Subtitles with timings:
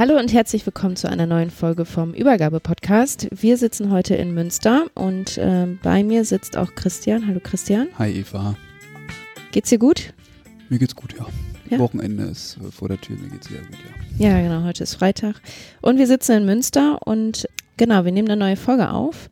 [0.00, 3.28] Hallo und herzlich willkommen zu einer neuen Folge vom Übergabe-Podcast.
[3.32, 7.26] Wir sitzen heute in Münster und äh, bei mir sitzt auch Christian.
[7.26, 7.88] Hallo Christian.
[7.98, 8.56] Hi Eva.
[9.52, 10.14] Geht's dir gut?
[10.70, 11.26] Mir geht's gut, ja.
[11.68, 11.78] Ja?
[11.78, 13.76] Wochenende ist vor der Tür, mir geht's sehr gut,
[14.18, 14.30] ja.
[14.30, 15.42] Ja, genau, heute ist Freitag.
[15.82, 19.28] Und wir sitzen in Münster und genau, wir nehmen eine neue Folge auf.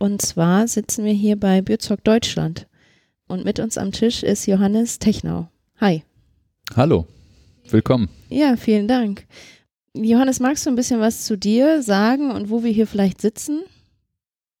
[0.00, 2.66] Und zwar sitzen wir hier bei Bürzog Deutschland.
[3.28, 5.46] Und mit uns am Tisch ist Johannes Technau.
[5.80, 6.02] Hi.
[6.74, 7.06] Hallo,
[7.70, 8.08] willkommen.
[8.28, 9.24] Ja, vielen Dank.
[9.94, 13.62] Johannes, magst du ein bisschen was zu dir sagen und wo wir hier vielleicht sitzen?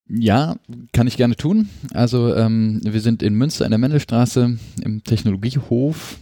[0.08, 0.56] Ja,
[0.92, 1.68] kann ich gerne tun.
[1.94, 6.18] Also ähm, wir sind in Münster in der Mendelstraße im Technologiehof.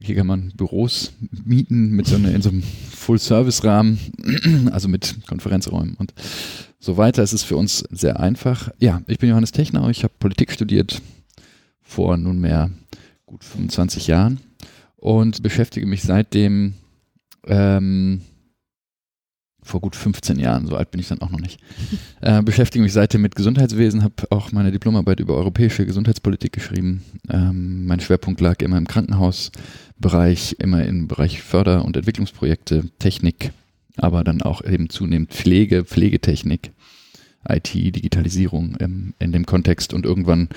[0.00, 1.12] Hier kann man Büros
[1.44, 3.98] mieten mit so einer, in so einem Full-Service-Rahmen,
[4.72, 6.14] also mit Konferenzräumen und
[6.78, 7.24] so weiter.
[7.24, 8.70] Es ist für uns sehr einfach.
[8.78, 11.02] Ja, ich bin Johannes Technau, ich habe Politik studiert
[11.82, 12.70] vor nunmehr
[13.26, 14.38] gut 25 Jahren
[14.98, 16.74] und beschäftige mich seitdem
[17.46, 18.22] ähm,
[19.62, 21.60] vor gut 15 Jahren, so alt bin ich dann auch noch nicht,
[22.20, 27.02] äh, beschäftige mich seitdem mit Gesundheitswesen, habe auch meine Diplomarbeit über europäische Gesundheitspolitik geschrieben.
[27.28, 33.52] Ähm, mein Schwerpunkt lag immer im Krankenhausbereich, immer im Bereich Förder- und Entwicklungsprojekte, Technik,
[33.96, 36.72] aber dann auch eben zunehmend Pflege, Pflegetechnik,
[37.48, 40.48] IT, Digitalisierung ähm, in dem Kontext und irgendwann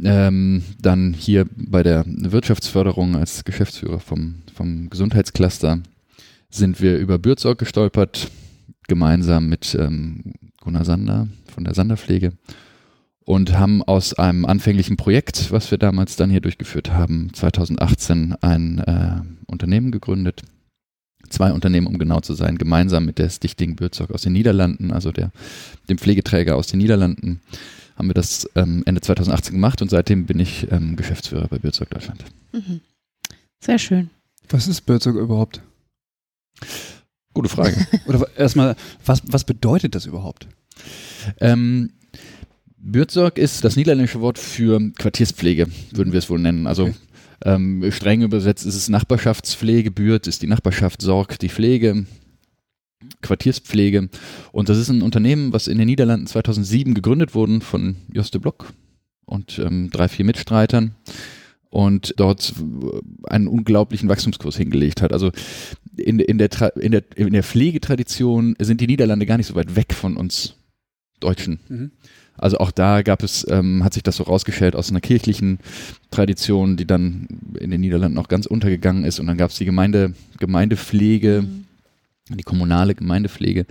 [0.00, 5.80] ähm, dann hier bei der Wirtschaftsförderung als Geschäftsführer vom, vom Gesundheitscluster
[6.50, 8.30] sind wir über Bürzorg gestolpert,
[8.88, 12.32] gemeinsam mit ähm, Gunnar Sander von der Sanderpflege
[13.24, 18.78] und haben aus einem anfänglichen Projekt, was wir damals dann hier durchgeführt haben, 2018 ein
[18.78, 20.42] äh, Unternehmen gegründet.
[21.28, 25.12] Zwei Unternehmen, um genau zu sein, gemeinsam mit der Stichting Bürzorg aus den Niederlanden, also
[25.12, 25.30] der,
[25.88, 27.40] dem Pflegeträger aus den Niederlanden
[28.02, 31.88] haben wir das ähm, Ende 2018 gemacht und seitdem bin ich ähm, Geschäftsführer bei Bürzog
[31.90, 32.24] Deutschland.
[32.50, 32.80] Mhm.
[33.60, 34.10] Sehr schön.
[34.48, 35.62] Was ist Bürzog überhaupt?
[37.32, 37.76] Gute Frage.
[38.06, 38.74] Oder erstmal,
[39.06, 40.48] was, was bedeutet das überhaupt?
[41.40, 41.92] ähm,
[42.76, 46.66] Bürzog ist das niederländische Wort für Quartierspflege, würden wir es wohl nennen.
[46.66, 46.94] Also Okay.
[47.44, 52.04] ähm, streng übersetzt ist es Nachbarschaftspflege, Bürt ist die Nachbarschaft, Sorg die Pflege,
[53.22, 54.08] Quartierspflege.
[54.52, 58.72] Und das ist ein Unternehmen, was in den Niederlanden 2007 gegründet wurde von Joste Block
[59.24, 60.94] und ähm, drei, vier Mitstreitern
[61.70, 62.54] und dort
[63.24, 65.12] einen unglaublichen Wachstumskurs hingelegt hat.
[65.12, 65.32] Also
[65.96, 69.54] in, in, der, Tra in, der, in der Pflegetradition sind die Niederlande gar nicht so
[69.54, 70.56] weit weg von uns
[71.20, 71.60] Deutschen.
[71.68, 71.90] Mhm.
[72.36, 75.58] Also auch da gab es, ähm, hat sich das so rausgestellt aus einer kirchlichen
[76.10, 79.20] Tradition, die dann in den Niederlanden auch ganz untergegangen ist.
[79.20, 81.64] Und dann gab es die Gemeinde, Gemeindepflege, Mhm.
[82.28, 83.66] Die kommunale Gemeindepflege.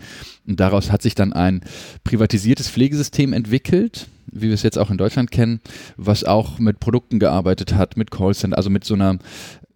[0.47, 1.62] Und daraus hat sich dann ein
[2.03, 5.59] privatisiertes Pflegesystem entwickelt, wie wir es jetzt auch in Deutschland kennen,
[5.97, 9.17] was auch mit Produkten gearbeitet hat, mit Callcenter, also mit so einer,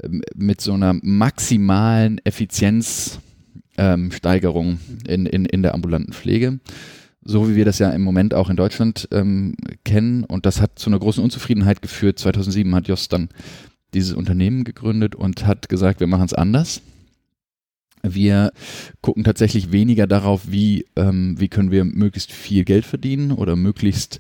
[0.04, 6.60] ähm, mit so einer maximalen Effizienzsteigerung ähm, in, in, in der ambulanten Pflege.
[7.28, 10.26] So wie wir das ja im Moment auch in Deutschland ähm, kennen.
[10.26, 12.20] Und das hat zu einer großen Unzufriedenheit geführt.
[12.20, 13.30] 2007 hat Jost dann
[13.96, 16.84] dieses Unternehmen gegründet und hat gesagt, wir machen es anders.
[18.14, 18.52] Wir
[19.02, 24.20] gucken tatsächlich weniger darauf, wie, ähm, wie können wir möglichst viel Geld verdienen oder möglichst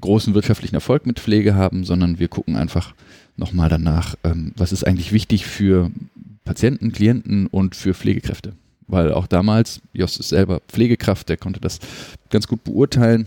[0.00, 2.94] großen wirtschaftlichen Erfolg mit Pflege haben, sondern wir gucken einfach
[3.36, 5.90] nochmal danach, ähm, was ist eigentlich wichtig für
[6.44, 8.52] Patienten, Klienten und für Pflegekräfte.
[8.88, 11.78] Weil auch damals, Jost ist selber Pflegekraft, der konnte das
[12.30, 13.26] ganz gut beurteilen,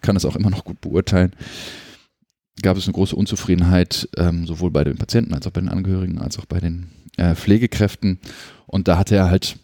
[0.00, 1.32] kann es auch immer noch gut beurteilen.
[2.62, 6.18] Gab es eine große Unzufriedenheit, ähm, sowohl bei den Patienten als auch bei den Angehörigen,
[6.18, 8.18] als auch bei den äh, Pflegekräften.
[8.66, 9.56] Und da hatte er halt,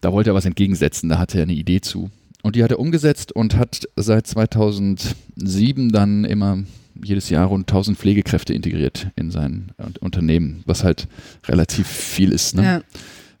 [0.00, 2.10] da wollte er was entgegensetzen, da hatte er eine Idee zu.
[2.42, 6.58] Und die hat er umgesetzt und hat seit 2007 dann immer
[7.02, 11.08] jedes Jahr rund 1000 Pflegekräfte integriert in sein Un- Unternehmen, was halt
[11.46, 12.54] relativ viel ist.
[12.54, 12.82] Ne?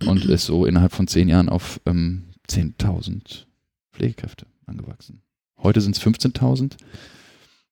[0.00, 0.08] Ja.
[0.08, 3.44] und ist so innerhalb von zehn Jahren auf ähm, 10.000
[3.92, 5.20] Pflegekräfte angewachsen.
[5.62, 6.72] Heute sind es 15.000.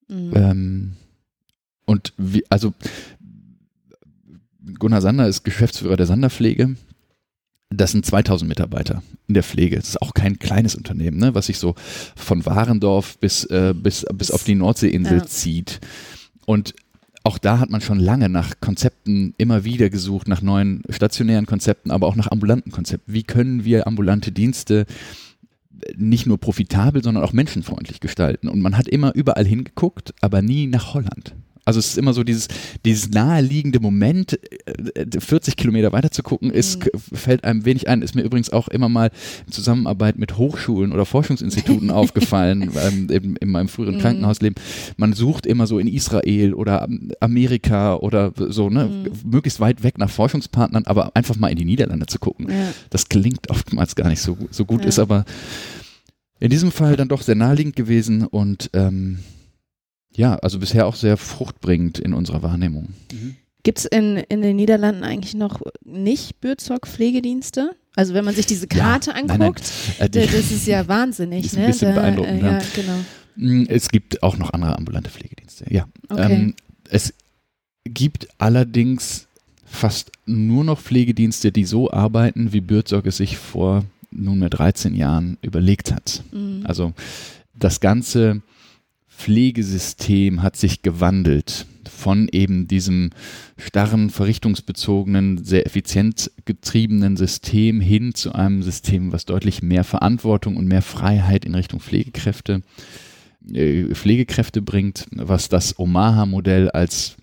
[0.08, 0.32] Mhm.
[0.34, 0.92] Ähm,
[1.84, 2.74] und wie, also
[4.78, 6.76] Gunnar Sander ist Geschäftsführer der Sanderpflege.
[7.70, 9.76] Das sind 2000 Mitarbeiter in der Pflege.
[9.76, 11.74] Das ist auch kein kleines Unternehmen, ne, was sich so
[12.16, 15.26] von Warendorf bis, äh, bis, bis auf die Nordseeinsel Ja.
[15.26, 15.80] zieht.
[16.46, 16.74] Und
[17.24, 21.90] auch da hat man schon lange nach Konzepten immer wieder gesucht, nach neuen stationären Konzepten,
[21.90, 23.12] aber auch nach ambulanten Konzepten.
[23.12, 24.86] Wie können wir ambulante Dienste
[25.96, 28.48] nicht nur profitabel, sondern auch menschenfreundlich gestalten?
[28.48, 31.34] Und man hat immer überall hingeguckt, aber nie nach Holland.
[31.68, 32.48] Also es ist immer so dieses,
[32.86, 34.38] dieses naheliegende Moment,
[34.94, 36.98] äh, 40 Kilometer weiter zu gucken, ist, Mhm.
[37.14, 38.00] fällt einem wenig ein.
[38.00, 39.10] Ist mir übrigens auch immer mal
[39.46, 44.00] in Zusammenarbeit mit Hochschulen oder Forschungsinstituten aufgefallen, ähm, in, in meinem früheren Mhm.
[44.00, 44.54] Krankenhausleben.
[44.96, 49.30] Man sucht immer so in Israel oder Am- Amerika oder so, ne, Mhm.
[49.30, 52.46] möglichst weit weg nach Forschungspartnern, aber einfach mal in die Niederlande zu gucken.
[52.48, 52.72] Ja.
[52.88, 54.88] Das klingt oftmals gar nicht so, so gut, Ja.
[54.88, 55.26] ist aber
[56.40, 59.18] in diesem Fall dann doch sehr naheliegend gewesen und ähm,
[60.18, 62.88] ja, also bisher auch sehr fruchtbringend in unserer Wahrnehmung.
[63.12, 63.36] Mhm.
[63.62, 67.70] Gibt es in, in den Niederlanden eigentlich noch nicht Bürzog-Pflegedienste?
[67.96, 69.40] Also wenn man sich diese Karte nein, nein.
[69.42, 71.44] anguckt, Äh, die- da- das ist ja wahnsinnig.
[71.46, 71.66] Ist ein ne?
[71.68, 72.62] bisschen da, beeindruckend, äh, ja, ja.
[72.74, 72.98] genau.
[73.36, 75.86] Mm, Es gibt auch noch andere ambulante Pflegedienste, ja.
[76.08, 76.32] Okay.
[76.32, 76.54] Ähm,
[76.90, 77.12] es
[77.84, 79.26] gibt allerdings
[79.64, 85.36] fast nur noch Pflegedienste, die so arbeiten, wie Bürzog es sich vor nunmehr 13 Jahren
[85.42, 86.22] überlegt hat.
[86.32, 86.64] Mhm.
[86.64, 86.92] Also
[87.54, 88.40] das ganze
[89.18, 93.10] Pflegesystem hat sich gewandelt von eben diesem
[93.56, 100.68] starren, verrichtungsbezogenen, sehr effizient getriebenen System hin zu einem System, was deutlich mehr Verantwortung und
[100.68, 102.62] mehr Freiheit in Richtung Pflegekräfte,
[103.52, 107.16] äh, Pflegekräfte bringt, was das Omaha-Modell als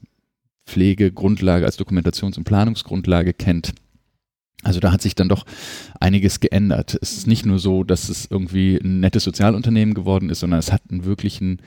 [0.68, 3.74] Pflegegrundlage, als Dokumentations- und Planungsgrundlage kennt.
[4.64, 5.46] Also da hat sich dann doch
[6.00, 6.98] einiges geändert.
[7.02, 10.74] Es ist nicht nur so, dass es irgendwie ein nettes Sozialunternehmen geworden ist, sondern es
[10.74, 11.62] hat einen wirklichen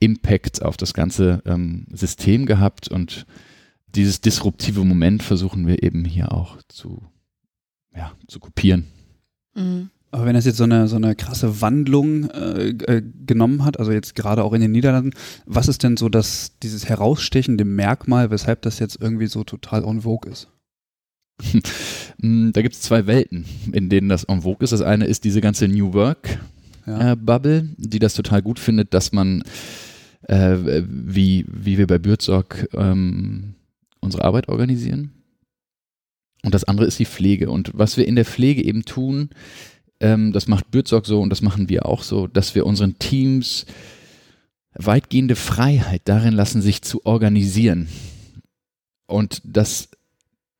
[0.00, 3.26] Impact auf das ganze ähm, System gehabt und
[3.94, 7.02] dieses disruptive Moment versuchen wir eben hier auch zu,
[7.94, 8.86] ja, zu kopieren.
[9.54, 9.90] Mhm.
[10.12, 13.92] Aber wenn das jetzt so eine, so eine krasse Wandlung äh, äh, genommen hat, also
[13.92, 15.12] jetzt gerade auch in den Niederlanden,
[15.46, 20.00] was ist denn so das, dieses herausstechende Merkmal, weshalb das jetzt irgendwie so total en
[20.02, 20.48] vogue ist?
[22.22, 24.72] Mm, Da gibt es zwei Welten, in denen das en vogue ist.
[24.72, 26.38] Das eine ist diese ganze New Work
[26.86, 27.12] Ja.
[27.12, 29.42] äh, Bubble, die das total gut findet, dass man,
[30.30, 33.54] äh, wie, wie wir bei Bürzog ähm,
[34.00, 35.10] unsere Arbeit organisieren.
[36.44, 37.50] Und das andere ist die Pflege.
[37.50, 39.30] Und was wir in der Pflege eben tun,
[39.98, 43.66] ähm, das macht Bürzog so und das machen wir auch so, dass wir unseren Teams
[44.74, 47.88] weitgehende Freiheit darin lassen, sich zu organisieren.
[49.06, 49.88] Und das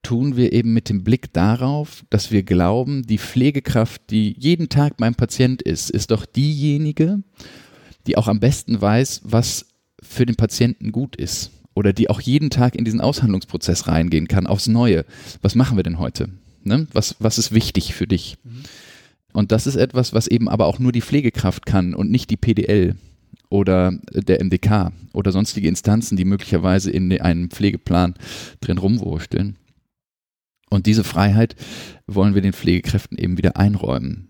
[0.02, 4.96] tun wir eben mit dem Blick darauf, dass wir glauben, die Pflegekraft, die jeden Tag
[4.96, 7.22] beim Patient ist, ist doch diejenige,
[8.06, 9.66] die auch am besten weiß, was
[10.02, 11.50] für den Patienten gut ist.
[11.74, 15.04] Oder die auch jeden Tag in diesen Aushandlungsprozess reingehen kann, aufs Neue.
[15.40, 16.28] Was machen wir denn heute?
[16.64, 16.86] Ne?
[16.92, 18.36] Was, was ist wichtig für dich?
[19.32, 22.36] Und das ist etwas, was eben aber auch nur die Pflegekraft kann und nicht die
[22.36, 22.96] PDL
[23.48, 28.14] oder der MDK oder sonstige Instanzen, die möglicherweise in einem Pflegeplan
[28.60, 29.56] drin rumwursteln.
[30.70, 31.56] Und diese Freiheit
[32.06, 34.29] wollen wir den Pflegekräften eben wieder einräumen.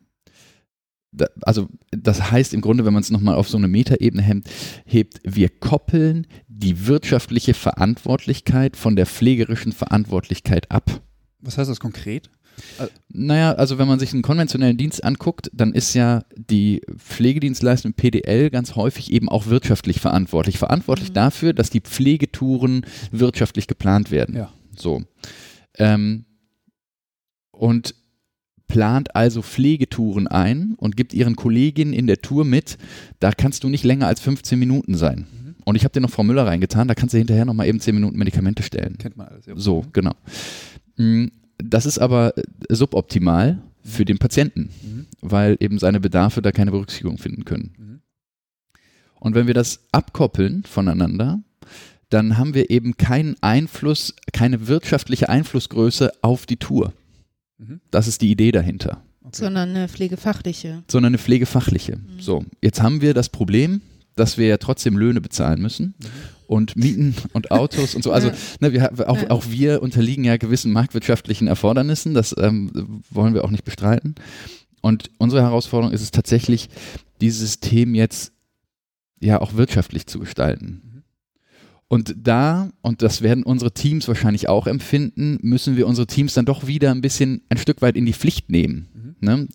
[1.42, 4.48] Also das heißt im Grunde, wenn man es nochmal auf so eine Metaebene hebt,
[4.84, 11.00] hebt, wir koppeln die wirtschaftliche Verantwortlichkeit von der pflegerischen Verantwortlichkeit ab.
[11.40, 12.30] Was heißt das konkret?
[13.08, 18.50] Naja, also wenn man sich einen konventionellen Dienst anguckt, dann ist ja die Pflegedienstleistung PDL
[18.50, 20.58] ganz häufig eben auch wirtschaftlich verantwortlich.
[20.58, 21.14] Verantwortlich Mhm.
[21.14, 24.36] dafür, dass die Pflegetouren wirtschaftlich geplant werden.
[24.36, 24.52] Ja.
[24.76, 25.02] So.
[25.78, 26.26] Ähm,
[27.50, 27.94] und
[28.70, 32.78] plant also Pflegetouren ein und gibt ihren Kolleginnen in der Tour mit,
[33.18, 35.26] da kannst du nicht länger als 15 Minuten sein.
[35.30, 35.54] Mhm.
[35.64, 37.80] Und ich habe dir noch Frau Müller reingetan, da kannst du hinterher noch mal eben
[37.80, 38.96] 10 Minuten Medikamente stellen.
[38.98, 39.46] Kennt man alles.
[39.46, 39.54] Ja.
[39.56, 40.12] So, genau.
[40.96, 41.26] Mm,
[41.62, 45.06] Das ist aber äh, suboptimal für den Patienten, Mhm.
[45.20, 47.72] weil eben seine Bedarfe da keine Berücksichtigung finden können.
[47.78, 48.00] Mhm.
[49.18, 51.42] Und wenn wir das abkoppeln voneinander,
[52.08, 56.92] dann haben wir eben keinen Einfluss, keine wirtschaftliche Einflussgröße auf die Tour.
[57.60, 57.80] Mhm.
[57.90, 59.36] Das ist die Idee dahinter, Okay.
[59.44, 60.82] Sondern eine pflegefachliche.
[60.90, 61.96] sondern eine pflegefachliche.
[61.96, 62.20] Mhm.
[62.20, 63.82] So, jetzt haben wir das Problem,
[64.16, 66.04] dass wir ja trotzdem Löhne bezahlen müssen Mhm.
[66.46, 68.12] und Mieten und Autos und so.
[68.12, 68.34] Also Ja.
[68.60, 69.30] ne, wir, auch, Ja.
[69.30, 74.14] auch wir unterliegen ja gewissen marktwirtschaftlichen Erfordernissen, das ähm, wollen wir auch nicht bestreiten.
[74.80, 76.70] Und unsere Herausforderung ist es tatsächlich,
[77.20, 78.32] dieses System jetzt
[79.20, 80.80] ja auch wirtschaftlich zu gestalten.
[81.92, 86.44] Und da, und das werden unsere Teams wahrscheinlich auch empfinden, müssen wir unsere Teams dann
[86.44, 88.88] doch wieder ein bisschen ein Stück weit in die Pflicht nehmen.
[88.94, 89.16] Mhm.
[89.18, 89.48] Ne?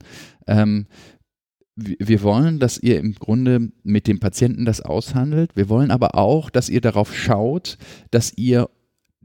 [0.46, 0.86] Ähm,
[1.78, 5.56] wir wollen, dass ihr im Grunde mit dem Patienten das aushandelt.
[5.56, 7.78] Wir wollen aber auch, dass ihr darauf schaut,
[8.12, 8.70] dass ihr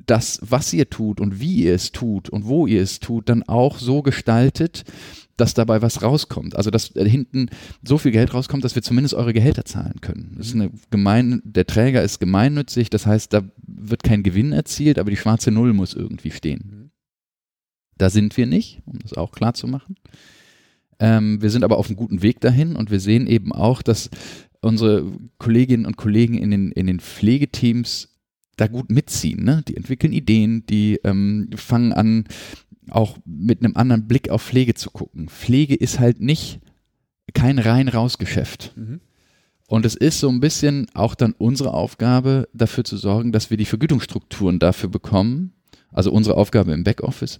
[0.06, 3.42] das, was ihr tut und wie ihr es tut und wo ihr es tut, dann
[3.42, 4.84] auch so gestaltet,
[5.40, 6.56] dass dabei was rauskommt.
[6.56, 7.48] Also dass hinten
[7.82, 10.34] so viel Geld rauskommt, dass wir zumindest eure Gehälter zahlen können.
[10.36, 14.98] Das ist eine gemein, der Träger ist gemeinnützig, das heißt, da wird kein Gewinn erzielt,
[14.98, 16.90] aber die schwarze Null muss irgendwie stehen.
[17.96, 19.96] Da sind wir nicht, um das auch klar zu machen.
[20.98, 24.10] Ähm, wir sind aber auf einem guten Weg dahin und wir sehen eben auch, dass
[24.60, 28.08] unsere Kolleginnen und Kollegen in den, in den Pflegeteams
[28.56, 29.42] da gut mitziehen.
[29.42, 29.62] Ne?
[29.66, 32.24] Die entwickeln Ideen, die ähm, fangen an,
[32.90, 35.28] auch mit einem anderen Blick auf Pflege zu gucken.
[35.28, 36.60] Pflege ist halt nicht
[37.34, 38.72] kein rein raus Geschäft.
[38.76, 39.00] Mhm.
[39.66, 43.56] Und es ist so ein bisschen auch dann unsere Aufgabe, dafür zu sorgen, dass wir
[43.56, 45.52] die Vergütungsstrukturen dafür bekommen,
[45.92, 47.38] also unsere Aufgabe im Backoffice,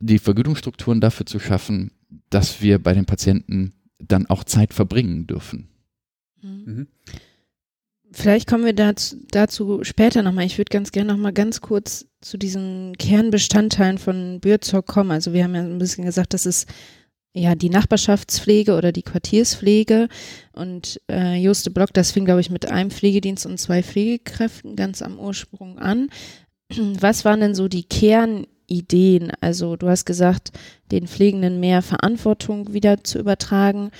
[0.00, 1.90] die Vergütungsstrukturen dafür zu schaffen,
[2.30, 5.68] dass wir bei den Patienten dann auch Zeit verbringen dürfen.
[6.42, 6.86] Mhm.
[8.18, 10.46] Vielleicht kommen wir dazu, dazu später nochmal.
[10.46, 15.10] Ich würde ganz gerne nochmal ganz kurz zu diesen Kernbestandteilen von Bürzog kommen.
[15.10, 16.66] Also wir haben ja ein bisschen gesagt, das ist
[17.34, 20.08] ja die Nachbarschaftspflege oder die Quartierspflege.
[20.54, 25.02] Und äh, Juste Block, das fing, glaube ich, mit einem Pflegedienst und zwei Pflegekräften ganz
[25.02, 26.08] am Ursprung an.
[26.74, 29.30] Was waren denn so die Kernideen?
[29.42, 30.52] Also du hast gesagt,
[30.90, 33.90] den Pflegenden mehr Verantwortung wieder zu übertragen.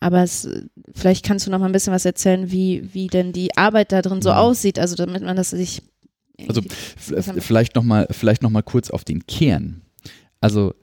[0.00, 0.48] Aber es,
[0.94, 4.02] vielleicht kannst du noch mal ein bisschen was erzählen, wie, wie denn die Arbeit da
[4.02, 4.38] drin so ja.
[4.38, 5.82] aussieht, also damit man das sich.
[6.48, 6.60] Also
[7.38, 9.80] vielleicht noch mal, vielleicht noch mal kurz auf den Kern.
[10.40, 10.74] Also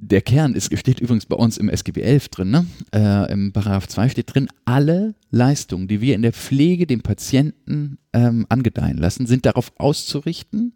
[0.00, 2.66] der Kern ist, steht übrigens bei uns im SGB 11 drin, ne?
[2.92, 7.98] Äh, im Paragraph 2 steht drin, alle Leistungen, die wir in der Pflege dem Patienten
[8.12, 10.74] ähm, angedeihen lassen, sind darauf auszurichten,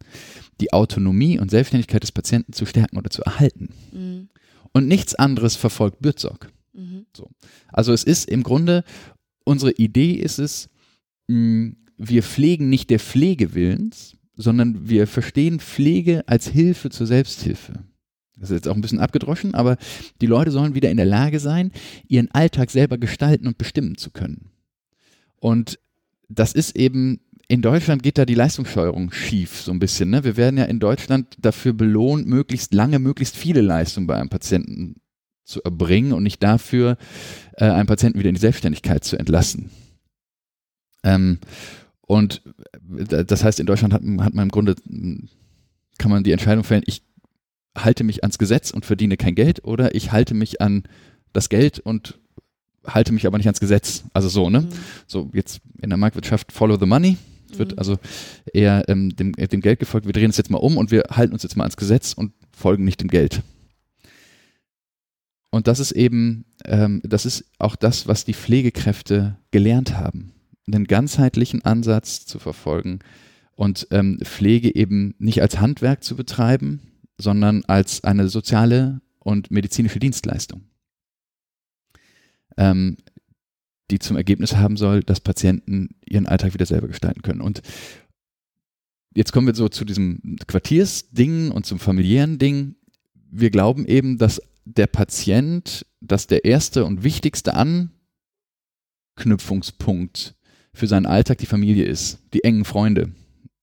[0.61, 3.71] die Autonomie und Selbstständigkeit des Patienten zu stärken oder zu erhalten.
[3.93, 4.29] Mhm.
[4.73, 6.51] Und nichts anderes verfolgt Bürzog.
[6.75, 7.07] Mhm.
[7.17, 7.31] So.
[7.69, 8.85] Also es ist im Grunde,
[9.45, 10.69] unsere Idee ist es,
[11.29, 17.85] mh, wir pflegen nicht der Pflege willens, sondern wir verstehen Pflege als Hilfe zur Selbsthilfe.
[18.37, 19.77] Das ist jetzt auch ein bisschen abgedroschen, aber
[20.21, 21.71] die Leute sollen wieder in der Lage sein,
[22.09, 24.51] ihren Alltag selber gestalten und bestimmen zu können.
[25.37, 25.79] Und
[26.29, 30.11] das ist eben, in Deutschland geht da die Leistungssteuerung schief so ein bisschen.
[30.11, 30.25] Ne?
[30.25, 34.97] Wir werden ja in Deutschland dafür belohnt, möglichst lange, möglichst viele Leistungen bei einem Patienten
[35.45, 36.97] zu erbringen und nicht dafür,
[37.53, 39.71] äh, einen Patienten wieder in die Selbstständigkeit zu entlassen.
[41.03, 41.39] Ähm,
[42.01, 42.43] und
[42.97, 44.75] äh, das heißt, in Deutschland hat, hat man im Grunde,
[45.99, 47.03] kann man die Entscheidung fällen, ich
[47.77, 50.85] halte mich ans Gesetz und verdiene kein Geld oder ich halte mich an
[51.33, 52.19] das Geld und
[52.87, 54.05] halte mich aber nicht ans Gesetz.
[54.13, 54.63] Also so, ne?
[54.63, 54.69] Mhm.
[55.07, 57.17] So jetzt in der Marktwirtschaft follow the money.
[57.57, 57.79] Wird mhm.
[57.79, 57.99] also
[58.53, 60.07] eher ähm, dem, dem Geld gefolgt.
[60.07, 62.33] Wir drehen es jetzt mal um und wir halten uns jetzt mal ans Gesetz und
[62.53, 63.43] folgen nicht dem Geld.
[65.55, 70.33] Und das ist eben, ähm, das ist auch das, was die Pflegekräfte gelernt haben,
[70.67, 72.99] einen ganzheitlichen Ansatz zu verfolgen
[73.55, 76.81] und ähm, Pflege eben nicht als Handwerk zu betreiben,
[77.19, 80.63] sondern als eine soziale und medizinische Dienstleistung,
[82.57, 82.97] ähm,
[83.93, 87.41] die zum Ergebnis haben soll, dass Patienten ihren Alltag wieder selber gestalten können.
[87.41, 87.63] Und
[89.15, 92.75] jetzt kommen wir so zu diesem Quartiersding und zum familiären Ding.
[93.31, 97.55] Wir glauben eben, dass der Patient, dass der erste und wichtigste
[99.17, 100.35] Anknüpfungspunkt
[100.73, 103.13] für seinen Alltag die Familie ist, die engen Freunde.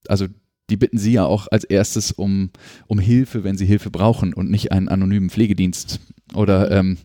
[0.08, 0.28] Also
[0.70, 2.50] die bitten Sie ja auch als erstes um,
[2.88, 6.00] um Hilfe, wenn Sie Hilfe brauchen und nicht einen anonymen Pflegedienst
[6.34, 6.98] oder ähm,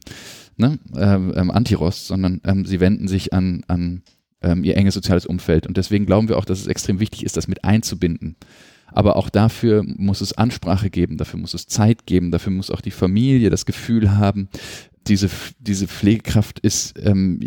[0.56, 4.02] ne, ähm, ähm Antiros, sondern ähm, Sie wenden sich an, an
[4.40, 5.66] ähm, Ihr enges soziales Umfeld.
[5.66, 8.36] Und deswegen glauben wir auch, dass es extrem wichtig ist, das mit einzubinden.
[8.92, 12.80] Aber auch dafür muss es Ansprache geben, dafür muss es Zeit geben, dafür muss auch
[12.80, 14.48] die Familie das Gefühl haben,
[15.06, 15.28] diese,
[15.60, 17.40] diese Pflegekraft ist ähm,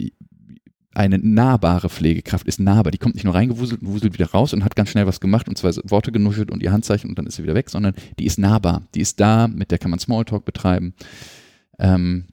[0.93, 2.91] eine nahbare Pflegekraft, ist nahbar.
[2.91, 5.47] Die kommt nicht nur reingewuselt und wuselt wieder raus und hat ganz schnell was gemacht
[5.47, 8.25] und zwei Worte genuschelt und ihr Handzeichen und dann ist sie wieder weg, sondern die
[8.25, 8.83] ist nahbar.
[8.95, 10.93] Die ist da, mit der kann man Smalltalk betreiben.
[11.77, 12.25] Ähm,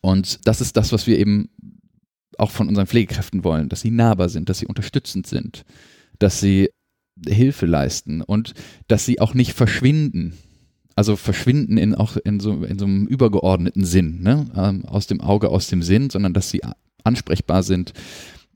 [0.00, 1.50] und das ist das, was wir eben
[2.36, 5.64] auch von unseren Pflegekräften wollen, dass sie nahbar sind, dass sie unterstützend sind,
[6.18, 6.70] dass sie
[7.26, 8.54] Hilfe leisten und
[8.86, 10.34] dass sie auch nicht verschwinden.
[10.94, 14.46] Also verschwinden in auch in so, in so einem übergeordneten Sinn, ne?
[14.56, 16.60] Ähm, aus dem Auge, aus dem Sinn, sondern dass sie
[17.04, 17.92] ansprechbar sind,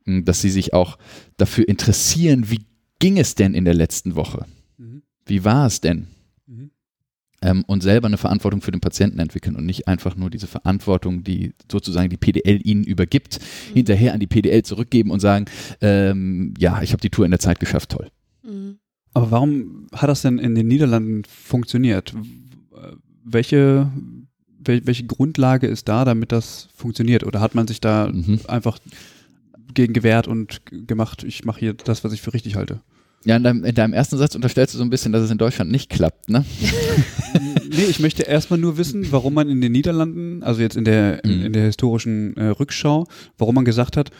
[0.04, 0.98] dass sie sich auch
[1.36, 2.66] dafür interessieren, wie
[2.98, 4.46] ging es denn in der letzten Woche?
[4.76, 5.02] Mhm.
[5.26, 6.08] Wie war es denn?
[6.46, 6.70] Mhm.
[7.42, 11.22] ähm, und selber eine Verantwortung für den Patienten entwickeln und nicht einfach nur diese Verantwortung,
[11.22, 13.74] die sozusagen die PDL ihnen übergibt, mhm.
[13.74, 15.46] hinterher an die PDL zurückgeben und sagen,
[15.80, 18.10] ähm, ja, ich habe die Tour in der Zeit geschafft, toll.
[18.42, 18.78] Mhm.
[19.14, 22.14] Aber warum hat das denn in den Niederlanden funktioniert?
[23.24, 23.90] Welche,
[24.58, 27.24] welche Grundlage ist da, damit das funktioniert?
[27.24, 28.40] Oder hat man sich da mhm.
[28.48, 28.78] einfach
[29.74, 32.80] gegen gewehrt und gemacht, ich mache hier das, was ich für richtig halte?
[33.24, 35.38] Ja, in deinem, in deinem, ersten Satz unterstellst du so ein bisschen, dass es in
[35.38, 36.44] Deutschland nicht klappt, ne?
[37.70, 41.22] nee, ich möchte erstmal nur wissen, warum man in den Niederlanden, also jetzt in der,
[41.24, 41.46] in, mhm.
[41.46, 43.06] in der historischen äh, Rückschau,
[43.38, 44.10] warum man gesagt hat,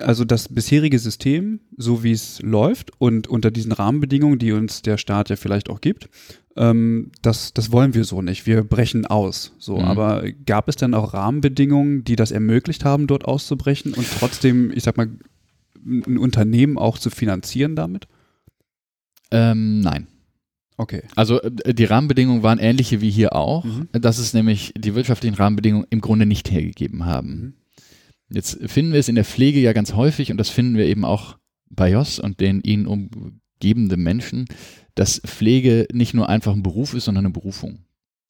[0.00, 4.98] also das bisherige System, so wie es läuft und unter diesen Rahmenbedingungen, die uns der
[4.98, 6.08] Staat ja vielleicht auch gibt,
[6.56, 8.46] ähm, das, das wollen wir so nicht.
[8.46, 9.52] Wir brechen aus.
[9.58, 9.84] So, mhm.
[9.84, 14.82] aber gab es dann auch Rahmenbedingungen, die das ermöglicht haben, dort auszubrechen und trotzdem, ich
[14.82, 15.08] sag mal,
[15.86, 18.08] ein Unternehmen auch zu finanzieren damit?
[19.30, 20.08] Ähm, nein.
[20.76, 21.02] Okay.
[21.14, 23.88] Also äh, die Rahmenbedingungen waren ähnliche wie hier auch, mhm.
[23.92, 27.28] dass es nämlich die wirtschaftlichen Rahmenbedingungen im Grunde nicht hergegeben haben.
[27.28, 27.54] Mhm.
[28.30, 31.04] Jetzt finden wir es in der Pflege ja ganz häufig und das finden wir eben
[31.04, 31.38] auch
[31.70, 34.46] bei Jos und den ihn umgebenden Menschen,
[34.94, 37.84] dass Pflege nicht nur einfach ein Beruf ist, sondern eine Berufung.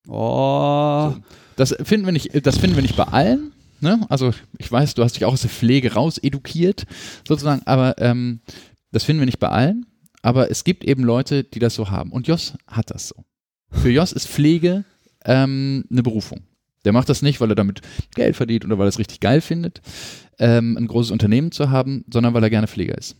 [0.07, 1.13] Oh.
[1.15, 1.21] So.
[1.57, 4.05] Das finden wir nicht, das finden wir nicht bei allen, Ne?
[4.09, 6.85] Also ich weiß, du hast dich auch aus der Pflege raus edukiert,
[7.27, 8.41] sozusagen, aber ähm,
[8.91, 9.87] das finden wir nicht bei allen.
[10.23, 12.11] Aber es gibt eben Leute, die das so haben.
[12.11, 13.25] Und Jos hat das so.
[13.71, 14.85] Für Jos ist Pflege
[15.25, 16.41] ähm, eine Berufung.
[16.89, 17.83] Der macht das nicht, weil er damit
[18.15, 19.83] Geld verdient oder weil er es richtig geil findet,
[20.39, 23.15] ähm, ein großes Unternehmen zu haben, sondern weil er gerne Pfleger ist.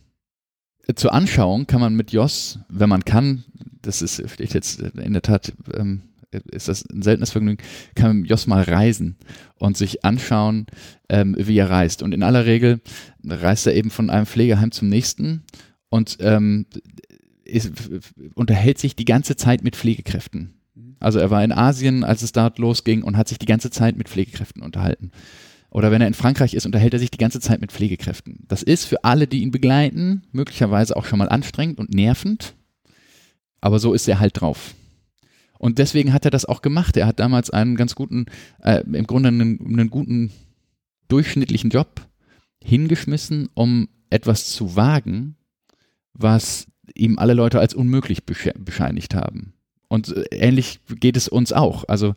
[0.95, 3.43] Zur Anschauung kann man mit Jos, wenn man kann,
[3.83, 6.01] das ist steht jetzt in der Tat ähm,
[6.49, 9.17] ist das ein seltenes Vergnügen, kann Jos mal reisen
[9.59, 10.65] und sich anschauen,
[11.07, 12.01] ähm, wie er reist.
[12.01, 12.81] Und in aller Regel
[13.23, 15.43] reist er eben von einem Pflegeheim zum nächsten
[15.89, 16.65] und ähm,
[17.43, 17.71] ist,
[18.33, 20.58] unterhält sich die ganze Zeit mit Pflegekräften.
[20.99, 23.97] Also er war in Asien, als es dort losging und hat sich die ganze Zeit
[23.97, 25.11] mit Pflegekräften unterhalten.
[25.71, 28.45] Oder wenn er in Frankreich ist, unterhält er sich die ganze Zeit mit Pflegekräften.
[28.47, 32.55] Das ist für alle, die ihn begleiten, möglicherweise auch schon mal anstrengend und nervend.
[33.61, 34.73] Aber so ist er halt drauf.
[35.59, 36.97] Und deswegen hat er das auch gemacht.
[36.97, 38.25] Er hat damals einen ganz guten,
[38.61, 40.31] äh, im Grunde einen, einen guten
[41.09, 42.07] durchschnittlichen Job
[42.63, 45.35] hingeschmissen, um etwas zu wagen,
[46.13, 49.53] was ihm alle Leute als unmöglich bescheinigt haben.
[49.89, 51.83] Und äh, ähnlich geht es uns auch.
[51.89, 52.15] Also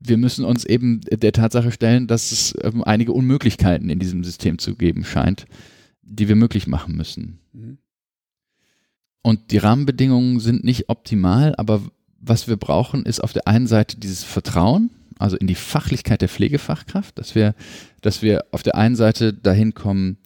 [0.00, 4.58] wir müssen uns eben der Tatsache stellen, dass es ähm, einige Unmöglichkeiten in diesem System
[4.58, 5.44] zu geben scheint,
[6.02, 7.38] die wir möglich machen müssen.
[7.52, 7.78] Mhm.
[9.22, 11.82] Und die Rahmenbedingungen sind nicht optimal, aber
[12.18, 16.28] was wir brauchen, ist auf der einen Seite dieses Vertrauen, also in die Fachlichkeit der
[16.28, 17.54] Pflegefachkraft, dass wir,
[18.00, 20.18] dass wir auf der einen Seite dahin kommen,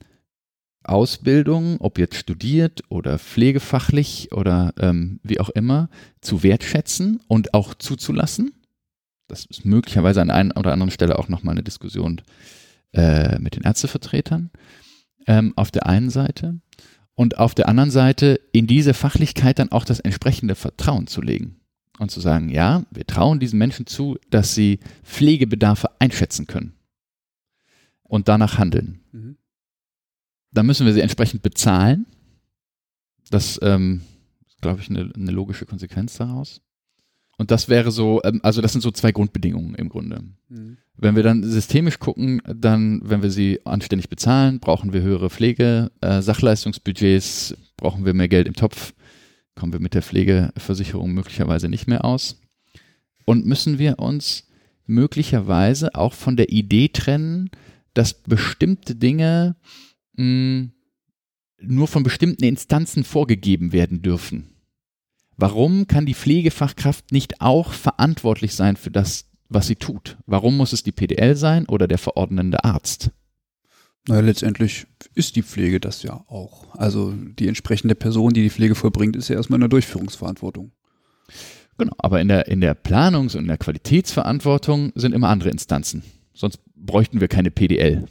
[0.89, 5.89] Ausbildung, ob jetzt studiert oder pflegefachlich oder ähm, wie auch immer,
[6.21, 8.53] zu wertschätzen und auch zuzulassen.
[9.29, 12.21] Das ist möglicherweise an einer oder anderen Stelle auch nochmal eine Diskussion
[12.93, 14.51] äh, mit den Ärztevertretern.
[15.27, 16.61] Ähm, auf der einen Seite.
[17.15, 21.57] Und auf der anderen Seite in diese Fachlichkeit dann auch das entsprechende Vertrauen zu legen
[21.99, 26.75] und zu sagen, ja, wir trauen diesen Menschen zu, dass sie Pflegebedarfe einschätzen können
[28.03, 29.01] und danach handeln.
[29.13, 29.37] Mhm.
[30.53, 32.07] Dann müssen wir sie entsprechend bezahlen.
[33.31, 34.03] Das ähm,
[34.47, 36.61] ist, glaube ich, eine, eine, logische Konsequenz daraus.
[37.39, 40.23] Und das wäre so, ähm, also das sind so zwei Grundbedingungen im Grunde.
[40.49, 40.79] Mhm.
[40.97, 45.91] Wenn wir dann systemisch gucken, dann, wenn wir sie anständig bezahlen, brauchen wir höhere Pflege,
[46.01, 48.95] äh, Sachleistungsbudgets, brauchen wir mehr Geld im Topf
[49.57, 52.39] kommen wir mit der Pflegeversicherung möglicherweise nicht mehr aus.
[53.25, 54.47] Und müssen wir uns
[54.85, 57.51] möglicherweise auch von der Idee trennen,
[57.95, 59.57] dass bestimmte Dinge
[60.17, 60.71] mh,
[61.61, 64.57] nur von bestimmten Instanzen vorgegeben werden dürfen.
[65.37, 70.17] Warum kann die Pflegefachkraft nicht auch verantwortlich sein für das, was sie tut?
[70.27, 73.11] Warum muss es die PDL sein oder der verordnende Arzt?
[74.09, 76.75] Naja, letztendlich ist die Pflege das ja auch.
[76.77, 80.73] Also die entsprechende Person, die die Pflege vollbringt, ist ja erstmal in der Durchführungsverantwortung.
[81.77, 86.03] Genau, aber in der, in der Planungs- und in der Qualitätsverantwortung sind immer andere Instanzen.
[86.33, 88.07] Sonst bräuchten wir keine PDL.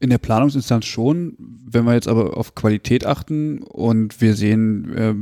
[0.00, 1.36] In der Planungsinstanz schon.
[1.38, 5.14] Wenn wir jetzt aber auf Qualität achten und wir sehen, äh,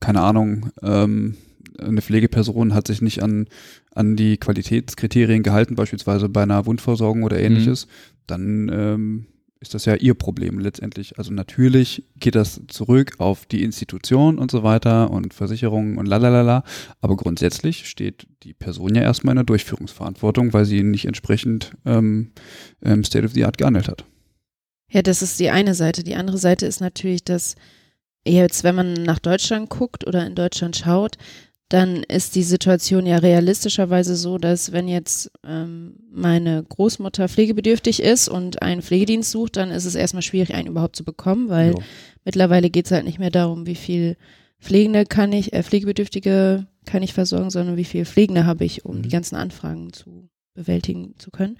[0.00, 1.36] keine Ahnung, ähm,
[1.78, 3.46] eine Pflegeperson hat sich nicht an,
[3.94, 7.90] an die Qualitätskriterien gehalten, beispielsweise bei einer Wundversorgung oder ähnliches, mhm.
[8.26, 9.26] dann ähm,
[9.62, 11.18] ist das ja ihr Problem letztendlich.
[11.18, 16.64] Also natürlich geht das zurück auf die Institution und so weiter und Versicherungen und lalalala.
[17.00, 22.32] Aber grundsätzlich steht die Person ja erstmal in der Durchführungsverantwortung, weil sie nicht entsprechend ähm,
[22.82, 24.04] ähm, State of the Art gehandelt hat.
[24.92, 26.04] Ja, das ist die eine Seite.
[26.04, 27.54] Die andere Seite ist natürlich, dass
[28.26, 31.16] jetzt, wenn man nach Deutschland guckt oder in Deutschland schaut,
[31.68, 38.28] dann ist die Situation ja realistischerweise so, dass wenn jetzt ähm, meine Großmutter pflegebedürftig ist
[38.28, 41.82] und einen Pflegedienst sucht, dann ist es erstmal schwierig, einen überhaupt zu bekommen, weil Jo.
[42.26, 44.18] mittlerweile geht es halt nicht mehr darum, wie viel
[44.60, 48.98] Pflegende kann ich, äh, Pflegebedürftige kann ich versorgen, sondern wie viel Pflegende habe ich, um
[48.98, 49.02] Mhm.
[49.02, 51.56] die ganzen Anfragen zu bewältigen zu können.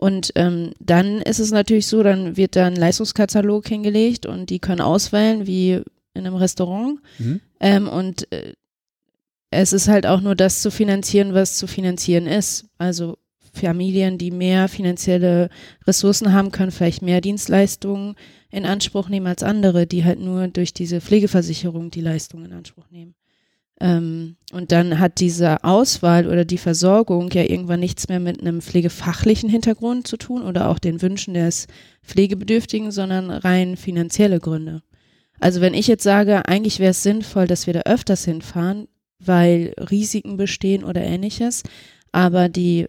[0.00, 4.58] Und ähm, dann ist es natürlich so, dann wird da ein Leistungskatalog hingelegt und die
[4.58, 5.72] können auswählen, wie
[6.14, 7.00] in einem Restaurant.
[7.18, 7.40] Mhm.
[7.60, 8.54] Ähm, und äh,
[9.50, 12.64] es ist halt auch nur das zu finanzieren, was zu finanzieren ist.
[12.78, 13.18] Also
[13.52, 15.50] Familien, die mehr finanzielle
[15.86, 18.14] Ressourcen haben, können vielleicht mehr Dienstleistungen
[18.50, 22.88] in Anspruch nehmen als andere, die halt nur durch diese Pflegeversicherung die Leistungen in Anspruch
[22.90, 23.14] nehmen.
[23.80, 28.60] Ähm, und dann hat diese Auswahl oder die Versorgung ja irgendwann nichts mehr mit einem
[28.60, 31.66] pflegefachlichen Hintergrund zu tun oder auch den Wünschen des
[32.04, 34.82] Pflegebedürftigen, sondern rein finanzielle Gründe.
[35.38, 38.88] Also wenn ich jetzt sage, eigentlich wäre es sinnvoll, dass wir da öfters hinfahren,
[39.18, 41.62] weil Risiken bestehen oder ähnliches,
[42.12, 42.86] aber die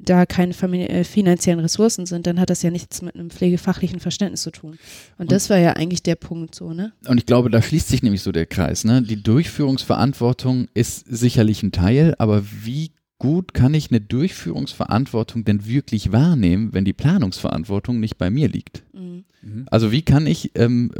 [0.00, 0.54] da keine
[0.88, 4.78] äh, finanziellen Ressourcen sind, dann hat das ja nichts mit einem pflegefachlichen Verständnis zu tun.
[5.18, 6.92] Und, das war ja eigentlich der Punkt so, ne?
[7.06, 8.84] Und ich glaube, da schließt sich nämlich so der Kreis.
[8.84, 9.02] Ne?
[9.02, 16.12] Die Durchführungsverantwortung ist sicherlich ein Teil, aber wie gut kann ich eine Durchführungsverantwortung denn wirklich
[16.12, 18.84] wahrnehmen, wenn die Planungsverantwortung nicht bei mir liegt?
[18.92, 19.24] Mhm.
[19.42, 19.66] Mhm.
[19.70, 20.92] Also wie kann ich, ähm,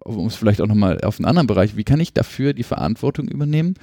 [0.00, 3.28] um es vielleicht auch nochmal auf einen anderen Bereich, wie kann ich dafür die Verantwortung
[3.28, 3.74] übernehmen,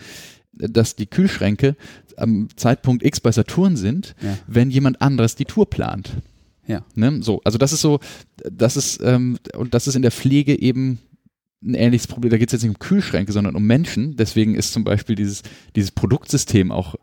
[0.53, 1.75] dass die Kühlschränke
[2.17, 4.37] am Zeitpunkt X bei Saturn sind, Ja.
[4.47, 6.11] wenn jemand anderes die Tour plant?
[6.67, 6.85] Ja.
[6.95, 7.21] Ne?
[7.21, 7.99] So, also das ist so,
[8.49, 10.99] das ist, ähm, und das ist in der Pflege eben
[11.63, 12.29] ein ähnliches Problem.
[12.29, 14.15] Da geht es jetzt nicht um Kühlschränke, sondern um Menschen.
[14.15, 15.43] Deswegen ist zum Beispiel dieses,
[15.75, 16.95] dieses Produktsystem auch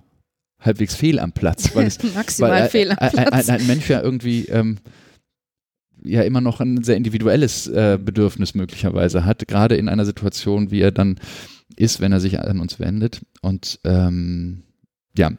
[0.60, 3.48] halbwegs fehl am Platz, weil es Maximal weil, fehl am ein, ein, Platz.
[3.48, 4.78] ein Mensch ja irgendwie ähm,
[6.04, 10.80] ja immer noch ein sehr individuelles äh, Bedürfnis möglicherweise hat, gerade in einer Situation, wie
[10.80, 11.18] er dann
[11.76, 13.22] ist, wenn er sich an uns wendet.
[13.42, 14.62] Und ähm,
[15.16, 15.32] ja,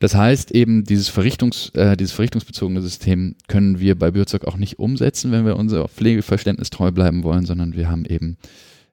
[0.00, 4.78] das heißt eben, dieses, Verrichtungs, äh, dieses verrichtungsbezogene System können wir bei Bürzog auch nicht
[4.78, 8.36] umsetzen, wenn wir unser Pflegeverständnis treu bleiben wollen, sondern wir haben eben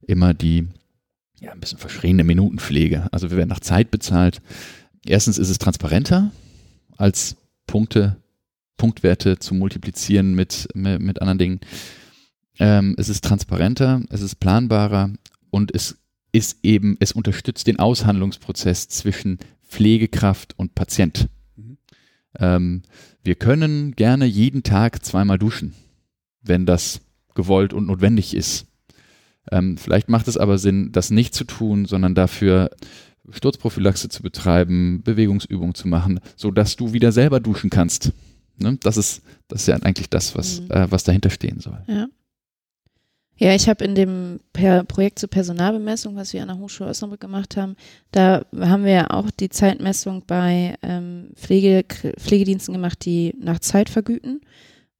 [0.01, 0.67] immer die
[1.39, 3.07] ja, ein bisschen verschriene Minutenpflege.
[3.11, 4.41] Also wir werden nach Zeit bezahlt.
[5.05, 6.31] Erstens ist es transparenter
[6.97, 7.35] als
[7.67, 8.17] Punkte,
[8.77, 11.59] Punktwerte zu multiplizieren mit, mit, mit anderen Dingen.
[12.59, 15.11] Ähm, es ist transparenter, es ist planbarer
[15.49, 15.97] und es
[16.33, 21.29] ist eben, es unterstützt den Aushandlungsprozess zwischen Pflegekraft und Patient.
[21.55, 21.77] Mhm.
[22.37, 22.81] Ähm,
[23.23, 25.73] wir können gerne jeden Tag zweimal duschen,
[26.41, 26.99] wenn das
[27.35, 28.65] gewollt und notwendig ist.
[29.51, 32.69] Ähm, vielleicht macht es aber Sinn, das nicht zu tun, sondern dafür
[33.29, 38.11] Sturzprophylaxe zu betreiben, Bewegungsübungen zu machen, sodass du wieder selber duschen kannst.
[38.57, 38.77] Ne?
[38.81, 40.71] Das, ist, das ist ja eigentlich das, was, Mhm.
[40.71, 41.81] äh, was dahinter stehen soll.
[41.87, 42.07] Ja.
[43.43, 47.19] Ja, ich habe in dem per Projekt zur Personalbemessung, was wir an der Hochschule Osnabrück
[47.19, 47.75] gemacht haben,
[48.11, 51.83] da haben wir ja auch die Zeitmessung bei ähm, Pflege,
[52.17, 54.39] Pflegediensten gemacht, die nach Zeit vergüten.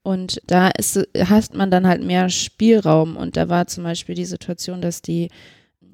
[0.02, 3.16] Und da ist, hat man dann halt mehr Spielraum.
[3.16, 5.30] Und da war zum Beispiel die Situation, dass die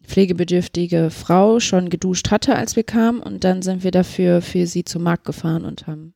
[0.01, 3.21] pflegebedürftige Frau schon geduscht hatte, als wir kamen.
[3.21, 6.15] Und dann sind wir dafür für sie zum Markt gefahren und haben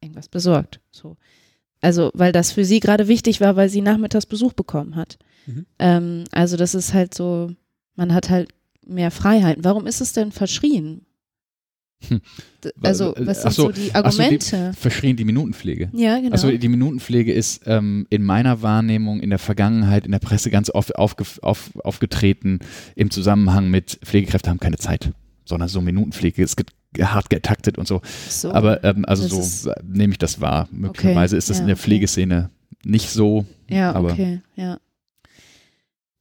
[0.00, 0.80] irgendwas besorgt.
[0.90, 1.16] So.
[1.80, 5.18] Also, weil das für sie gerade wichtig war, weil sie nachmittags Besuch bekommen hat.
[5.46, 5.66] Mhm.
[5.78, 7.50] Ähm, also, das ist halt so,
[7.94, 8.48] man hat halt
[8.86, 9.64] mehr Freiheiten.
[9.64, 11.02] Warum ist es denn verschrien?
[12.06, 12.20] Hm.
[12.82, 14.72] Also, Weil- was sind so, so die ach so, die- Argumente?
[14.78, 15.90] Verschrien die Minutenpflege.
[15.92, 16.30] ja, genau.
[16.30, 20.70] Also die Minutenpflege ist ähm, in meiner Wahrnehmung in der Vergangenheit in der Presse ganz
[20.70, 22.60] oft aufge auf, aufgetreten
[22.94, 25.10] im Zusammenhang mit Pflegekräfte haben keine Zeit,
[25.48, 26.66] sondern so Minutenpflege ist ge
[27.04, 28.00] hart getaktet und so.
[28.28, 28.52] so.
[28.52, 30.68] Aber ähm, also so ist- nehme ich das wahr.
[30.70, 31.82] Möglicherweise ist das ja, in der okay.
[31.82, 32.50] Pflegeszene
[32.84, 33.44] nicht so.
[33.68, 34.78] Ja, aber- okay, ja.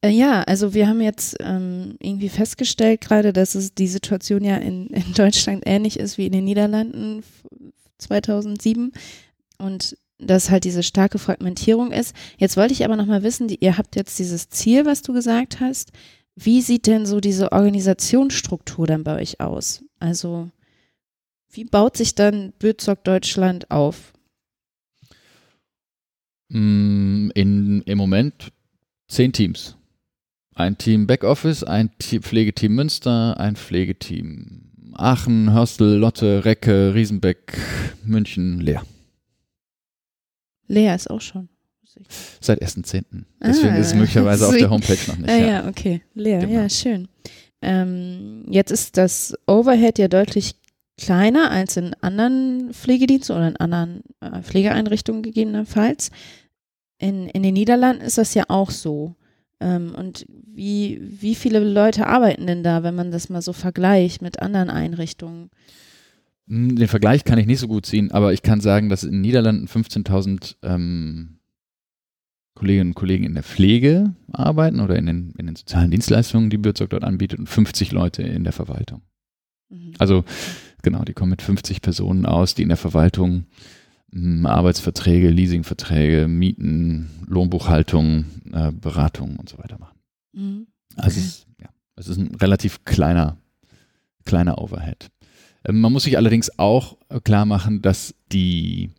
[0.01, 4.57] Äh, ja, also wir haben jetzt ähm, irgendwie festgestellt gerade, dass es die Situation ja
[4.57, 7.61] in, in Deutschland ähnlich ist wie in den Niederlanden f-
[7.99, 8.91] 2007
[9.57, 12.15] und dass halt diese starke Fragmentierung ist.
[12.37, 15.59] Jetzt wollte ich aber nochmal wissen, die, ihr habt jetzt dieses Ziel, was du gesagt
[15.59, 15.91] hast.
[16.39, 19.83] Wie sieht denn so diese Organisationsstruktur dann bei euch aus?
[19.99, 20.51] Also
[21.49, 24.13] wie baut sich dann Bürzog Deutschland auf?
[26.49, 28.51] Mm, In, Im Moment
[29.07, 29.77] zehn Teams.
[30.53, 37.57] Ein Team Backoffice, ein Team Pflegeteam Münster, ein Pflegeteam Aachen, Hörstel, Lotte, Recke, Riesenbeck,
[38.03, 38.83] München, Leer.
[40.67, 41.49] Lea ist auch schon.
[42.41, 43.03] Seit 1.10.
[43.43, 45.29] Deswegen Ah, ist es möglicherweise auf der Homepage noch nicht.
[45.29, 45.47] Ah, ja.
[45.47, 46.01] ja, okay.
[46.13, 46.53] Lea, Genau.
[46.53, 47.07] ja, schön.
[47.61, 50.55] Ähm, jetzt ist das Overhead ja deutlich
[50.99, 56.11] kleiner als in anderen Pflegediensten oder in anderen äh, Pflegeeinrichtungen gegebenenfalls.
[56.99, 59.15] In, in den Niederlanden ist das ja auch so.
[59.59, 64.21] Ähm, und wie, wie viele Leute arbeiten denn da, wenn man das mal so vergleicht
[64.21, 65.49] mit anderen Einrichtungen?
[66.47, 69.11] Hm, Den Vergleich kann ich nicht so gut ziehen, aber ich kann sagen, dass in
[69.13, 71.36] den Niederlanden 15.000 ähm,
[72.57, 76.57] Kolleginnen und Kollegen in der Pflege arbeiten oder in den, in den sozialen Dienstleistungen, die
[76.57, 79.01] Bürzog dort anbietet, und 50 Leute in der Verwaltung.
[79.69, 79.93] Mhm.
[79.99, 80.23] Also
[80.81, 83.45] genau, die kommen mit 50 Personen aus, die in der Verwaltung
[84.11, 89.99] mh, Arbeitsverträge, Leasingverträge, Mieten, Lohnbuchhaltung, äh, Beratung und so weiter machen.
[90.33, 90.67] Mhm.
[90.95, 93.37] Also es, ist, ja, es ist ein relativ kleiner,
[94.25, 95.09] kleiner Overhead.
[95.63, 98.89] Ähm, Man muss sich allerdings auch äh, klar machen, dass die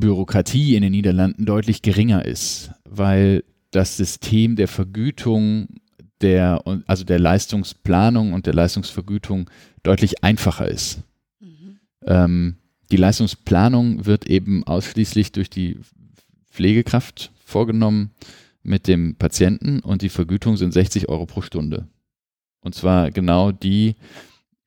[0.00, 5.68] Bürokratie in den Niederlanden deutlich geringer ist, weil das System der Vergütung,
[6.20, 9.50] der, also der Leistungsplanung und der Leistungsvergütung
[9.82, 11.00] deutlich einfacher ist.
[11.40, 11.78] Mhm.
[12.06, 12.56] Ähm,
[12.90, 15.78] die Leistungsplanung wird eben ausschließlich durch die
[16.50, 18.12] Pflegekraft vorgenommen
[18.62, 21.86] mit dem Patienten und die Vergütung sind 60 Euro pro Stunde.
[22.60, 23.94] Und zwar genau die,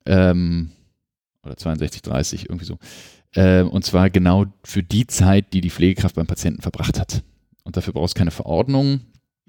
[0.06, 0.70] ähm,
[1.42, 2.78] oder 62,30, irgendwie so.
[3.34, 7.22] Äh, und zwar genau für die Zeit, die die Pflegekraft beim Patienten verbracht hat.
[7.62, 9.00] Und dafür brauchst du keine Verordnung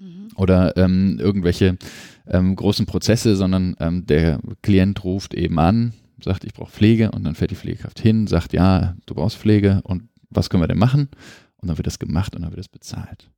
[0.02, 0.28] Mhm.
[0.34, 1.78] oder ähm, irgendwelche
[2.26, 5.92] ähm, großen Prozesse, sondern ähm, der Klient ruft eben an,
[6.22, 9.80] sagt, ich brauche Pflege und dann fährt die Pflegekraft hin, sagt, ja, du brauchst Pflege
[9.84, 11.08] und was können wir denn machen?
[11.56, 13.30] Und dann wird das gemacht und dann wird das bezahlt.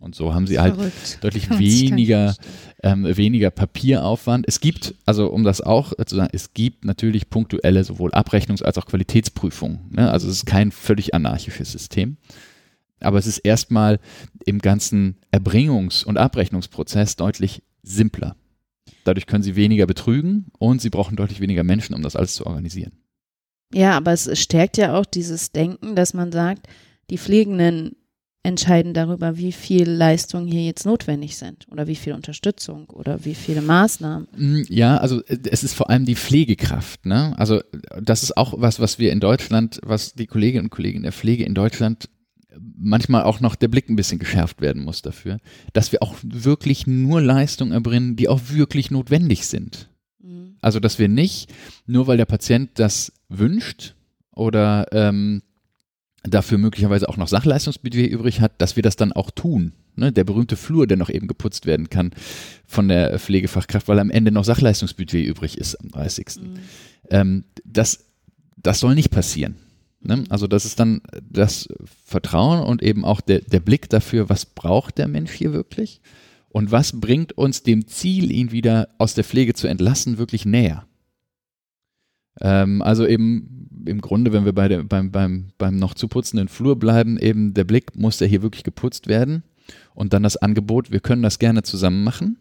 [0.00, 1.18] Und so haben sie halt Verrückt.
[1.22, 2.36] deutlich weniger,
[2.84, 4.46] ähm, weniger Papieraufwand.
[4.46, 8.78] Es gibt, also um das auch zu sagen, es gibt natürlich punktuelle sowohl Abrechnungs- als
[8.78, 9.80] auch Qualitätsprüfungen.
[9.90, 10.08] Ne?
[10.10, 12.16] Also es ist kein völlig anarchisches System.
[13.00, 13.98] Aber es ist erstmal
[14.44, 18.36] im ganzen Erbringungs- und Abrechnungsprozess deutlich simpler.
[19.04, 22.46] Dadurch können sie weniger betrügen und sie brauchen deutlich weniger Menschen, um das alles zu
[22.46, 22.92] organisieren.
[23.72, 26.68] Ja, aber es stärkt ja auch dieses Denken, dass man sagt,
[27.10, 27.96] die Pflegenden
[28.48, 33.34] entscheiden darüber, wie viel Leistungen hier jetzt notwendig sind oder wie viel Unterstützung oder wie
[33.34, 34.26] viele Maßnahmen.
[34.36, 37.06] Mm, Ja, also äh, es ist vor allem die Pflegekraft.
[37.06, 37.34] Ne?
[37.38, 37.60] Also
[38.02, 41.44] das ist auch was, was wir in Deutschland, was die Kolleginnen und Kollegen der Pflege
[41.44, 42.08] in Deutschland
[42.50, 45.38] äh, manchmal auch noch der Blick ein bisschen geschärft werden muss dafür,
[45.74, 49.90] dass wir auch wirklich nur Leistungen erbringen, die auch wirklich notwendig sind.
[50.20, 50.56] Mhm.
[50.62, 51.52] Also dass wir nicht,
[51.86, 53.94] nur weil der Patient das wünscht
[54.32, 55.42] oder ähm,
[56.22, 59.72] dafür möglicherweise auch noch Sachleistungsbudget übrig hat, dass wir das dann auch tun.
[59.96, 60.12] Ne?
[60.12, 62.12] Der berühmte Flur, der noch eben geputzt werden kann
[62.66, 66.26] von der Pflegefachkraft, weil am Ende noch Sachleistungsbudget übrig ist am 30.
[66.36, 66.58] Mhm.
[67.10, 68.06] Ähm, das,
[68.56, 69.56] das soll nicht passieren.
[70.00, 70.24] Ne?
[70.28, 71.68] Also das ist dann das
[72.04, 76.00] Vertrauen und eben auch der, der Blick dafür, was braucht der Mensch hier wirklich
[76.48, 80.87] und was bringt uns dem Ziel, ihn wieder aus der Pflege zu entlassen, wirklich näher.
[82.40, 86.48] Ähm, also eben im Grunde, wenn wir bei der, beim, beim, beim noch zu putzenden
[86.48, 89.42] Flur bleiben, eben der Blick, muss der hier wirklich geputzt werden
[89.94, 92.38] und dann das Angebot, wir können das gerne zusammen machen.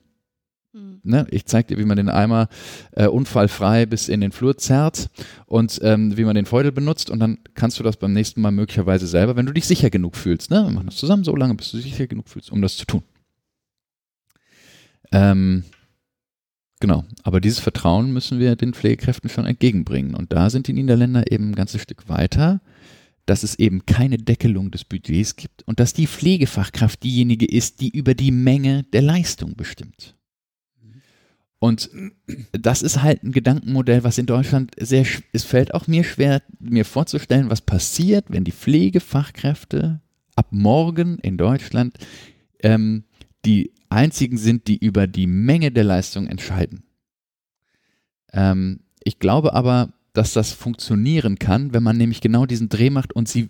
[0.74, 1.00] Mhm.
[1.04, 1.28] Ne?
[1.32, 2.50] Ich zeige dir, wie man den Eimer
[2.92, 5.10] äh, unfallfrei bis in den Flur zerrt
[5.46, 8.52] und ähm, wie man den Feudel benutzt und dann kannst du das beim nächsten Mal
[8.52, 10.52] möglicherweise selber, wenn du dich sicher genug fühlst.
[10.52, 10.64] Ne?
[10.64, 12.86] Wir machen das zusammen so lange, bis du dich sicher genug fühlst, um das zu
[12.86, 13.04] tun.
[15.12, 15.64] Ähm,
[16.80, 21.32] genau, aber dieses Vertrauen müssen wir den Pflegekräften schon entgegenbringen und da sind die Niederländer
[21.32, 22.62] eben ein ganzes Stück weiter
[23.28, 27.90] dass es eben keine Deckelung des Budgets gibt und dass die Pflegefachkraft diejenige ist, die
[27.90, 30.16] über die Menge der Leistung bestimmt.
[31.60, 31.90] Und
[32.54, 36.86] das ist halt ein Gedankenmodell, was in Deutschland sehr, es fällt auch mir schwer, mir
[36.86, 40.00] vorzustellen, was passiert, wenn die Pflegefachkräfte
[40.36, 41.98] ab morgen in Deutschland
[42.62, 43.04] ähm,
[43.44, 46.84] die einzigen sind, die über die Menge der Leistung entscheiden.
[48.34, 53.14] Ähm, ich glaube aber, dass das funktionieren kann, wenn man nämlich genau diesen Dreh macht
[53.14, 53.50] und sie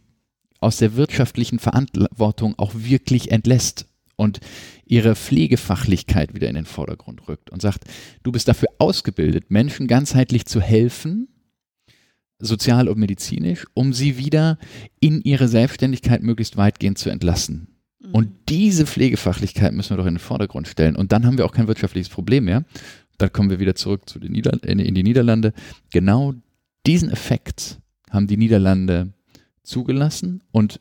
[0.59, 4.39] aus der wirtschaftlichen Verantwortung auch wirklich entlässt und
[4.85, 7.85] ihre Pflegefachlichkeit wieder in den Vordergrund rückt und sagt,
[8.23, 11.27] du bist dafür ausgebildet, Menschen ganzheitlich zu helfen,
[12.39, 14.57] sozial und medizinisch, um sie wieder
[14.99, 17.76] in ihre Selbstständigkeit möglichst weitgehend zu entlassen.
[17.99, 18.11] Mhm.
[18.11, 20.95] Und diese Pflegefachlichkeit müssen wir doch in den Vordergrund stellen.
[20.95, 22.63] Und dann haben wir auch kein wirtschaftliches Problem mehr.
[23.17, 25.53] Dann kommen wir wieder zurück zu den Nieder in, in die Niederlande.
[25.91, 26.33] Genau
[26.85, 27.79] diesen Effekt
[28.09, 29.13] haben die Niederlande
[29.63, 30.79] zugelassen und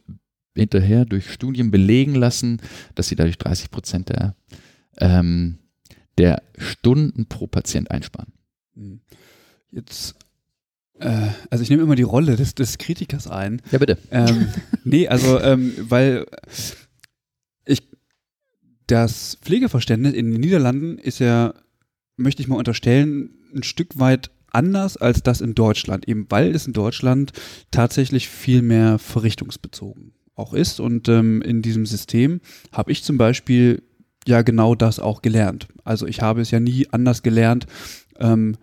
[0.55, 2.61] hinterher durch Studien belegen lassen,
[2.95, 4.35] dass sie dadurch 30 Prozent der,
[4.99, 5.59] ähm,
[6.19, 8.33] der Stunden pro Patient einsparen.
[8.75, 9.01] Mhm.
[9.71, 10.15] Jetzt,
[10.99, 13.61] äh, also ich nehme immer die Rolle des, des Kritikers ein.
[13.71, 13.99] Ja, bitte.
[14.11, 14.49] Ähm,
[14.85, 16.27] nee, also, ähm, weil
[18.87, 21.55] das Pflegeverständnis in den Niederlanden ist ja,
[22.17, 26.67] möchte ich mal unterstellen, ein Stück weit anders als das in Deutschland, eben weil es
[26.67, 27.33] in Deutschland
[27.71, 30.81] tatsächlich viel mehr verrichtungsbezogen auch ist.
[30.81, 32.41] Und ähm, in diesem System
[32.73, 33.83] habe ich zum Beispiel
[34.27, 35.69] ja genau das auch gelernt.
[35.85, 37.67] Also ich habe es ja nie anders gelernt,
[38.19, 38.57] ähm,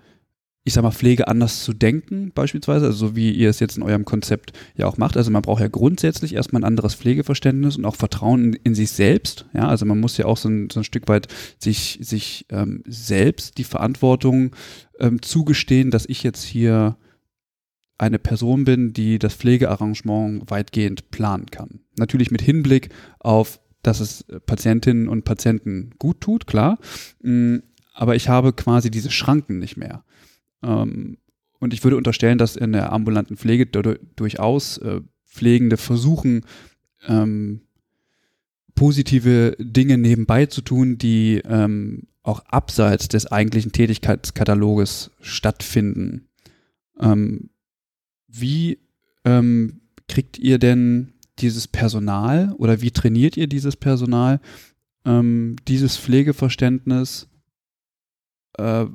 [0.66, 3.84] ich sag mal, Pflege anders zu denken, beispielsweise, also so wie ihr es jetzt in
[3.84, 5.18] eurem Konzept ja auch macht.
[5.18, 8.92] Also man braucht ja grundsätzlich erstmal ein anderes Pflegeverständnis und auch Vertrauen in, in sich
[8.92, 9.46] selbst.
[9.54, 11.28] Ja, also man muss ja auch so ein, so ein Stück weit
[11.60, 14.56] sich, sich ähm, selbst die Verantwortung
[15.00, 16.96] ähm, zugestehen, dass ich jetzt hier
[17.98, 21.82] eine Person bin, die das Pflegearrangement weitgehend planen kann.
[21.98, 26.80] Natürlich mit Hinblick auf, dass es Patientinnen und Patienten gut tut, klar.
[27.22, 27.58] Mm,
[27.94, 30.04] aber ich habe quasi diese Schranken nicht mehr.
[30.64, 31.18] Ähm,
[31.60, 36.46] und ich würde unterstellen, dass in der ambulanten Pflege durchaus äh, Pflegende versuchen,
[37.08, 37.62] ähm,
[38.76, 46.28] positive Dinge nebenbei zu tun, die ähm, auch abseits des eigentlichen Tätigkeitskataloges stattfinden.
[47.00, 47.50] Ähm,
[48.28, 48.80] wie
[49.26, 54.40] ähm, kriegt ihr denn dieses Personal oder wie trainiert ihr dieses Personal,
[55.06, 57.28] ähm, dieses Pflegeverständnis
[58.58, 58.86] äh,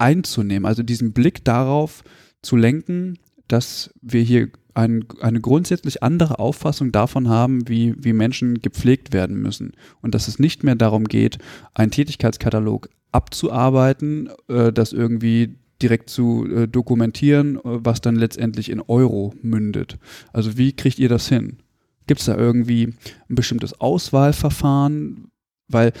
[0.00, 2.02] einzunehmen, also diesen Blick darauf
[2.42, 8.62] zu lenken, dass wir hier ein, eine grundsätzlich andere Auffassung davon haben, wie, wie Menschen
[8.62, 9.72] gepflegt werden müssen.
[10.00, 11.38] Und dass es nicht mehr darum geht,
[11.74, 18.80] einen Tätigkeitskatalog abzuarbeiten, äh, das irgendwie direkt zu äh, dokumentieren, äh, was dann letztendlich in
[18.80, 19.98] Euro mündet.
[20.32, 21.58] Also wie kriegt ihr das hin?
[22.06, 22.94] Gibt es da irgendwie
[23.28, 25.30] ein bestimmtes Auswahlverfahren?
[25.68, 25.92] Weil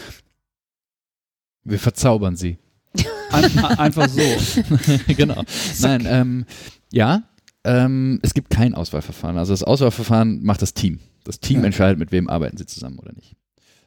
[1.64, 2.58] wir verzaubern sie.
[3.32, 4.20] Ein, einfach so.
[5.14, 5.42] genau.
[5.80, 6.44] Nein, ähm,
[6.92, 7.22] ja,
[7.64, 9.38] ähm, es gibt kein Auswahlverfahren.
[9.38, 11.00] Also das Auswahlverfahren macht das Team.
[11.24, 11.66] Das Team ja.
[11.66, 13.36] entscheidet, mit wem arbeiten sie zusammen oder nicht.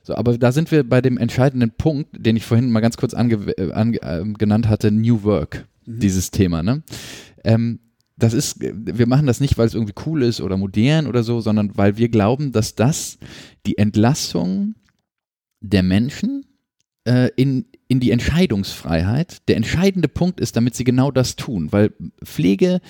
[0.04, 3.14] So, aber da sind wir bei dem entscheidenden Punkt, den ich vorhin mal ganz kurz
[3.14, 6.00] ange, äh, ange, äh, genannt hatte, New Work, mhm.
[6.00, 6.62] dieses Thema.
[6.62, 6.84] Ne?
[7.44, 7.80] Ähm,
[8.18, 11.42] das ist, wir machen das nicht, weil es irgendwie cool ist oder modern oder so,
[11.42, 13.18] sondern weil wir glauben, dass das
[13.66, 14.76] die Entlassung
[15.62, 16.46] der Menschen
[17.06, 21.92] äh, in, in die Entscheidungsfreiheit der entscheidende Punkt ist, damit sie genau das tun, weil
[22.24, 22.82] Pflege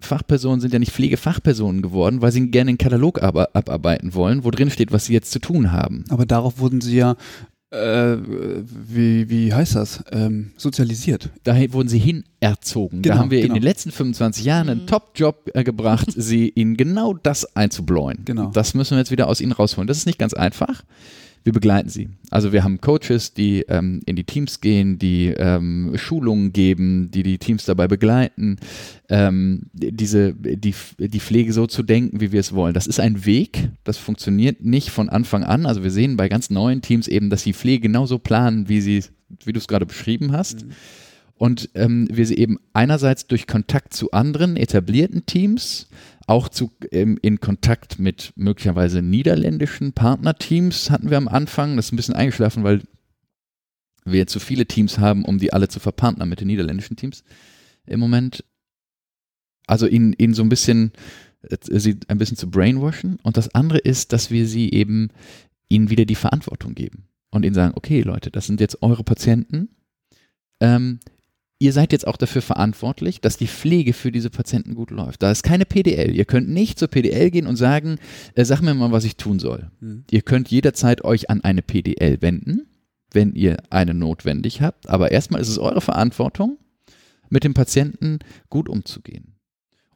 [0.00, 4.70] Fachpersonen sind ja nicht Pflegefachpersonen geworden, weil sie gerne einen Katalog abarbeiten wollen, wo drin
[4.70, 6.04] steht, was sie jetzt zu tun haben.
[6.10, 7.16] Aber darauf wurden sie ja
[7.74, 10.04] äh, wie, wie heißt das?
[10.12, 11.30] Ähm, sozialisiert.
[11.42, 13.02] Daher wurden sie hinerzogen.
[13.02, 13.54] Genau, da haben wir genau.
[13.54, 14.86] in den letzten 25 Jahren einen mhm.
[14.86, 18.24] Top-Job äh, gebracht, sie ihnen genau das einzubläuen.
[18.24, 18.50] Genau.
[18.52, 19.88] Das müssen wir jetzt wieder aus ihnen rausholen.
[19.88, 20.84] Das ist nicht ganz einfach
[21.44, 22.08] wir begleiten sie.
[22.30, 27.22] Also wir haben Coaches, die ähm, in die Teams gehen, die ähm, Schulungen geben, die
[27.22, 28.56] die Teams dabei begleiten,
[29.10, 32.72] ähm, diese, die, die Pflege so zu denken, wie wir es wollen.
[32.72, 35.66] Das ist ein Weg, das funktioniert nicht von Anfang an.
[35.66, 39.04] Also wir sehen bei ganz neuen Teams eben, dass die Pflege genauso planen, wie sie,
[39.44, 40.64] wie du es gerade beschrieben hast.
[40.64, 40.70] Mhm.
[41.36, 45.88] Und ähm, wir sie eben einerseits durch Kontakt zu anderen etablierten Teams,
[46.26, 51.76] auch zu, ähm, in Kontakt mit möglicherweise niederländischen Partnerteams hatten wir am Anfang.
[51.76, 52.82] Das ist ein bisschen eingeschlafen, weil
[54.04, 57.24] wir zu viele Teams haben, um die alle zu verpartnern mit den niederländischen Teams
[57.86, 58.44] im Moment.
[59.66, 60.92] Also ihnen, ihnen so ein bisschen,
[61.42, 63.18] äh, sie ein bisschen zu brainwashen.
[63.22, 65.08] Und das andere ist, dass wir sie eben
[65.68, 69.70] ihnen wieder die Verantwortung geben und ihnen sagen, okay Leute, das sind jetzt eure Patienten.
[70.60, 71.00] Ähm,
[71.64, 75.22] ihr seid jetzt auch dafür verantwortlich, dass die Pflege für diese Patienten gut läuft.
[75.22, 76.14] Da ist keine PDL.
[76.14, 77.96] Ihr könnt nicht zur PDL gehen und sagen,
[78.34, 79.70] äh, sag mir mal, was ich tun soll.
[79.80, 80.04] Mhm.
[80.10, 82.66] Ihr könnt jederzeit euch an eine PDL wenden,
[83.12, 84.90] wenn ihr eine notwendig habt.
[84.90, 86.58] Aber erstmal ist es eure Verantwortung,
[87.30, 88.18] mit dem Patienten
[88.50, 89.36] gut umzugehen.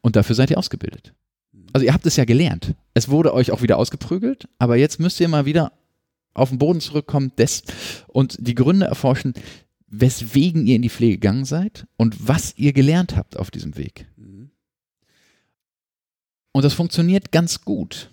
[0.00, 1.12] Und dafür seid ihr ausgebildet.
[1.52, 1.66] Mhm.
[1.74, 2.76] Also ihr habt es ja gelernt.
[2.94, 5.72] Es wurde euch auch wieder ausgeprügelt, aber jetzt müsst ihr mal wieder
[6.32, 7.62] auf den Boden zurückkommen des,
[8.06, 9.34] und die Gründe erforschen,
[9.90, 14.06] weswegen ihr in die Pflege gegangen seid und was ihr gelernt habt auf diesem Weg.
[14.16, 14.50] Mhm.
[16.52, 18.10] Und das funktioniert ganz gut.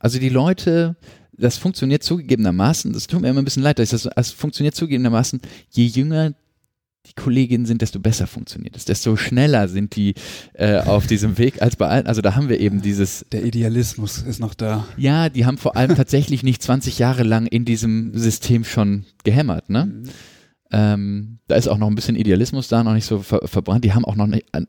[0.00, 0.96] Also die Leute,
[1.32, 5.40] das funktioniert zugegebenermaßen, das tut mir immer ein bisschen leid, dass das, das funktioniert zugegebenermaßen,
[5.70, 6.34] je jünger
[7.06, 10.14] die Kolleginnen sind, desto besser funktioniert es, desto schneller sind die
[10.54, 12.06] äh, auf diesem Weg als bei allen.
[12.06, 13.24] Also da haben wir eben dieses.
[13.30, 14.86] Der Idealismus ist noch da.
[14.96, 19.70] Ja, die haben vor allem tatsächlich nicht 20 Jahre lang in diesem System schon gehämmert,
[19.70, 19.86] ne?
[19.86, 20.08] Mhm.
[20.72, 23.84] Ähm, da ist auch noch ein bisschen Idealismus da, noch nicht so ver verbrannt.
[23.84, 24.62] Die haben auch noch nicht, äh,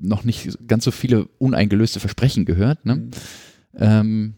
[0.00, 2.84] noch nicht ganz so viele uneingelöste Versprechen gehört.
[2.84, 2.96] Ne?
[2.96, 3.10] Mhm.
[3.78, 4.34] Ähm,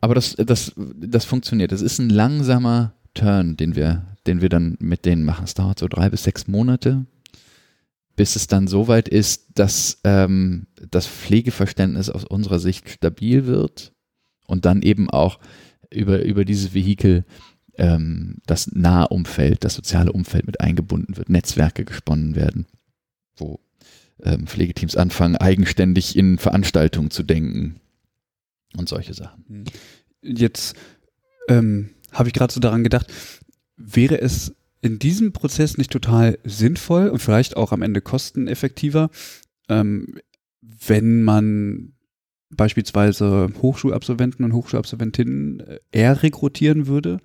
[0.00, 1.72] aber das, das, das funktioniert.
[1.72, 5.44] Das ist ein langsamer Turn, den wir, den wir dann mit denen machen.
[5.44, 7.06] Es dauert so drei bis sechs Monate,
[8.16, 13.92] bis es dann so weit ist, dass ähm, das Pflegeverständnis aus unserer Sicht stabil wird
[14.46, 15.38] und dann eben auch
[15.90, 17.24] über, über dieses Vehikel
[17.76, 22.66] ähm, das nahe Umfeld, das soziale Umfeld mit eingebunden wird, Netzwerke gesponnen werden,
[23.36, 23.60] wo
[24.22, 27.80] ähm, Pflegeteams anfangen, eigenständig in Veranstaltungen zu denken
[28.76, 29.64] und solche Sachen.
[30.22, 30.76] Jetzt
[31.48, 33.12] ähm, habe ich gerade so daran gedacht,
[33.76, 39.10] wäre es in diesem Prozess nicht total sinnvoll und vielleicht auch am Ende kosteneffektiver,
[39.68, 40.18] ähm,
[40.60, 41.94] wenn man
[42.50, 47.20] beispielsweise Hochschulabsolventen und Hochschulabsolventinnen äh, eher rekrutieren würde,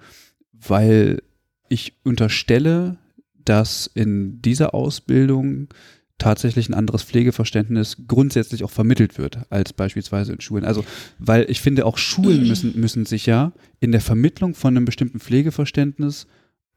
[0.68, 1.22] weil
[1.70, 2.98] ich unterstelle,
[3.46, 5.70] dass in dieser Ausbildung
[6.18, 10.66] tatsächlich ein anderes Pflegeverständnis grundsätzlich auch vermittelt wird als beispielsweise in Schulen.
[10.66, 10.84] Also,
[11.18, 15.20] weil ich finde, auch Schulen müssen, müssen sich ja in der Vermittlung von einem bestimmten
[15.20, 16.28] Pflegeverständnis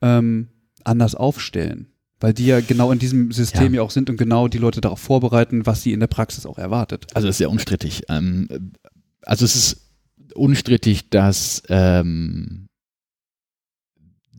[0.01, 0.49] ähm,
[0.85, 1.89] anders aufstellen.
[2.21, 3.79] Weil die ja genau in diesem System ja.
[3.79, 3.83] ja.
[3.83, 7.07] auch sind und genau die Leute darauf vorbereiten, was sie in der Praxis auch erwartet.
[7.15, 8.05] Also das ist ja unstrittig.
[8.09, 8.49] Ähm,
[9.23, 9.91] also es ist
[10.35, 12.69] unstrittig, dass ähm,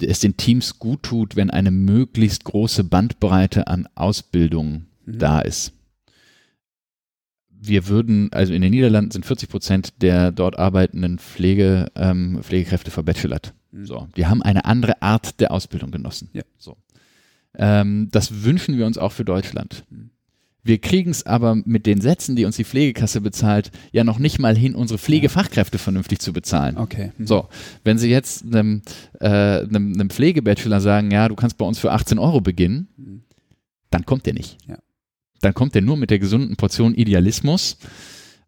[0.06, 5.20] es den Teams gut tut, wenn eine möglichst große Bandbreite an Ausbildung mhm.
[5.20, 5.74] da ist.
[7.50, 12.92] Wir würden, also in den Niederlanden sind 40 Prozent der dort arbeitenden Pflege, ähm, Pflegekräfte
[12.92, 13.54] verbachelort.
[13.72, 13.86] Mhm.
[13.86, 16.30] So, die haben eine andere Art der Ausbildung genossen.
[16.34, 16.44] Ja.
[16.58, 16.78] So.
[17.56, 19.86] Ähm, das wünschen wir uns auch für Deutschland.
[19.90, 20.10] Mhm.
[20.66, 24.40] Wir kriegen es aber mit den Sätzen, die uns die Pflegekasse bezahlt, ja noch nicht
[24.40, 26.78] mal hin, unsere Pflegefachkräfte vernünftig zu bezahlen.
[26.78, 27.12] Okay.
[27.18, 27.28] Mhm.
[27.28, 27.50] So,
[27.84, 28.82] wenn Sie jetzt einem,
[29.20, 33.24] äh, einem, einem Pflegebachelor sagen, ja, du kannst bei uns für 18 Euro beginnen, mhm.
[33.90, 34.58] dann kommt der nicht.
[34.66, 34.78] Ja.
[35.42, 37.78] Dann kommt der nur mit der gesunden Portion Idealismus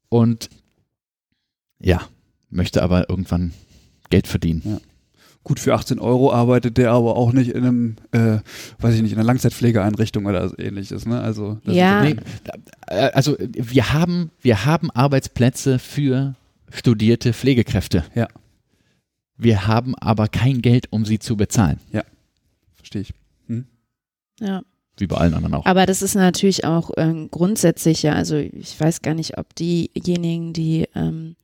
[0.07, 0.49] und
[1.81, 2.07] ja,
[2.49, 3.51] möchte aber irgendwann
[4.09, 4.61] Geld verdienen.
[4.63, 4.77] Ja.
[5.45, 8.39] Gut, für 18 Euro arbeitet der aber auch nicht in einem, äh,
[8.79, 11.05] weiß ich nicht, in einer Langzeitpflegeeinrichtung oder ähnliches.
[11.05, 11.21] Ne?
[11.21, 12.01] Also, ja.
[12.01, 12.15] Nee,
[12.87, 16.33] äh, also wir haben, wir haben Arbeitsplätze für
[16.71, 18.05] studierte Pflegekräfte.
[18.15, 18.27] Ja.
[19.37, 21.79] Wir haben aber kein Geld, um sie zu bezahlen.
[21.91, 22.01] Ja,
[22.73, 23.13] verstehe ich.
[23.45, 23.65] Hm?
[24.39, 24.63] Ja.
[24.97, 25.65] Wie bei allen anderen auch.
[25.67, 30.53] Aber das ist natürlich auch ähm, grundsätzlich ja, also ich weiß gar nicht, ob diejenigen,
[30.53, 31.35] die ähm,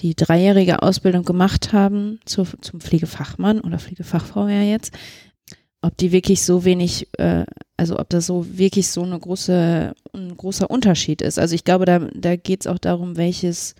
[0.00, 4.92] die dreijährige Ausbildung gemacht haben zu, zum Pflegefachmann oder Pflegefachfrau ja jetzt,
[5.82, 7.44] ob die wirklich so wenig, äh,
[7.76, 11.38] also ob das so wirklich so eine große, ein großer Unterschied ist.
[11.38, 13.74] Also ich glaube, da, da geht es auch darum, welches,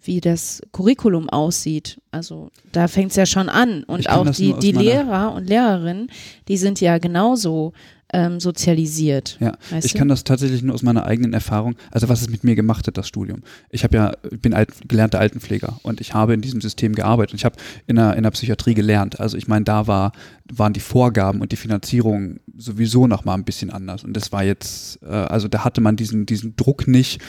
[0.00, 2.00] wie das Curriculum aussieht.
[2.12, 3.82] Also da fängt es ja schon an.
[3.84, 6.10] Und auch die, die Lehrer und Lehrerinnen,
[6.48, 7.72] die sind ja genauso
[8.12, 9.36] ähm, sozialisiert.
[9.40, 9.98] Ja, ich du?
[9.98, 12.96] kann das tatsächlich nur aus meiner eigenen Erfahrung, also was es mit mir gemacht hat,
[12.96, 13.42] das Studium.
[13.70, 17.34] Ich habe ja, bin alt, gelernter Altenpfleger und ich habe in diesem System gearbeitet.
[17.34, 19.18] Ich habe in der, in der Psychiatrie gelernt.
[19.18, 20.12] Also ich meine, da war,
[20.52, 24.04] waren die Vorgaben und die Finanzierung sowieso noch mal ein bisschen anders.
[24.04, 27.20] Und das war jetzt, äh, also da hatte man diesen, diesen Druck nicht,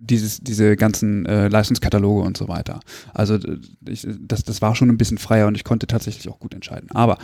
[0.00, 2.80] dieses, diese ganzen äh, Leistungskataloge und so weiter.
[3.14, 3.38] Also
[3.86, 6.90] ich, das, das war schon ein bisschen freier und ich konnte tatsächlich auch gut entscheiden.
[6.90, 7.18] Aber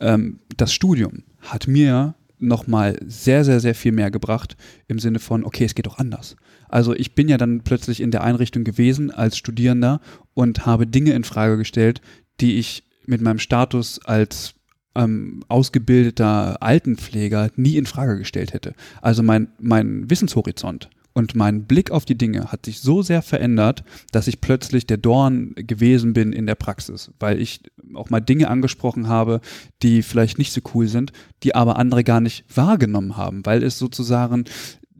[0.00, 4.56] ähm, das Studium hat mir nochmal sehr, sehr, sehr viel mehr gebracht
[4.88, 6.36] im Sinne von, okay, es geht auch anders.
[6.68, 10.00] Also ich bin ja dann plötzlich in der Einrichtung gewesen als Studierender
[10.34, 12.00] und habe Dinge in Frage gestellt,
[12.40, 14.54] die ich mit meinem Status als
[14.94, 18.74] ähm, ausgebildeter Altenpfleger nie in Frage gestellt hätte.
[19.00, 23.84] Also mein, mein Wissenshorizont und mein Blick auf die Dinge hat sich so sehr verändert,
[24.10, 27.60] dass ich plötzlich der Dorn gewesen bin in der Praxis, weil ich
[27.94, 29.42] auch mal Dinge angesprochen habe,
[29.82, 31.12] die vielleicht nicht so cool sind,
[31.42, 34.44] die aber andere gar nicht wahrgenommen haben, weil es sozusagen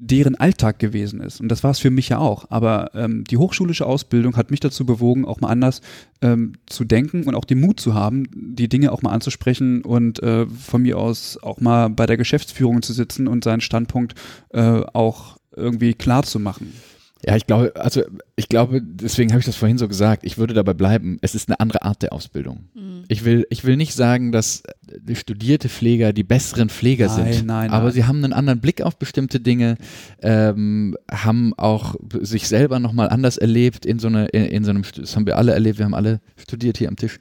[0.02, 1.40] deren Alltag gewesen ist.
[1.40, 2.46] Und das war es für mich ja auch.
[2.50, 5.82] Aber ähm, die hochschulische Ausbildung hat mich dazu bewogen, auch mal anders
[6.22, 10.22] ähm, zu denken und auch den Mut zu haben, die Dinge auch mal anzusprechen und
[10.22, 14.14] äh, von mir aus auch mal bei der Geschäftsführung zu sitzen und seinen Standpunkt
[14.50, 16.72] äh, auch irgendwie klar zu machen.
[17.26, 18.02] Ja, ich glaube, also
[18.34, 21.50] ich glaube, deswegen habe ich das vorhin so gesagt, ich würde dabei bleiben, es ist
[21.50, 22.70] eine andere Art der Ausbildung.
[22.74, 23.04] Mhm.
[23.08, 27.46] Ich, will, ich will nicht sagen, dass die studierte Pfleger die besseren Pfleger nein, sind,
[27.46, 27.92] nein, aber nein.
[27.92, 29.76] sie haben einen anderen Blick auf bestimmte Dinge,
[30.22, 34.82] ähm, haben auch sich selber nochmal anders erlebt in so, eine, in, in so einem,
[34.96, 37.18] das haben wir alle erlebt, wir haben alle studiert hier am Tisch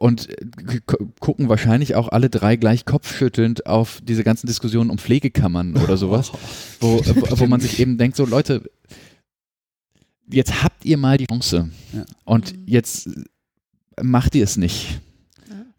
[0.00, 0.80] und äh,
[1.20, 6.32] gucken wahrscheinlich auch alle drei gleich kopfschüttelnd auf diese ganzen Diskussionen um Pflegekammern oder sowas,
[6.80, 8.62] wo, wo man sich eben denkt, so Leute,
[10.32, 12.06] jetzt habt ihr mal die Chance ja.
[12.24, 13.10] und jetzt
[14.00, 15.00] macht ihr es nicht.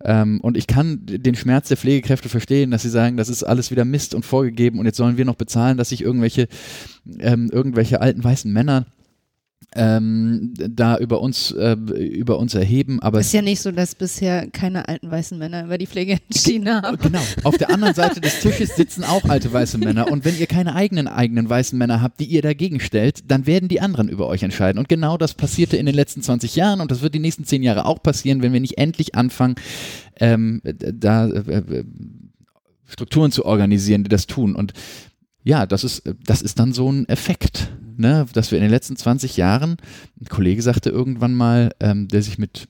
[0.03, 3.71] Ähm, und ich kann den Schmerz der Pflegekräfte verstehen, dass sie sagen, das ist alles
[3.71, 6.47] wieder Mist und vorgegeben und jetzt sollen wir noch bezahlen, dass sich irgendwelche,
[7.19, 8.85] ähm, irgendwelche alten weißen Männer
[9.73, 13.01] ähm, da über uns, äh, über uns erheben.
[13.01, 16.69] Aber ist ja nicht so, dass bisher keine alten weißen Männer über die Pflege entschieden
[16.69, 16.97] haben.
[16.97, 17.21] Genau.
[17.43, 20.11] Auf der anderen Seite des Tisches sitzen auch alte weiße Männer.
[20.11, 23.69] Und wenn ihr keine eigenen eigenen weißen Männer habt, die ihr dagegen stellt, dann werden
[23.69, 24.77] die anderen über euch entscheiden.
[24.77, 27.63] Und genau das passierte in den letzten 20 Jahren und das wird die nächsten 10
[27.63, 29.55] Jahre auch passieren, wenn wir nicht endlich anfangen,
[30.19, 31.83] ähm, da äh, äh
[32.87, 34.53] Strukturen zu organisieren, die das tun.
[34.53, 34.73] Und
[35.43, 37.71] ja, das ist, das ist dann so ein Effekt
[38.01, 39.77] ne, dass wir in den letzten 20 Jahren,
[40.19, 42.67] ein Kollege sagte irgendwann mal, ähm, der sich mit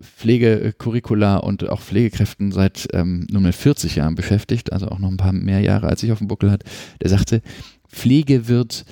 [0.00, 5.32] Pflegecurricula und auch Pflegekräften seit ähm, nunmehr 40 Jahren beschäftigt, also auch noch ein paar
[5.32, 6.64] mehr Jahre als ich auf dem Buckel hat,
[7.02, 7.42] der sagte,
[7.86, 8.86] Pflege wird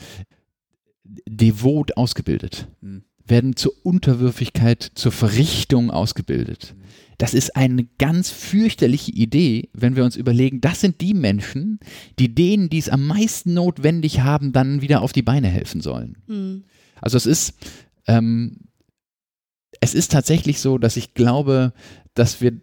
[1.26, 3.04] devot ausgebildet, mhm.
[3.30, 6.74] Werden zur Unterwürfigkeit, zur Verrichtung ausgebildet.
[7.18, 11.78] Das ist eine ganz fürchterliche Idee, wenn wir uns überlegen, das sind die Menschen,
[12.18, 16.16] die denen, die es am meisten notwendig haben, dann wieder auf die Beine helfen sollen.
[16.26, 16.64] Mhm.
[17.00, 17.54] Also es ist,
[18.06, 18.56] ähm,
[19.80, 21.74] es ist tatsächlich so, dass ich glaube,
[22.14, 22.60] dass wir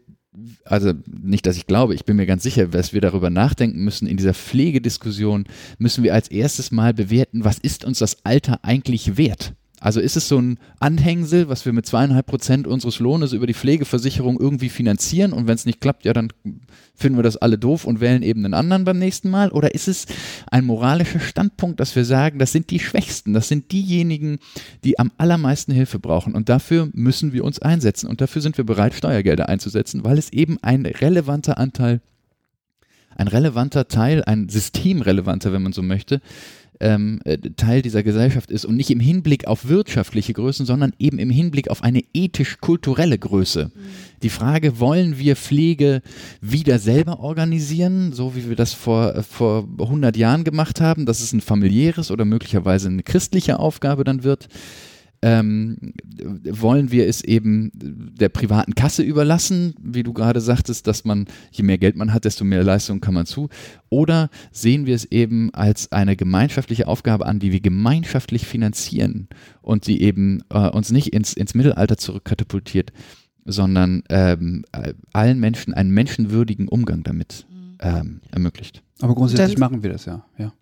[0.65, 4.07] also nicht, dass ich glaube, ich bin mir ganz sicher, dass wir darüber nachdenken müssen,
[4.07, 5.45] in dieser Pflegediskussion
[5.77, 9.53] müssen wir als erstes mal bewerten, was ist uns das Alter eigentlich wert?
[9.79, 13.53] Also ist es so ein Anhängsel, was wir mit zweieinhalb Prozent unseres Lohnes über die
[13.53, 15.33] Pflegeversicherung irgendwie finanzieren?
[15.33, 16.33] Und wenn es nicht klappt, ja, dann
[16.95, 19.51] finden wir das alle doof und wählen eben einen anderen beim nächsten Mal?
[19.51, 20.07] Oder ist es
[20.49, 24.39] ein moralischer Standpunkt, dass wir sagen, das sind die Schwächsten, das sind diejenigen,
[24.83, 26.33] die am allermeisten Hilfe brauchen?
[26.33, 28.07] Und dafür müssen wir uns einsetzen.
[28.07, 32.01] Und dafür sind wir bereit, Steuergelder einzusetzen, weil es eben ein relevanter Anteil
[33.17, 36.21] ein relevanter Teil, ein systemrelevanter, wenn man so möchte,
[36.79, 41.19] ähm, äh, Teil dieser Gesellschaft ist und nicht im Hinblick auf wirtschaftliche Größen, sondern eben
[41.19, 43.71] im Hinblick auf eine ethisch-kulturelle Größe.
[43.73, 43.79] Mhm.
[44.23, 46.01] Die Frage, wollen wir Pflege
[46.41, 51.21] wieder selber organisieren, so wie wir das vor, äh, vor 100 Jahren gemacht haben, dass
[51.21, 54.47] es ein familiäres oder möglicherweise eine christliche Aufgabe dann wird?
[55.21, 55.93] Ähm,
[56.43, 61.63] wollen wir es eben der privaten Kasse überlassen, wie du gerade sagtest, dass man, je
[61.63, 63.49] mehr Geld man hat, desto mehr Leistung kann man zu,
[63.89, 69.27] oder sehen wir es eben als eine gemeinschaftliche Aufgabe an, die wir gemeinschaftlich finanzieren
[69.61, 72.91] und die eben äh, uns nicht ins, ins Mittelalter zurückkatapultiert,
[73.45, 74.65] sondern ähm,
[75.13, 77.77] allen Menschen einen menschenwürdigen Umgang damit mhm.
[77.79, 78.83] ähm, ermöglicht.
[79.01, 80.53] Aber grundsätzlich machen wir das ja, ja.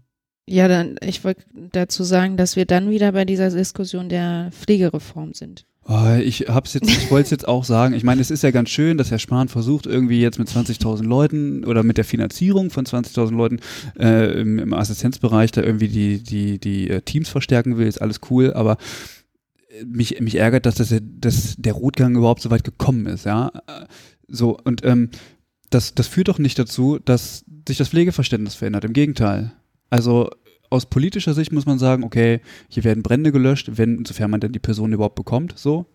[0.48, 5.34] Ja, dann, ich wollte dazu sagen, dass wir dann wieder bei dieser Diskussion der Pflegereform
[5.34, 5.66] sind.
[5.88, 7.94] Oh, ich hab's jetzt, ich wollte es jetzt auch sagen.
[7.94, 11.04] Ich meine, es ist ja ganz schön, dass Herr Spahn versucht, irgendwie jetzt mit 20.000
[11.04, 13.60] Leuten oder mit der Finanzierung von 20.000 Leuten
[14.00, 17.88] äh, im, im, Assistenzbereich da irgendwie die, die, die äh, Teams verstärken will.
[17.88, 18.78] Ist alles cool, aber
[19.86, 23.52] mich, mich ärgert, dass, das, dass der Rotgang überhaupt so weit gekommen ist, ja.
[24.28, 25.10] So, und ähm,
[25.70, 28.86] das, das führt doch nicht dazu, dass sich das Pflegeverständnis verändert.
[28.86, 29.52] Im Gegenteil.
[29.96, 30.30] Also
[30.70, 34.52] aus politischer Sicht muss man sagen, okay, hier werden Brände gelöscht, wenn, sofern man denn
[34.52, 35.86] die Person überhaupt bekommt, so.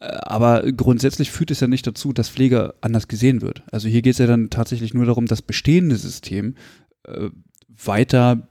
[0.00, 3.62] Äh, aber grundsätzlich führt es ja nicht dazu, dass Pflege anders gesehen wird.
[3.70, 6.56] Also hier geht es ja dann tatsächlich nur darum, das bestehende System
[7.04, 7.28] äh,
[7.68, 8.48] weiter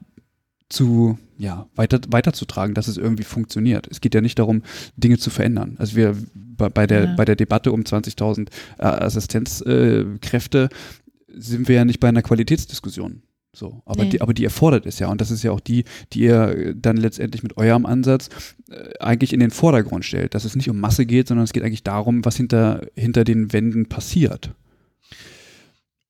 [0.70, 3.88] zu, ja, weiter, weiterzutragen, dass es irgendwie funktioniert.
[3.90, 4.62] Es geht ja nicht darum,
[4.96, 5.76] Dinge zu verändern.
[5.78, 7.14] Also wir bei, bei der, ja.
[7.14, 13.22] bei der Debatte um 20.000 äh, Assistenzkräfte äh, sind wir ja nicht bei einer Qualitätsdiskussion.
[13.58, 14.10] So, aber, nee.
[14.10, 15.08] die, aber die erfordert es ja.
[15.08, 18.28] Und das ist ja auch die, die ihr dann letztendlich mit eurem Ansatz
[18.70, 20.34] äh, eigentlich in den Vordergrund stellt.
[20.34, 23.52] Dass es nicht um Masse geht, sondern es geht eigentlich darum, was hinter, hinter den
[23.52, 24.52] Wänden passiert.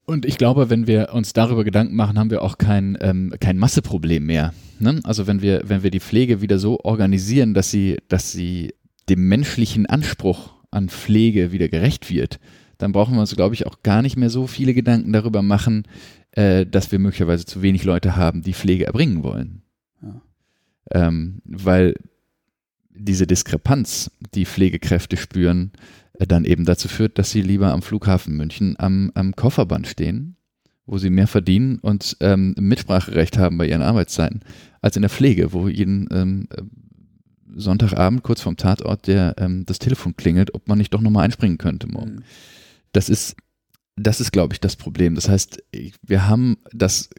[0.05, 3.57] Und ich glaube, wenn wir uns darüber Gedanken machen, haben wir auch kein, ähm, kein
[3.57, 4.53] Masseproblem mehr.
[4.79, 5.01] Ne?
[5.05, 8.75] Also wenn wir, wenn wir die Pflege wieder so organisieren, dass sie, dass sie
[9.09, 12.41] dem menschlichen Anspruch an Pflege wieder gerecht wird,
[12.77, 15.85] dann brauchen wir uns, glaube ich, auch gar nicht mehr so viele Gedanken darüber machen,
[16.39, 19.63] äh, dass wir möglicherweise zu wenig Leute haben, die Pflege erbringen wollen.
[20.01, 20.23] Ja.
[20.93, 21.95] Ähm, weil
[22.95, 25.73] diese Diskrepanz, die Pflegekräfte spüren,
[26.13, 30.37] äh, dann eben dazu führt, dass sie lieber am Flughafen München am, am Kofferband stehen,
[30.87, 34.43] wo sie mehr verdienen und ähm, Mitspracherecht haben bei ihren Arbeitszeiten,
[34.81, 36.49] als in der Pflege, wo jeden ähm,
[37.53, 41.59] Sonntagabend kurz vorm Tatort der, ähm, das Telefon klingelt, ob man nicht doch nochmal einspringen
[41.59, 42.17] könnte morgen.
[42.17, 42.23] Mhm.
[42.93, 43.35] Das ist
[43.99, 45.15] das ist, glaube ich, das Problem.
[45.15, 45.63] Das heißt,
[46.03, 47.11] wir haben das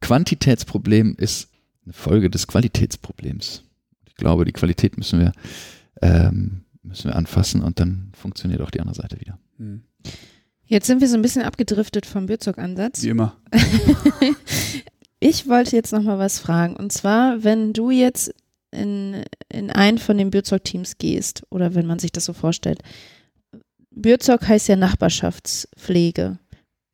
[0.00, 1.48] Quantitätsproblem ist
[1.84, 3.64] eine Folge des Qualitätsproblems.
[4.06, 5.32] Ich glaube, die Qualität müssen wir,
[6.02, 9.38] ähm, müssen wir anfassen und dann funktioniert auch die andere Seite wieder.
[9.58, 9.82] Hm.
[10.66, 13.02] Jetzt sind wir so ein bisschen abgedriftet vom Bürzog-Ansatz.
[13.02, 13.36] Wie immer.
[15.20, 16.76] ich wollte jetzt noch mal was fragen.
[16.76, 18.34] Und zwar, wenn du jetzt
[18.70, 22.82] in, in ein von den Bürzog-Teams gehst oder wenn man sich das so vorstellt,
[24.02, 26.38] Bürzog heißt ja Nachbarschaftspflege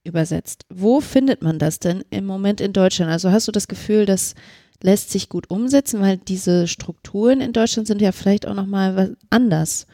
[0.05, 0.66] übersetzt.
[0.68, 3.11] Wo findet man das denn im Moment in Deutschland?
[3.11, 4.34] Also hast du das Gefühl, das
[4.82, 9.86] lässt sich gut umsetzen, weil diese Strukturen in Deutschland sind ja vielleicht auch nochmal anders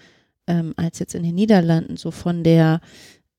[0.46, 2.80] ähm, als jetzt in den Niederlanden, so von der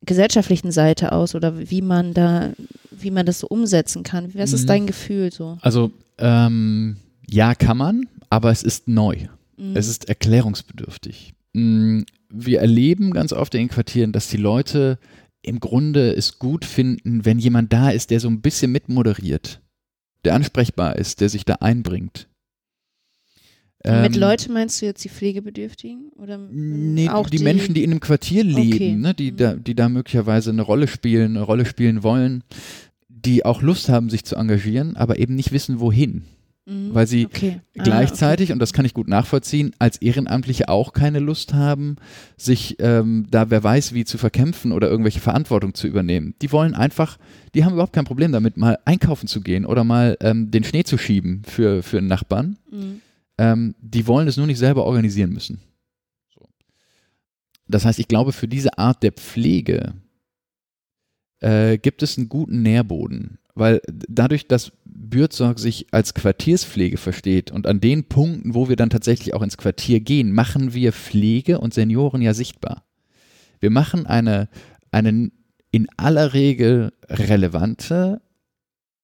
[0.04, 2.52] gesellschaftlichen Seite aus oder wie man da,
[2.90, 4.34] wie man das so umsetzen kann.
[4.34, 4.68] Was ist mhm.
[4.68, 5.58] dein Gefühl so?
[5.62, 6.98] Also ähm,
[7.28, 9.28] ja, kann man, aber es ist neu.
[9.58, 9.76] Mhm.
[9.76, 11.34] Es ist erklärungsbedürftig.
[12.34, 14.98] Wir erleben ganz oft in den Quartieren, dass die Leute
[15.42, 19.62] im Grunde es gut finden, wenn jemand da ist, der so ein bisschen mitmoderiert,
[20.24, 22.28] der ansprechbar ist, der sich da einbringt.
[23.84, 26.10] Mit Ähm, Leute meinst du jetzt die Pflegebedürftigen?
[26.16, 28.96] Oder Nee, auch die, Menschen, die in einem Quartier leben, Okay.
[28.96, 29.38] ne, die, Mhm.
[29.38, 32.44] da, die da möglicherweise eine Rolle spielen, eine Rolle spielen wollen,
[33.10, 36.24] die auch Lust haben, sich zu engagieren, aber eben nicht wissen, wohin.
[36.66, 36.94] Mhm.
[36.94, 37.62] Weil sie okay.
[37.78, 41.96] Ah, gleichzeitig, und das kann ich gut nachvollziehen, als Ehrenamtliche auch keine Lust haben,
[42.38, 46.36] sich ähm, da wer weiß wie zu verkämpfen oder irgendwelche Verantwortung zu übernehmen.
[46.42, 47.18] Die wollen einfach,
[47.56, 50.84] die haben überhaupt kein Problem damit, mal einkaufen zu gehen oder mal ähm, den Schnee
[50.84, 52.58] zu schieben für, für einen Nachbarn.
[52.68, 52.76] Okay.
[52.76, 53.02] Mhm.
[53.38, 55.62] Ähm, die wollen es nur nicht selber organisieren müssen.
[57.68, 59.94] Das heißt, ich glaube, für diese Art der Pflege
[61.40, 64.74] äh, gibt es einen guten Nährboden, weil dadurch, dass
[65.10, 69.58] Bürzorg sich als Quartierspflege versteht und an den Punkten, wo wir dann tatsächlich auch ins
[69.58, 72.84] Quartier gehen, machen wir Pflege und Senioren ja sichtbar.
[73.60, 74.50] Wir machen eine,
[74.92, 75.32] eine
[75.72, 78.22] in aller Regel relevante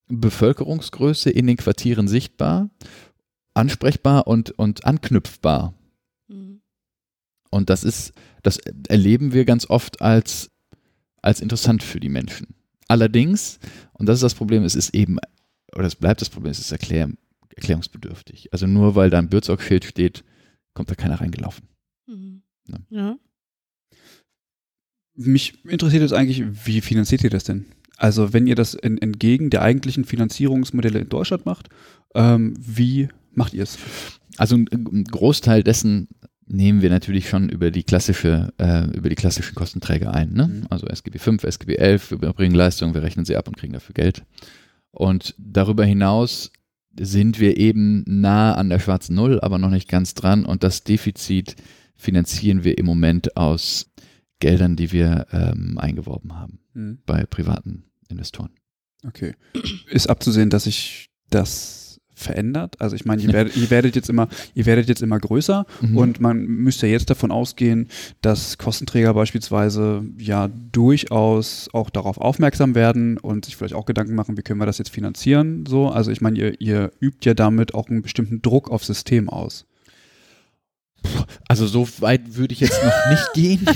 [0.10, 2.70] Bevölkerungsgröße in den Quartieren sichtbar
[3.58, 5.74] ansprechbar und, und anknüpfbar.
[6.28, 6.62] Mhm.
[7.50, 10.52] Und das ist, das erleben wir ganz oft als,
[11.22, 12.56] als interessant für die Menschen.
[12.88, 13.60] Allerdings,
[13.94, 15.18] und das ist das Problem, es ist eben,
[15.76, 17.10] oder es bleibt das Problem, es ist erklär,
[17.56, 18.54] erklärungsbedürftig.
[18.54, 20.24] Also nur weil da ein Bürzog-Schild steht,
[20.74, 21.68] kommt da keiner reingelaufen.
[22.08, 22.42] Mhm.
[22.68, 22.78] Ja.
[22.90, 23.18] Ja.
[25.16, 27.66] Mich interessiert jetzt eigentlich, wie finanziert ihr das denn?
[27.98, 31.70] Also wenn ihr das in, entgegen der eigentlichen Finanzierungsmodelle in Deutschland macht,
[32.14, 33.80] ähm, wie macht ihr es?
[34.38, 36.08] Also ein, ein Großteil dessen
[36.46, 40.34] nehmen wir natürlich schon über die klassische, äh, über die klassischen Kostenträger ein.
[40.34, 40.48] Ne?
[40.48, 40.68] Mhm.
[40.70, 43.94] Also SGB 5, SGB 11, wir bringen Leistungen, wir rechnen sie ab und kriegen dafür
[43.94, 44.24] Geld.
[44.98, 46.52] Und darüber hinaus
[47.00, 50.46] sind wir eben nah an der schwarzen Null, aber noch nicht ganz dran.
[50.46, 51.56] Und das Defizit
[51.96, 53.92] finanzieren wir im Moment aus
[54.40, 58.52] Geldern, die wir ähm, eingeworben haben Hm, bei privaten Investoren.
[59.04, 59.34] Okay.
[59.90, 61.87] Ist abzusehen, dass sich das
[62.18, 62.76] verändert?
[62.80, 65.98] Also ich meine, ihr werdet, ihr werdet jetzt immer, ihr werdet jetzt immer größer Mhm.
[65.98, 67.88] und man müsste jetzt davon ausgehen,
[68.22, 74.38] dass Kostenträger beispielsweise ja durchaus auch darauf aufmerksam werden und sich vielleicht auch Gedanken machen,
[74.38, 75.66] wie können wir das jetzt finanzieren?
[75.68, 79.30] So, also ich meine, ihr, ihr übt ja damit auch einen bestimmten Druck aufs System
[79.30, 79.66] aus.
[81.48, 83.66] Also so weit würde ich jetzt noch nicht gehen.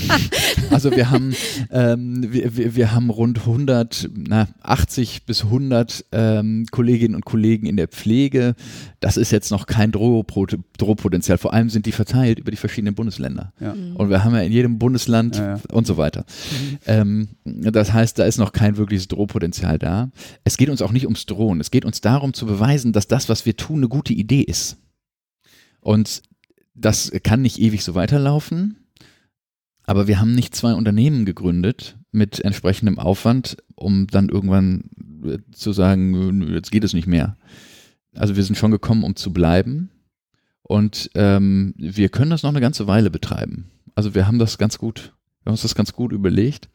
[0.70, 1.34] Also wir haben,
[1.70, 7.66] ähm, wir, wir, wir haben rund 100, na, 80 bis 100 ähm, Kolleginnen und Kollegen
[7.66, 8.54] in der Pflege.
[9.00, 11.36] Das ist jetzt noch kein Drohpot- Drohpotenzial.
[11.36, 13.52] Vor allem sind die verteilt über die verschiedenen Bundesländer.
[13.60, 13.74] Ja.
[13.74, 13.96] Mhm.
[13.96, 15.60] Und wir haben ja in jedem Bundesland Ja, ja.
[15.72, 16.24] und so weiter.
[16.86, 20.10] Ähm, das heißt, da ist noch kein wirkliches Drohpotenzial da.
[20.44, 21.60] Es geht uns auch nicht ums Drohen.
[21.60, 24.78] Es geht uns darum zu beweisen, dass das, was wir tun, eine gute Idee ist.
[25.80, 26.22] Und
[26.74, 28.76] das kann nicht ewig so weiterlaufen.
[29.84, 34.90] Aber wir haben nicht zwei Unternehmen gegründet mit entsprechendem Aufwand, um dann irgendwann
[35.24, 37.36] äh, zu sagen, jetzt geht es nicht mehr.
[38.14, 39.90] Also wir sind schon gekommen, um zu bleiben.
[40.62, 43.70] Und ähm, wir können das noch eine ganze Weile betreiben.
[43.94, 45.12] Also wir haben das ganz gut,
[45.42, 46.68] wir haben uns das ganz gut überlegt.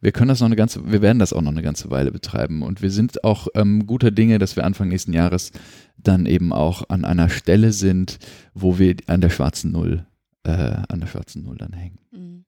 [0.00, 2.62] Wir können das noch eine ganze, wir werden das auch noch eine ganze Weile betreiben.
[2.62, 5.50] Und wir sind auch ähm, guter Dinge, dass wir Anfang nächsten Jahres
[5.96, 8.18] dann eben auch an einer Stelle sind,
[8.52, 10.06] wo wir an der schwarzen Null,
[10.44, 11.98] äh, an der schwarzen Null dann hängen.
[12.12, 12.44] Mhm.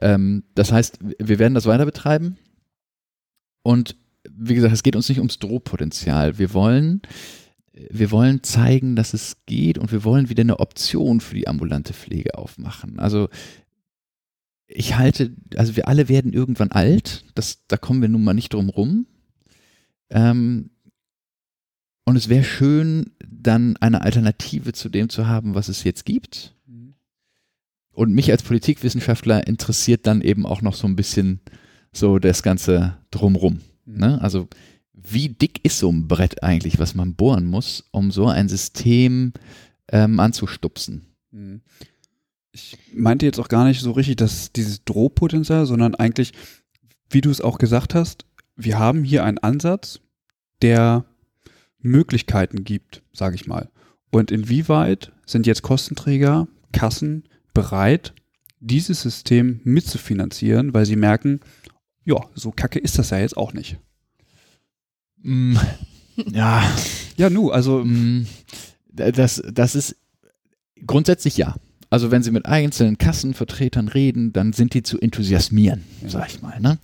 [0.00, 2.36] Ähm, das heißt, wir werden das weiter betreiben.
[3.62, 3.96] Und
[4.30, 6.38] wie gesagt, es geht uns nicht ums Drohpotenzial.
[6.38, 7.02] Wir wollen,
[7.72, 11.92] wir wollen zeigen, dass es geht und wir wollen wieder eine Option für die ambulante
[11.92, 12.98] Pflege aufmachen.
[12.98, 13.28] Also
[14.74, 18.52] ich halte, also wir alle werden irgendwann alt, das, da kommen wir nun mal nicht
[18.52, 19.06] drum rum.
[20.10, 20.70] Ähm,
[22.04, 26.54] und es wäre schön, dann eine Alternative zu dem zu haben, was es jetzt gibt.
[27.92, 31.40] Und mich als Politikwissenschaftler interessiert dann eben auch noch so ein bisschen
[31.92, 33.60] so das Ganze drumrum.
[33.86, 34.20] Ne?
[34.20, 34.48] Also
[34.92, 39.32] wie dick ist so ein Brett eigentlich, was man bohren muss, um so ein System
[39.88, 41.06] ähm, anzustupsen?
[41.30, 41.60] Mhm.
[42.54, 46.32] Ich meinte jetzt auch gar nicht so richtig, dass dieses Drohpotenzial, sondern eigentlich,
[47.10, 50.00] wie du es auch gesagt hast, wir haben hier einen Ansatz,
[50.62, 51.04] der
[51.80, 53.70] Möglichkeiten gibt, sage ich mal.
[54.12, 58.14] Und inwieweit sind jetzt Kostenträger, Kassen bereit,
[58.60, 61.40] dieses System mitzufinanzieren, weil sie merken,
[62.04, 63.78] ja, so kacke ist das ja jetzt auch nicht.
[65.22, 65.56] Mm,
[66.30, 66.62] ja,
[67.16, 68.26] Ja, nu, also Mm,
[68.88, 69.96] Das, das ist
[70.86, 71.56] grundsätzlich ja.
[71.94, 76.58] Also wenn Sie mit einzelnen Kassenvertretern reden, dann sind die zu enthusiasmieren, sag ich mal.
[76.58, 76.78] Ne?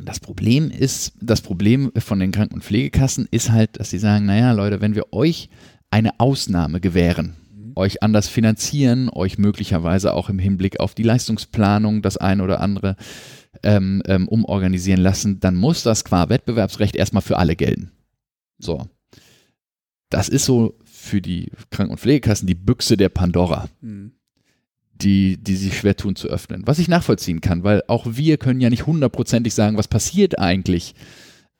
[0.00, 4.26] Das Problem ist, das Problem von den Kranken- und Pflegekassen ist halt, dass sie sagen,
[4.26, 5.48] naja Leute, wenn wir euch
[5.90, 7.34] eine Ausnahme gewähren,
[7.74, 12.94] euch anders finanzieren, euch möglicherweise auch im Hinblick auf die Leistungsplanung das ein oder andere
[13.64, 17.90] ähm, ähm, umorganisieren lassen, dann muss das qua Wettbewerbsrecht erstmal für alle gelten.
[18.60, 18.86] So.
[20.08, 24.12] das ist so für die Kranken- und Pflegekassen die Büchse der Pandora, Mhm.
[24.94, 26.62] die, die sich schwer tun zu öffnen.
[26.66, 30.94] Was ich nachvollziehen kann, weil auch wir können ja nicht hundertprozentig sagen, was passiert eigentlich,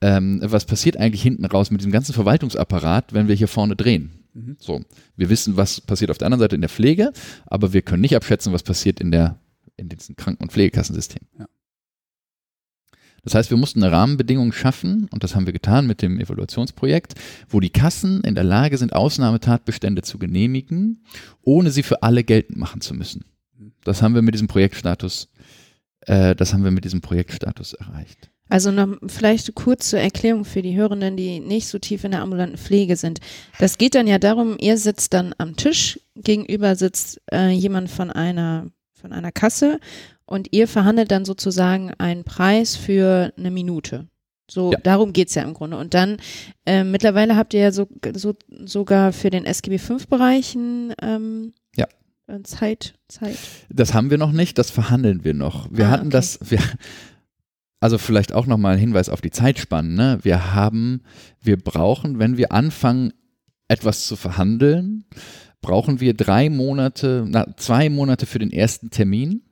[0.01, 4.13] ähm, was passiert eigentlich hinten raus mit diesem ganzen Verwaltungsapparat, wenn wir hier vorne drehen.
[4.33, 4.57] Mhm.
[4.61, 4.85] So,
[5.17, 7.13] wir wissen, was passiert auf der anderen Seite in der Pflege,
[7.47, 9.39] aber wir können nicht abschätzen, was passiert in der
[9.77, 11.23] in diesem Kranken- und Pflegekassensystem.
[11.39, 11.47] Ja.
[13.25, 17.15] Das heißt, wir mussten eine Rahmenbedingung schaffen, und das haben wir getan mit dem Evaluationsprojekt,
[17.49, 21.05] wo die Kassen in der Lage sind, Ausnahmetatbestände zu genehmigen,
[21.43, 23.25] ohne sie für alle geltend machen zu müssen.
[23.85, 25.29] Das haben wir mit diesem Projektstatus,
[26.01, 28.31] äh, das haben wir mit diesem Projektstatus erreicht.
[28.49, 32.21] Also noch vielleicht kurz zur Erklärung für die Hörenden, die nicht so tief in der
[32.21, 33.21] ambulanten Pflege sind.
[33.59, 38.11] Das geht dann ja darum, ihr sitzt dann am Tisch, gegenüber sitzt äh, jemand von
[38.11, 39.79] einer, von einer Kasse
[40.33, 44.09] und ihr verhandelt dann sozusagen einen Preis für eine Minute.
[44.51, 44.79] So, Ja.
[44.83, 45.77] darum geht's ja im Grunde.
[45.79, 46.17] Und dann,
[46.67, 51.87] äh, mittlerweile habt ihr ja so, so, sogar für den SGB V-Bereichen ähm, Ja.
[52.27, 53.37] äh, Zeit, Zeit.
[53.71, 55.69] Das haben wir noch nicht, das verhandeln wir noch.
[55.71, 56.17] Wir Ah, hatten okay.
[56.17, 56.59] das, wir,
[57.81, 59.95] also vielleicht auch nochmal ein Hinweis auf die Zeitspannen.
[59.95, 60.19] Ne?
[60.23, 61.03] Wir haben,
[61.41, 63.13] wir brauchen, wenn wir anfangen,
[63.69, 65.05] etwas zu verhandeln,
[65.63, 69.43] brauchen wir drei Monate, na, zwei Monate für den ersten Termin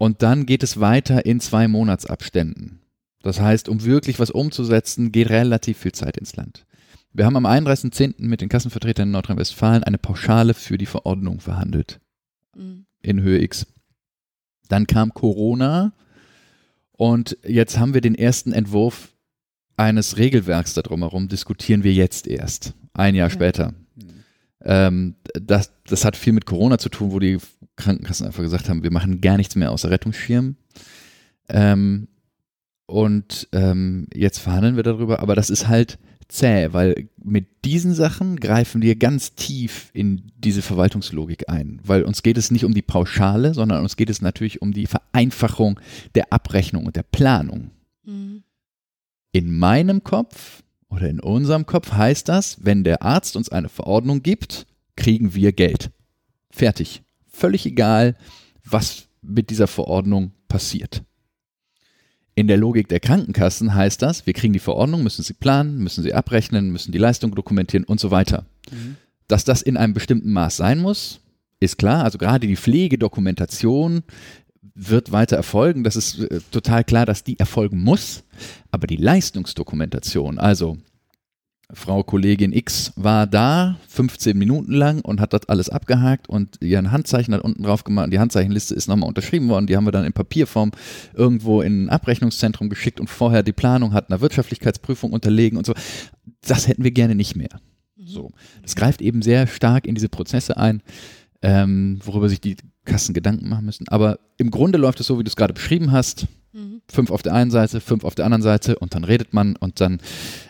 [0.00, 2.80] und dann geht es weiter in zwei Monatsabständen.
[3.22, 6.64] Das heißt, um wirklich was umzusetzen, geht relativ viel Zeit ins Land.
[7.12, 8.14] Wir haben am 31.10.
[8.18, 12.00] mit den Kassenvertretern in Nordrhein-Westfalen eine Pauschale für die Verordnung verhandelt
[12.56, 12.86] Mhm.
[13.02, 13.66] in Höhe X.
[14.68, 15.92] Dann kam Corona
[16.92, 19.12] und jetzt haben wir den ersten Entwurf
[19.76, 23.34] eines Regelwerks darum herum, diskutieren wir jetzt erst, ein Jahr Ja.
[23.34, 23.74] später.
[24.64, 27.38] Ähm, das, das hat viel mit Corona zu tun, wo die
[27.76, 30.56] Krankenkassen einfach gesagt haben, wir machen gar nichts mehr außer Rettungsschirm.
[31.48, 32.08] Ähm,
[32.86, 35.98] und ähm, jetzt verhandeln wir darüber, aber das ist halt
[36.30, 42.22] zäh, weil mit diesen Sachen greifen wir ganz tief in diese Verwaltungslogik ein, weil uns
[42.22, 45.80] geht es nicht um die Pauschale, sondern uns geht es natürlich um die Vereinfachung
[46.14, 47.70] der Abrechnung und der Planung.
[48.04, 48.42] Mhm.
[49.32, 54.22] In meinem Kopf oder in unserem Kopf heißt das, wenn der Arzt uns eine Verordnung
[54.22, 54.66] gibt,
[54.96, 55.90] kriegen wir Geld.
[56.50, 57.02] Fertig.
[57.28, 58.16] Völlig egal,
[58.64, 61.02] was mit dieser Verordnung passiert.
[62.34, 66.02] In der Logik der Krankenkassen heißt das, wir kriegen die Verordnung, müssen sie planen, müssen
[66.02, 68.46] sie abrechnen, müssen die Leistung dokumentieren und so weiter.
[68.70, 68.96] Mhm.
[69.28, 71.20] Dass das in einem bestimmten Maß sein muss,
[71.60, 72.04] ist klar.
[72.04, 74.02] Also gerade die Pflegedokumentation
[74.88, 75.84] wird weiter erfolgen.
[75.84, 78.24] Das ist äh, total klar, dass die erfolgen muss.
[78.70, 80.78] Aber die Leistungsdokumentation, also
[81.72, 86.90] Frau Kollegin X war da 15 Minuten lang und hat das alles abgehakt und ihren
[86.90, 89.66] Handzeichen hat unten drauf gemacht und die Handzeichenliste ist nochmal unterschrieben worden.
[89.66, 90.72] Die haben wir dann in Papierform
[91.14, 95.74] irgendwo in ein Abrechnungszentrum geschickt und vorher die Planung hat einer Wirtschaftlichkeitsprüfung unterlegen und so.
[96.42, 97.60] Das hätten wir gerne nicht mehr.
[97.96, 98.30] So.
[98.62, 100.82] Das greift eben sehr stark in diese Prozesse ein,
[101.42, 103.88] ähm, worüber sich die Kassen Gedanken machen müssen.
[103.88, 106.26] Aber im Grunde läuft es so, wie du es gerade beschrieben hast.
[106.52, 106.82] Mhm.
[106.90, 109.80] Fünf auf der einen Seite, fünf auf der anderen Seite und dann redet man und
[109.80, 110.00] dann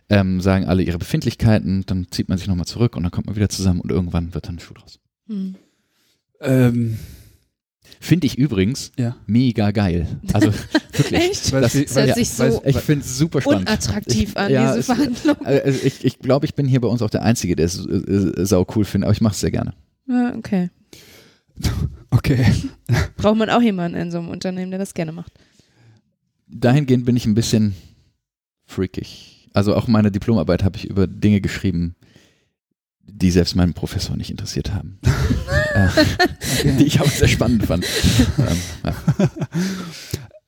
[0.08, 3.36] ähm, sagen alle ihre Befindlichkeiten, dann zieht man sich nochmal zurück und dann kommt man
[3.36, 4.98] wieder zusammen und irgendwann wird dann ein Schuh draus.
[5.26, 5.56] Mhm.
[6.40, 6.96] Ähm,
[8.02, 9.16] Finde ich übrigens Ja.
[9.26, 10.06] mega geil.
[10.32, 10.52] Also
[10.92, 11.20] wirklich.
[11.20, 11.52] Echt?
[11.52, 13.68] Weil Das, Das hört ja, sich so ich finde es super spannend.
[13.68, 15.36] unattraktiv ich, an, ja, diese es- Verhandlung.
[15.44, 17.90] Also ich ich glaube, ich bin hier bei uns auch der Einzige, der es äh,
[17.92, 19.74] äh, sau cool findet, aber ich mache es sehr gerne.
[20.08, 20.70] Ja, okay.
[22.10, 22.46] okay.
[23.16, 25.32] Braucht man auch jemanden in so einem Unternehmen, der das gerne macht.
[26.48, 27.74] Dahingehend bin ich ein bisschen
[28.66, 29.48] freakig.
[29.52, 31.94] Also auch meine Diplomarbeit habe ich über Dinge geschrieben,
[33.02, 34.98] die selbst meinen Professor nicht interessiert haben.
[35.74, 35.88] äh,
[36.78, 37.84] die ich aber sehr spannend fand.
[38.38, 39.30] ähm, ja.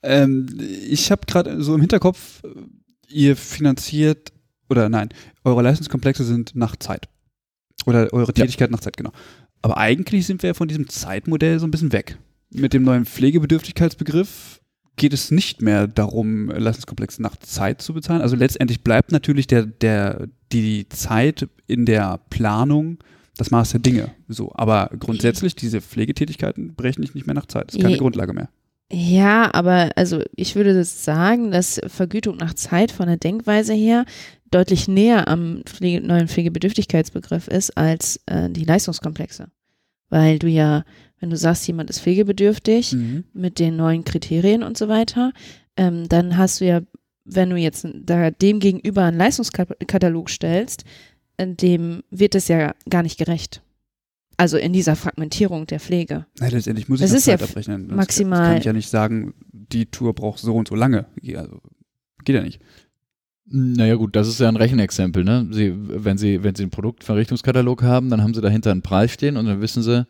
[0.04, 0.46] Ähm,
[0.88, 2.42] ich habe gerade so im Hinterkopf,
[3.08, 4.32] ihr finanziert,
[4.68, 5.10] oder nein,
[5.44, 7.08] eure Leistungskomplexe sind nach Zeit.
[7.86, 8.44] Oder eure Ja.
[8.44, 9.12] Tätigkeit nach Zeit, genau.
[9.62, 12.18] Aber eigentlich sind wir ja von diesem Zeitmodell so ein bisschen weg.
[12.50, 14.60] Mit dem neuen Pflegebedürftigkeitsbegriff
[14.96, 18.20] geht es nicht mehr darum, Leistungskomplexe nach Zeit zu bezahlen.
[18.20, 22.98] Also letztendlich bleibt natürlich der, der, die Zeit in der Planung
[23.38, 24.10] das Maß der Dinge.
[24.28, 24.52] So.
[24.54, 27.68] Aber grundsätzlich, diese Pflegetätigkeiten berechne ich nicht mehr nach Zeit.
[27.68, 28.50] Das ist keine Je- Grundlage mehr.
[28.92, 34.04] Ja, aber also ich würde das sagen, dass Vergütung nach Zeit von der Denkweise her
[34.52, 39.48] deutlich näher am Pflege, neuen Pflegebedürftigkeitsbegriff ist als äh, die Leistungskomplexe.
[40.08, 40.84] Weil du ja,
[41.20, 43.24] wenn du sagst, jemand ist pflegebedürftig Mhm.
[43.32, 45.32] mit den neuen Kriterien und so weiter,
[45.76, 46.80] ähm, dann hast du ja,
[47.24, 50.84] wenn du jetzt da dem gegenüber einen Leistungskatalog stellst,
[51.38, 53.62] äh, dem wird es ja gar nicht gerecht.
[54.36, 56.26] Also in dieser Fragmentierung der Pflege.
[56.40, 57.88] Nein, letztendlich muss ich Das nach ist ja Zeit abrechnen.
[57.88, 61.06] Das maximal- kann ich ja nicht sagen, die Tour braucht so und so lange.
[61.20, 61.60] Ja, Also,
[62.24, 62.60] geht ja nicht.
[63.44, 65.24] Naja gut, das ist ja ein Rechenexempel.
[65.24, 65.48] Ne?
[65.50, 69.36] Sie, wenn, Sie, wenn Sie einen Produktverrichtungskatalog haben, dann haben Sie dahinter einen Preis stehen
[69.36, 70.06] und dann wissen Sie,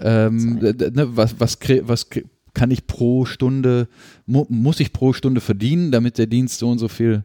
[0.00, 2.08] ähm, ne, was, was, was
[2.52, 3.88] kann ich pro Stunde,
[4.26, 7.24] mu muss ich pro Stunde verdienen, damit der Dienst so und so viel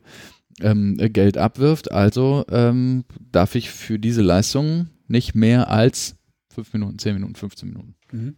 [0.61, 1.91] ähm, Geld abwirft.
[1.91, 6.15] Also ähm, darf ich für diese Leistung nicht mehr als
[6.53, 8.35] 5 Minuten, 10 Minuten, 15 Minuten mhm.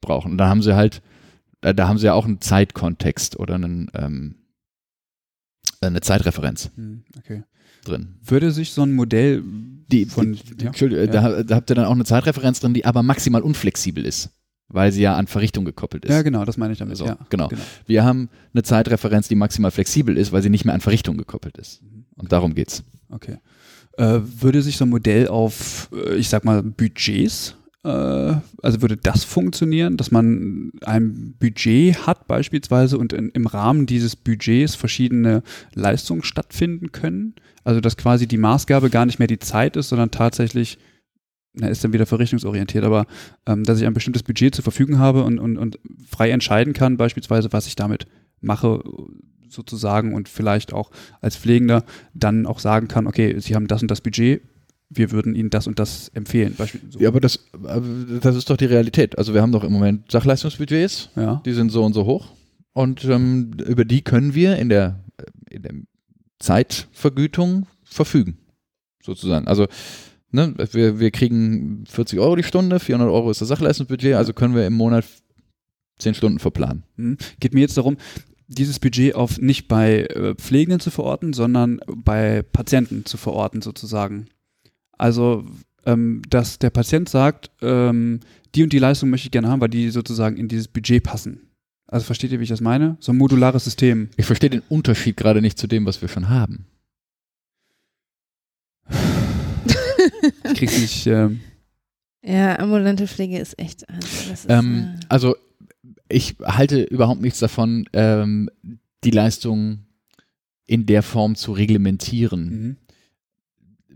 [0.00, 0.32] brauchen.
[0.32, 1.02] Und da haben sie halt,
[1.62, 4.36] äh, da haben sie ja auch einen Zeitkontext oder einen, ähm,
[5.88, 7.42] eine Zeitreferenz mhm, okay.
[7.84, 8.14] drin.
[8.24, 9.42] Würde sich so ein Modell
[9.90, 11.12] die, von, die, ja, Entschuldigung, ja.
[11.12, 14.30] Da, da habt ihr dann auch eine Zeitreferenz drin, die aber maximal unflexibel ist
[14.72, 16.10] weil sie ja an Verrichtung gekoppelt ist.
[16.10, 16.96] Ja, genau, das meine ich damit.
[16.96, 17.48] So, ja, genau.
[17.48, 17.62] genau.
[17.86, 21.58] Wir haben eine Zeitreferenz, die maximal flexibel ist, weil sie nicht mehr an Verrichtung gekoppelt
[21.58, 21.82] ist.
[21.82, 22.06] Mhm.
[22.16, 22.82] Und darum geht's.
[23.10, 23.38] Okay.
[23.98, 28.96] Äh, würde sich so ein Modell auf, äh, ich sag mal, Budgets äh, also würde
[28.96, 35.42] das funktionieren, dass man ein Budget hat beispielsweise und in, im Rahmen dieses Budgets verschiedene
[35.74, 37.34] Leistungen stattfinden können?
[37.64, 40.78] Also dass quasi die Maßgabe gar nicht mehr die Zeit ist, sondern tatsächlich,
[41.54, 43.06] na, ist dann wieder verrichtungsorientiert, aber
[43.46, 46.96] ähm, dass ich ein bestimmtes Budget zur Verfügung habe und, und, und frei entscheiden kann,
[46.96, 48.06] beispielsweise, was ich damit
[48.40, 48.82] mache,
[49.48, 53.90] sozusagen und vielleicht auch als Pflegender dann auch sagen kann, okay, Sie haben das und
[53.90, 54.42] das Budget,
[54.94, 56.56] wir würden Ihnen das und das empfehlen.
[56.90, 56.98] So.
[56.98, 57.48] Ja, aber das,
[58.20, 59.18] das ist doch die Realität.
[59.18, 61.42] Also wir haben doch im Moment Sachleistungsbudgets, ja.
[61.44, 62.28] die sind so und so hoch
[62.72, 65.04] und ähm, über die können wir in der,
[65.50, 65.74] in der
[66.38, 68.38] Zeitvergütung verfügen,
[69.02, 69.46] sozusagen.
[69.46, 69.66] Also
[70.30, 74.54] ne, wir, wir kriegen 40 Euro die Stunde, 400 Euro ist das Sachleistungsbudget, also können
[74.54, 75.04] wir im Monat
[75.98, 76.84] 10 Stunden verplanen.
[76.96, 77.18] Mhm.
[77.40, 77.96] Geht mir jetzt darum,
[78.48, 84.28] dieses Budget auf nicht bei äh, Pflegenden zu verorten, sondern bei Patienten zu verorten sozusagen.
[85.02, 85.44] Also,
[85.84, 88.20] ähm, dass der Patient sagt, ähm,
[88.54, 91.48] die und die Leistung möchte ich gerne haben, weil die sozusagen in dieses Budget passen.
[91.88, 92.96] Also versteht ihr, wie ich das meine?
[93.00, 94.10] So ein modulares System.
[94.16, 96.66] Ich verstehe den Unterschied gerade nicht zu dem, was wir schon haben.
[100.44, 101.06] ich krieg's nicht.
[101.08, 101.40] Ähm
[102.22, 103.88] ja, ambulante Pflege ist echt.
[103.90, 105.34] Also, ist, ähm, äh also
[106.08, 108.48] ich halte überhaupt nichts davon, ähm,
[109.02, 109.80] die Leistung
[110.64, 112.44] in der Form zu reglementieren.
[112.44, 112.76] Mhm.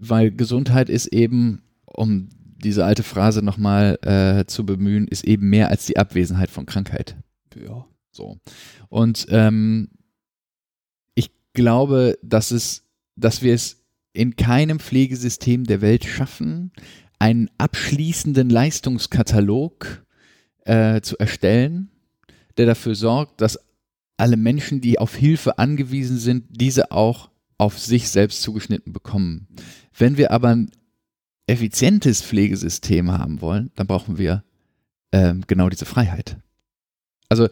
[0.00, 2.28] Weil Gesundheit ist eben, um
[2.62, 7.16] diese alte Phrase nochmal äh, zu bemühen, ist eben mehr als die Abwesenheit von Krankheit.
[7.54, 7.86] Ja.
[8.12, 8.38] So.
[8.88, 9.88] Und ähm,
[11.14, 12.84] ich glaube, dass es,
[13.14, 13.82] dass wir es
[14.12, 16.72] in keinem Pflegesystem der Welt schaffen,
[17.18, 20.04] einen abschließenden Leistungskatalog
[20.64, 21.90] äh, zu erstellen,
[22.56, 23.58] der dafür sorgt, dass
[24.16, 29.48] alle Menschen, die auf Hilfe angewiesen sind, diese auch auf sich selbst zugeschnitten bekommen.
[29.98, 30.70] Wenn wir aber ein
[31.46, 34.44] effizientes Pflegesystem haben wollen, dann brauchen wir
[35.12, 36.36] ähm, genau diese Freiheit.
[37.28, 37.48] Also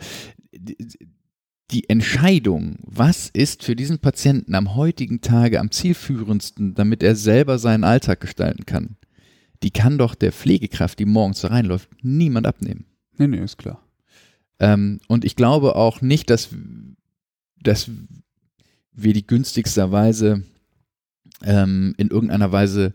[1.71, 7.59] die Entscheidung, was ist für diesen Patienten am heutigen Tage am zielführendsten, damit er selber
[7.59, 8.97] seinen Alltag gestalten kann,
[9.63, 12.85] die kann doch der Pflegekraft, die morgens da reinläuft, niemand abnehmen.
[13.17, 13.83] Nee, nee, ist klar.
[14.59, 16.51] Ähm, und ich glaube auch nicht, dass,
[17.63, 17.91] dass
[18.93, 20.45] wir die günstigsterweise
[21.43, 22.95] ähm, in irgendeiner Weise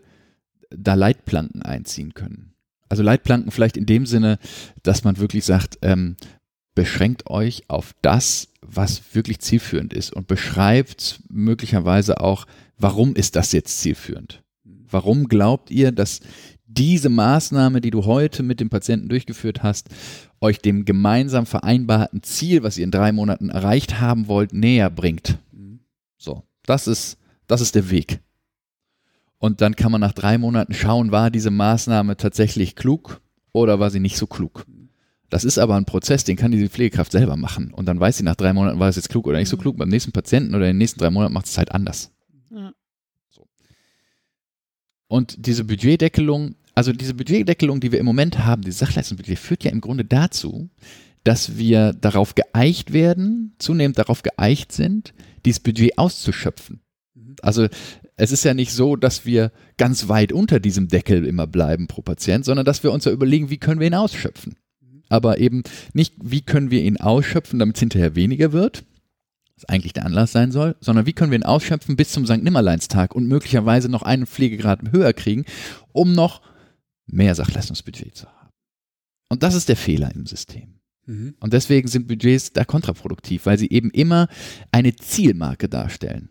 [0.69, 2.53] da Leitplanken einziehen können.
[2.89, 4.39] Also Leitplanken vielleicht in dem Sinne,
[4.83, 6.15] dass man wirklich sagt, ähm,
[6.75, 12.45] beschränkt euch auf das, was wirklich zielführend ist und beschreibt möglicherweise auch,
[12.77, 14.43] warum ist das jetzt zielführend?
[14.63, 16.21] Warum glaubt ihr, dass
[16.65, 19.89] diese Maßnahme, die du heute mit dem Patienten durchgeführt hast,
[20.39, 25.37] euch dem gemeinsam vereinbarten Ziel, was ihr in drei Monaten erreicht haben wollt, näher bringt.
[26.17, 27.17] So, das ist,
[27.47, 28.19] das ist der Weg.
[29.39, 33.21] Und dann kann man nach drei Monaten schauen, war diese Maßnahme tatsächlich klug
[33.51, 34.65] oder war sie nicht so klug.
[35.29, 37.73] Das ist aber ein Prozess, den kann diese Pflegekraft selber machen.
[37.73, 39.77] Und dann weiß sie nach drei Monaten, war es jetzt klug oder nicht so klug.
[39.77, 42.11] Beim nächsten Patienten oder in den nächsten drei Monaten macht es halt anders.
[42.49, 42.73] Ja.
[43.29, 43.47] So.
[45.07, 49.71] Und diese Budgetdeckelung also diese Budgetdeckelung, die wir im Moment haben, die Sachleistungsbudget, führt ja
[49.71, 50.69] im Grunde dazu,
[51.25, 55.13] dass wir darauf geeicht werden, zunehmend darauf geeicht sind,
[55.45, 56.79] dieses Budget auszuschöpfen.
[57.15, 57.35] Mhm.
[57.41, 57.67] Also
[58.19, 62.01] es ist ja nicht so, dass wir ganz weit unter diesem Deckel immer bleiben pro
[62.01, 64.57] Patient, sondern dass wir uns ja überlegen, wie können wir ihn ausschöpfen.
[64.81, 65.03] Mhm.
[65.07, 65.63] Aber eben
[65.93, 68.83] nicht, wie können wir ihn ausschöpfen, damit es hinterher weniger wird,
[69.55, 72.43] was eigentlich der Anlass sein soll, sondern wie können wir ihn ausschöpfen bis zum St.
[72.43, 75.45] Nimmerleinstag und möglicherweise noch einen Pflegegrad höher kriegen,
[75.93, 76.41] um noch
[77.07, 78.49] mehr Sachleistungsbudget zu haben.
[79.29, 80.79] Und das ist der Fehler im System.
[81.05, 81.35] Mhm.
[81.39, 84.27] Und deswegen sind Budgets da kontraproduktiv, weil sie eben immer
[84.73, 86.29] eine Zielmarke darstellen.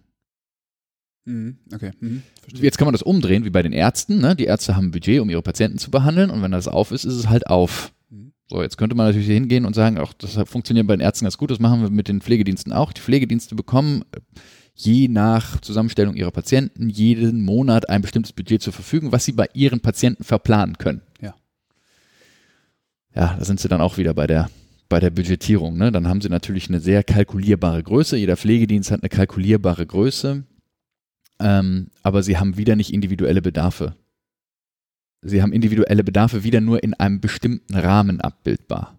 [1.28, 1.58] Mhm.
[1.72, 1.90] Okay.
[2.00, 2.22] Mhm.
[2.54, 4.18] Jetzt kann man das umdrehen, wie bei den Ärzten.
[4.18, 4.34] Ne?
[4.34, 7.04] Die Ärzte haben ein Budget, um ihre Patienten zu behandeln und wenn das auf ist,
[7.04, 7.92] ist es halt auf.
[8.08, 8.32] Mhm.
[8.48, 11.36] So, jetzt könnte man natürlich hingehen und sagen, auch das funktioniert bei den Ärzten ganz
[11.36, 12.94] gut, das machen wir mit den Pflegediensten auch.
[12.94, 14.04] Die Pflegedienste bekommen
[14.74, 19.48] je nach Zusammenstellung ihrer Patienten jeden Monat ein bestimmtes Budget zur Verfügung, was sie bei
[19.52, 21.02] ihren Patienten verplanen können.
[21.20, 21.34] Ja.
[23.14, 24.48] Ja, da sind sie dann auch wieder bei der,
[24.88, 25.76] bei der Budgetierung.
[25.76, 25.92] Ne?
[25.92, 28.16] Dann haben sie natürlich eine sehr kalkulierbare Größe.
[28.16, 30.44] Jeder Pflegedienst hat eine kalkulierbare Größe,
[31.40, 33.94] ähm, aber sie haben wieder nicht individuelle Bedarfe.
[35.22, 38.98] Sie haben individuelle Bedarfe wieder nur in einem bestimmten Rahmen abbildbar.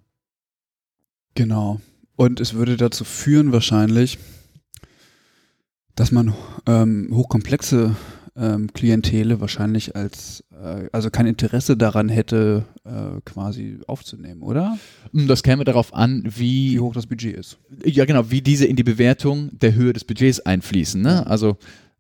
[1.36, 1.80] Genau.
[2.16, 4.20] Und es würde dazu führen wahrscheinlich,
[5.96, 6.34] dass man
[6.66, 7.96] ähm, hochkomplexe
[8.36, 14.78] ähm, Klientele wahrscheinlich als, äh, also kein Interesse daran hätte, äh, quasi aufzunehmen, oder?
[15.14, 17.58] Das käme darauf an, wie, Wie hoch das Budget ist.
[17.84, 21.02] ja genau, wie diese in die Bewertung der Höhe des Budgets einfließen.
[21.02, 21.26] Ne?
[21.28, 21.58] Also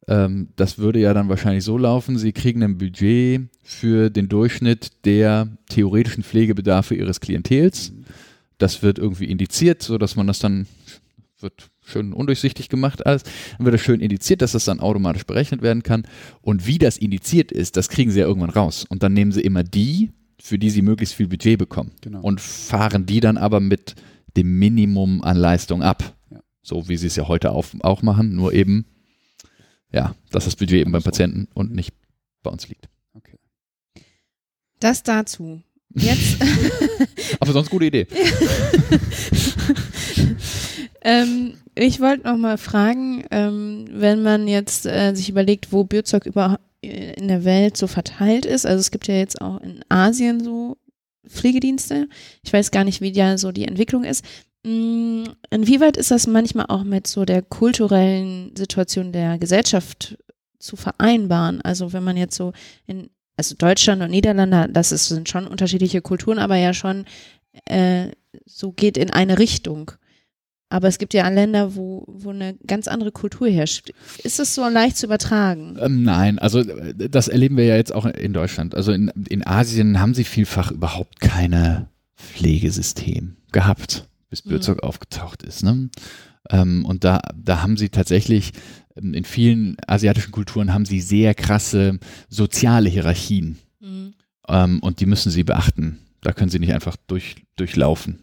[0.10, 5.05] ähm, das würde ja dann wahrscheinlich so laufen, Sie kriegen ein Budget für den Durchschnitt
[5.05, 7.93] der theoretischen Pflegebedarfe Ihres Klientels.
[8.57, 10.66] Das wird irgendwie indiziert, sodass man das dann
[11.39, 13.24] wird schön undurchsichtig gemacht alles.
[13.57, 16.03] Dann wird das schön indiziert, dass das dann automatisch berechnet werden kann.
[16.41, 18.86] Und wie das indiziert ist, das kriegen sie ja irgendwann raus.
[18.89, 21.91] Und dann nehmen sie immer die, für die sie möglichst viel Budget bekommen.
[22.01, 22.22] Genau.
[22.22, 23.95] Und fahren die dann aber mit
[24.36, 26.16] dem Minimum an Leistung ab.
[26.32, 26.39] Ja.
[26.64, 28.86] So wie sie es ja heute auf, auch machen, nur eben,
[29.91, 31.03] ja, dass das Budget eben beim.
[31.03, 31.93] Patienten und nicht
[32.43, 32.89] bei uns liegt.
[33.13, 33.37] Okay.
[34.79, 35.61] Das dazu.
[35.95, 36.37] Jetzt,
[37.39, 38.07] Aber sonst gute Idee.
[41.01, 46.25] ähm, ich wollte noch mal fragen, ähm, wenn man jetzt äh, sich überlegt, wo Bürzeug
[46.25, 48.65] überhaupt in der Welt so verteilt ist.
[48.65, 50.77] Also es gibt ja jetzt auch in Asien so
[51.27, 52.07] Pflegedienste.
[52.43, 54.23] Ich weiß gar nicht, wie ja so die Entwicklung ist.
[54.64, 60.18] Mm, Inwieweit ist das manchmal auch mit so der kulturellen Situation der Gesellschaft
[60.60, 61.62] zu vereinbaren?
[61.62, 62.53] Also wenn man jetzt so
[62.86, 67.05] in, also Deutschland und Niederlande, das ist, sind schon unterschiedliche Kulturen, aber ja schon
[67.66, 68.10] äh,
[68.45, 69.91] so geht in eine Richtung.
[70.72, 73.91] Aber es gibt ja Länder, wo, wo eine ganz andere Kultur herrscht.
[74.24, 75.78] Ist es so leicht zu übertragen?
[75.82, 78.76] Ähm, nein, also äh, das erleben wir ja jetzt auch in Deutschland.
[78.76, 84.49] Also in, in Asien haben sie vielfach überhaupt keine Pflegesystem gehabt, bis Mhm.
[84.49, 85.63] Bürzog aufgetaucht ist.
[85.63, 85.89] Ne?
[86.49, 88.53] Ähm, und da, da haben sie tatsächlich,
[88.95, 91.99] ähm, in vielen asiatischen Kulturen haben sie sehr krasse
[92.30, 93.57] soziale Hierarchien.
[93.80, 94.13] Mhm.
[94.47, 95.99] Ähm, und die müssen sie beachten.
[96.21, 98.19] Da können sie nicht einfach durch, durchlaufen.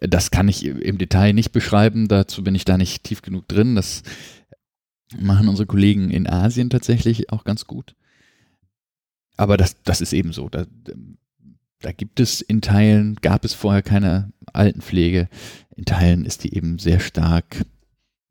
[0.00, 3.74] Das kann ich im Detail nicht beschreiben, dazu bin ich da nicht tief genug drin.
[3.74, 4.02] Das
[5.18, 7.94] machen unsere Kollegen in Asien tatsächlich auch ganz gut.
[9.36, 10.48] Aber das, das ist eben so.
[10.48, 10.66] Da,
[11.84, 15.28] da gibt es in Teilen, gab es vorher keine Altenpflege.
[15.76, 17.66] In Teilen ist die eben sehr stark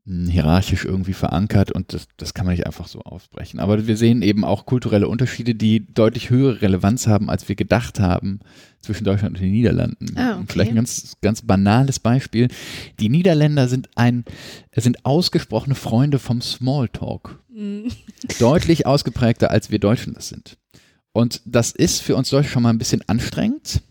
[0.06, 3.60] mh, hierarchisch irgendwie verankert und das, das kann man nicht einfach so ausbrechen.
[3.60, 8.00] Aber wir sehen eben auch kulturelle Unterschiede, die deutlich höhere Relevanz haben, als wir gedacht
[8.00, 8.40] haben
[8.82, 10.18] zwischen Deutschland und den Niederlanden.
[10.18, 10.46] Ah, okay.
[10.48, 12.48] Vielleicht ein ganz, ganz banales Beispiel.
[13.00, 14.26] Die Niederländer sind ein,
[14.76, 17.40] sind ausgesprochene Freunde vom Smalltalk.
[17.54, 17.90] Mhm.
[18.40, 20.58] Deutlich ausgeprägter, als wir Deutschen das sind.
[21.14, 23.82] Und das ist für uns Deutsche schon mal ein bisschen anstrengend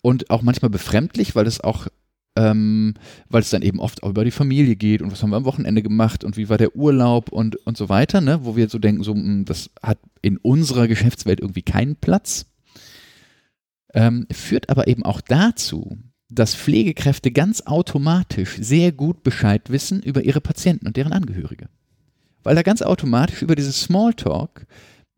[0.00, 1.88] und auch manchmal befremdlich, weil es auch
[2.36, 2.94] ähm,
[3.28, 5.44] weil es dann eben oft auch über die Familie geht und was haben wir am
[5.44, 8.40] Wochenende gemacht und wie war der Urlaub und, und so weiter, ne?
[8.42, 12.46] wo wir so denken, so, mh, das hat in unserer Geschäftswelt irgendwie keinen Platz.
[13.92, 15.96] Ähm, führt aber eben auch dazu,
[16.28, 21.68] dass Pflegekräfte ganz automatisch sehr gut Bescheid wissen über ihre Patienten und deren Angehörige.
[22.42, 24.66] Weil da ganz automatisch über dieses Smalltalk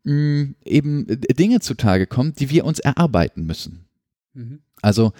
[0.07, 3.85] mh, eben äh, Dinge zutage kommen, die wir uns erarbeiten müssen.
[4.33, 4.59] Mhm.
[4.81, 5.11] Also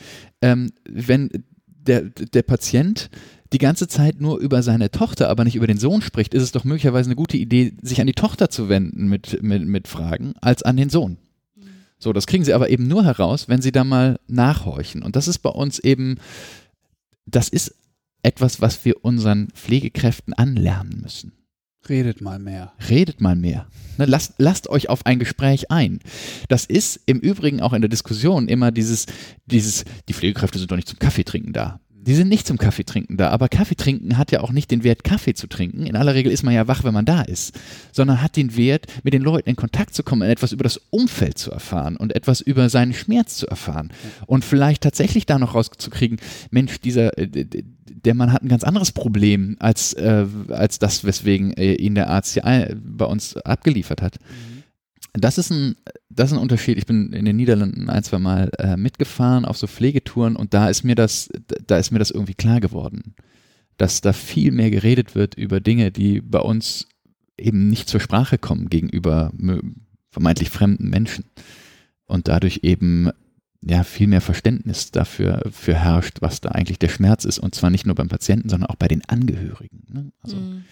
[0.41, 1.29] ähm, wenn
[1.65, 3.09] der, der Patient
[3.53, 6.51] die ganze Zeit nur über seine Tochter, aber nicht über den Sohn spricht, ist es
[6.51, 10.33] doch möglicherweise eine gute Idee, sich an die Tochter zu wenden mit, mit, mit Fragen,
[10.41, 11.17] als an den Sohn.
[11.99, 15.01] So, das kriegen sie aber eben nur heraus, wenn sie da mal nachhorchen.
[15.01, 16.17] Und das ist bei uns eben,
[17.25, 17.75] das ist
[18.21, 21.31] etwas, was wir unseren Pflegekräften anlernen müssen.
[21.89, 22.73] Redet mal mehr.
[22.89, 23.67] Redet mal mehr.
[23.97, 25.99] Ne, lasst, lasst euch auf ein Gespräch ein.
[26.49, 29.05] Das ist im Übrigen auch in der Diskussion immer dieses,
[29.45, 31.79] dieses, die Pflegekräfte sind doch nicht zum Kaffee trinken da.
[31.89, 34.85] Die sind nicht zum Kaffee trinken da, aber Kaffee trinken hat ja auch nicht den
[34.85, 35.85] Wert, Kaffee zu trinken.
[35.85, 37.59] In aller Regel ist man ja wach, wenn man da ist,
[37.91, 41.37] sondern hat den Wert, mit den Leuten in Kontakt zu kommen, etwas über das Umfeld
[41.37, 43.91] zu erfahren und etwas über seinen Schmerz zu erfahren
[44.25, 46.17] und vielleicht tatsächlich da noch rauszukriegen,
[46.49, 47.45] Mensch, dieser, äh,
[47.89, 52.09] der Mann hat ein ganz anderes Problem als, äh, als das, weswegen äh, ihn der
[52.09, 54.17] Arzt hier ein, bei uns abgeliefert hat.
[55.13, 55.75] Das ist, ein,
[56.09, 56.77] das ist ein Unterschied.
[56.77, 60.69] Ich bin in den Niederlanden ein, zwei Mal äh, mitgefahren auf so Pflegetouren und da
[60.69, 61.29] ist mir das,
[61.65, 63.15] da ist mir das irgendwie klar geworden,
[63.77, 66.87] dass da viel mehr geredet wird über Dinge, die bei uns
[67.37, 69.31] eben nicht zur Sprache kommen gegenüber
[70.11, 71.25] vermeintlich fremden Menschen
[72.05, 73.11] und dadurch eben
[73.61, 77.69] ja viel mehr Verständnis dafür für herrscht, was da eigentlich der Schmerz ist und zwar
[77.69, 79.83] nicht nur beim Patienten, sondern auch bei den Angehörigen.
[79.89, 80.11] Ne?
[80.21, 80.63] Also Mhm.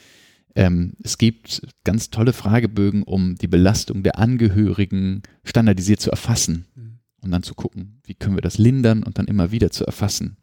[0.57, 6.99] Ähm, es gibt ganz tolle Fragebögen, um die Belastung der Angehörigen standardisiert zu erfassen Mhm.
[7.21, 10.37] und dann zu gucken, wie können wir das lindern und dann immer wieder zu erfassen.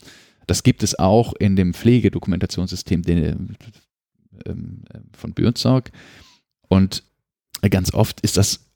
[0.47, 3.57] Das gibt es auch in dem Pflegedokumentationssystem den,
[4.45, 4.83] ähm,
[5.17, 5.91] von Bürzorg.
[6.69, 7.05] Und
[7.71, 8.67] ganz oft ist das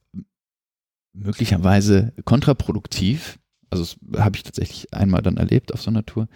[1.12, 3.38] möglicherweise kontraproduktiv.
[3.70, 6.28] Also das habe ich tatsächlich einmal dann erlebt auf so einer Tour,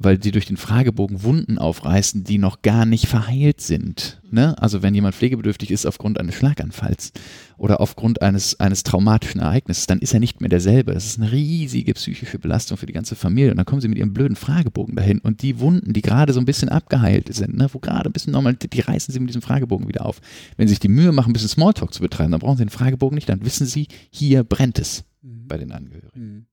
[0.00, 4.20] weil die durch den Fragebogen Wunden aufreißen, die noch gar nicht verheilt sind.
[4.30, 4.56] Ne?
[4.62, 7.10] Also wenn jemand pflegebedürftig ist aufgrund eines Schlaganfalls
[7.56, 10.94] oder aufgrund eines, eines traumatischen Ereignisses, dann ist er nicht mehr derselbe.
[10.94, 13.50] Das ist eine riesige psychische Belastung für die ganze Familie.
[13.50, 16.38] Und dann kommen sie mit ihrem blöden Fragebogen dahin und die Wunden, die gerade so
[16.38, 17.68] ein bisschen abgeheilt sind, ne?
[17.72, 20.20] wo gerade ein bisschen normal, die reißen sie mit diesem Fragebogen wieder auf.
[20.56, 22.70] Wenn sie sich die Mühe machen, ein bisschen Smalltalk zu betreiben, dann brauchen sie den
[22.70, 25.48] Fragebogen nicht, dann wissen sie, hier brennt es Mhm.
[25.48, 26.10] bei den Angehörigen.
[26.14, 26.46] Mhm.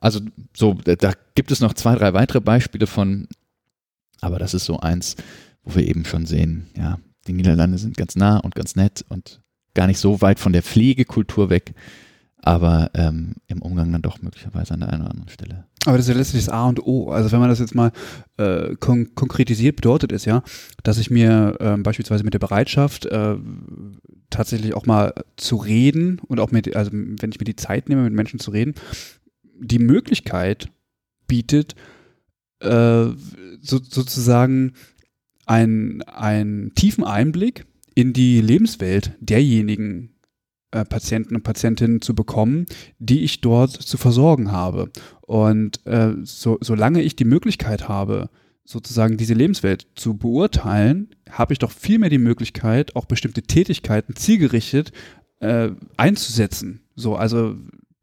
[0.00, 0.20] Also
[0.54, 3.28] so, da- gibt es noch zwei, drei weitere Beispiele von,
[4.20, 5.16] aber das ist so eins,
[5.62, 9.40] wo wir eben schon sehen, ja, die Niederlande sind ganz nah und ganz nett und
[9.74, 11.74] gar nicht so weit von der Pflegekultur weg,
[12.42, 15.64] aber ähm, im Umgang dann doch möglicherweise an der einen oder anderen Stelle.
[15.86, 17.10] Aber das ist ja letztlich das A und O.
[17.10, 17.92] Also wenn man das jetzt mal
[18.38, 20.42] äh, kon konkretisiert, bedeutet es ja,
[20.82, 23.36] dass ich mir ähm, beispielsweise mit der Bereitschaft äh,
[24.28, 28.02] tatsächlich auch mal zu reden und auch mit, also wenn ich mir die Zeit nehme,
[28.02, 28.74] mit Menschen zu reden,
[29.60, 30.68] die Möglichkeit
[31.28, 31.76] bietet,
[32.60, 33.06] äh,
[33.60, 34.72] so, sozusagen
[35.46, 37.64] einen tiefen Einblick
[37.94, 40.15] in die Lebenswelt derjenigen
[40.70, 42.66] äh, Patienten und Patientinnen zu bekommen,
[42.98, 44.90] die ich dort zu versorgen habe.
[45.22, 48.30] Und äh, so, solange ich die Möglichkeit habe,
[48.64, 54.16] sozusagen diese Lebenswelt zu beurteilen, habe ich doch viel mehr die Möglichkeit, auch bestimmte Tätigkeiten
[54.16, 54.92] zielgerichtet
[55.40, 56.80] äh, einzusetzen.
[56.96, 57.56] So, also,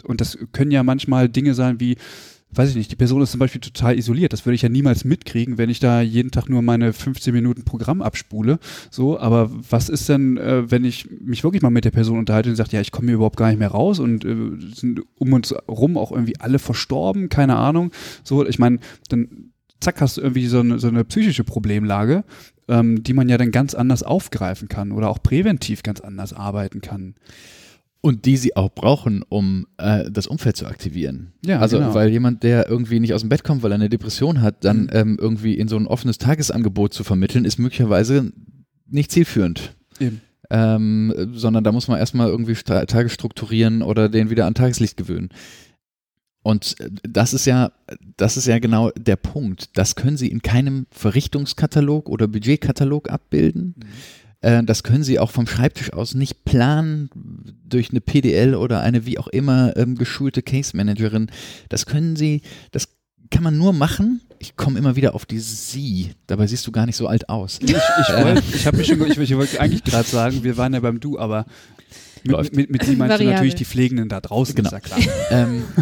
[0.04, 1.98] und das können ja manchmal Dinge sein wie,
[2.56, 4.34] weiß ich nicht, die Person ist zum Beispiel total isoliert.
[4.34, 7.64] Das würde ich ja niemals mitkriegen, wenn ich da jeden Tag nur meine 15 Minuten
[7.64, 8.60] Programm abspule.
[8.92, 12.50] So, aber was ist denn, äh, wenn ich mich wirklich mal mit der Person unterhalte
[12.50, 14.36] und sagt, ja, ich komme hier überhaupt gar nicht mehr raus und äh,
[14.74, 17.92] sind um uns rum auch irgendwie alle verstorben, keine Ahnung.
[18.24, 18.80] So, ich meine,
[19.10, 22.24] dann zack, hast du irgendwie so eine, so eine psychische Problemlage,
[22.68, 26.82] ähm, die man ja dann ganz anders aufgreifen kann oder auch präventiv ganz anders arbeiten
[26.82, 27.16] kann.
[28.06, 31.32] Und die sie auch brauchen, um äh, das Umfeld zu aktivieren.
[31.46, 31.94] Ja, also, genau.
[31.94, 34.82] weil jemand, der irgendwie nicht aus dem Bett kommt, weil er eine Depression hat, dann
[34.82, 34.90] Mhm.
[34.92, 38.34] ähm, irgendwie in so ein offenes Tagesangebot zu vermitteln, ist möglicherweise
[38.90, 39.74] nicht zielführend.
[40.02, 40.20] Eben.
[40.50, 45.30] Ähm, sondern da muss man erstmal irgendwie Tage strukturieren oder den wieder an Tageslicht gewöhnen.
[46.44, 47.72] Und äh, das ist ja,
[48.18, 49.78] das ist ja genau der Punkt.
[49.78, 53.76] Das können Sie in keinem Verrichtungskatalog oder Budgetkatalog abbilden.
[53.80, 53.86] Äh,
[54.66, 57.10] Das können Sie auch vom Schreibtisch aus nicht planen
[57.66, 61.32] durch eine PDL oder eine wie auch immer ähm, geschulte Case Managerin.
[61.70, 62.42] Das können Sie,
[62.72, 62.90] das
[63.32, 64.20] kann man nur machen.
[64.40, 66.12] Ich komme immer wieder auf dieses Sie.
[66.28, 67.60] Dabei siehst du gar nicht so alt aus.
[67.64, 70.74] Ich, ich, wollt, ich habe mich schon, ich, ich wollte eigentlich gerade sagen, wir waren
[70.74, 71.46] ja beim Du, aber
[72.24, 74.68] mit, mit, mit Sie meinst du natürlich die Pflegenden da draußen, Genau.
[74.68, 75.00] ist ja klar.
[75.32, 75.82] ähm, äh,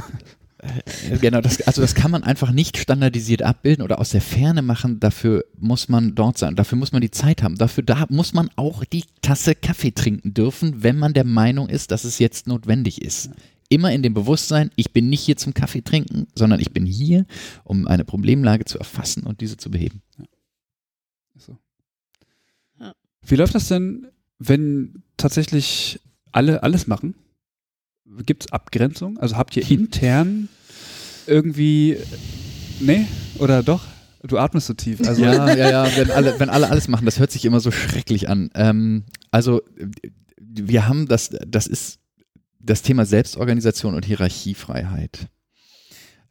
[1.20, 5.00] genau, das, also das kann man einfach nicht standardisiert abbilden oder aus der Ferne machen.
[5.00, 6.56] Dafür muss man dort sein.
[6.56, 7.56] Dafür muss man die Zeit haben.
[7.56, 11.92] Dafür da muss man auch die Tasse Kaffee trinken dürfen, wenn man der Meinung ist,
[11.92, 13.32] dass es jetzt notwendig ist.
[13.70, 17.26] Immer in dem Bewusstsein, ich bin nicht hier zum Kaffee trinken, sondern ich bin hier,
[17.64, 20.02] um eine Problemlage zu erfassen und diese zu beheben.
[21.38, 21.58] So.
[22.80, 22.94] Ja.
[23.26, 24.08] Wie läuft das denn,
[24.40, 26.00] wenn tatsächlich
[26.32, 27.16] alle alles machen?
[28.26, 29.18] Gibt es Abgrenzung?
[29.18, 30.50] Also habt ihr intern
[31.28, 31.98] irgendwie.
[32.80, 33.08] Nee?
[33.40, 33.82] Oder doch?
[34.24, 35.00] Du atmest so tief.
[35.08, 37.72] Also, ja, ja, ja, wenn alle, wenn alle alles machen, das hört sich immer so
[37.72, 38.52] schrecklich an.
[38.54, 39.62] Ähm, also
[40.38, 42.00] wir haben das, das ist
[42.60, 45.28] das Thema Selbstorganisation und Hierarchiefreiheit.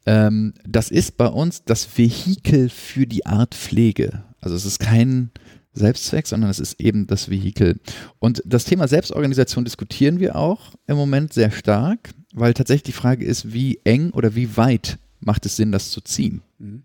[0.06, 4.22] Ähm, das ist bei uns das Vehikel für die Art Pflege.
[4.40, 5.30] Also es ist kein
[5.72, 7.78] Selbstzweck, sondern es ist eben das Vehikel.
[8.18, 13.24] Und das Thema Selbstorganisation diskutieren wir auch im Moment sehr stark, weil tatsächlich die Frage
[13.24, 16.42] ist, wie eng oder wie weit macht es Sinn, das zu ziehen.
[16.58, 16.82] Mhm.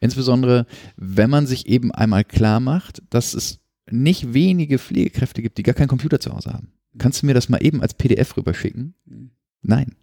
[0.00, 3.60] Insbesondere, wenn man sich eben einmal klar macht, dass es
[3.90, 6.72] nicht wenige Pflegekräfte gibt, die gar keinen Computer zu Hause haben.
[6.98, 8.94] Kannst du mir das mal eben als PDF rüberschicken?
[9.06, 9.30] Mhm.
[9.62, 9.94] Nein,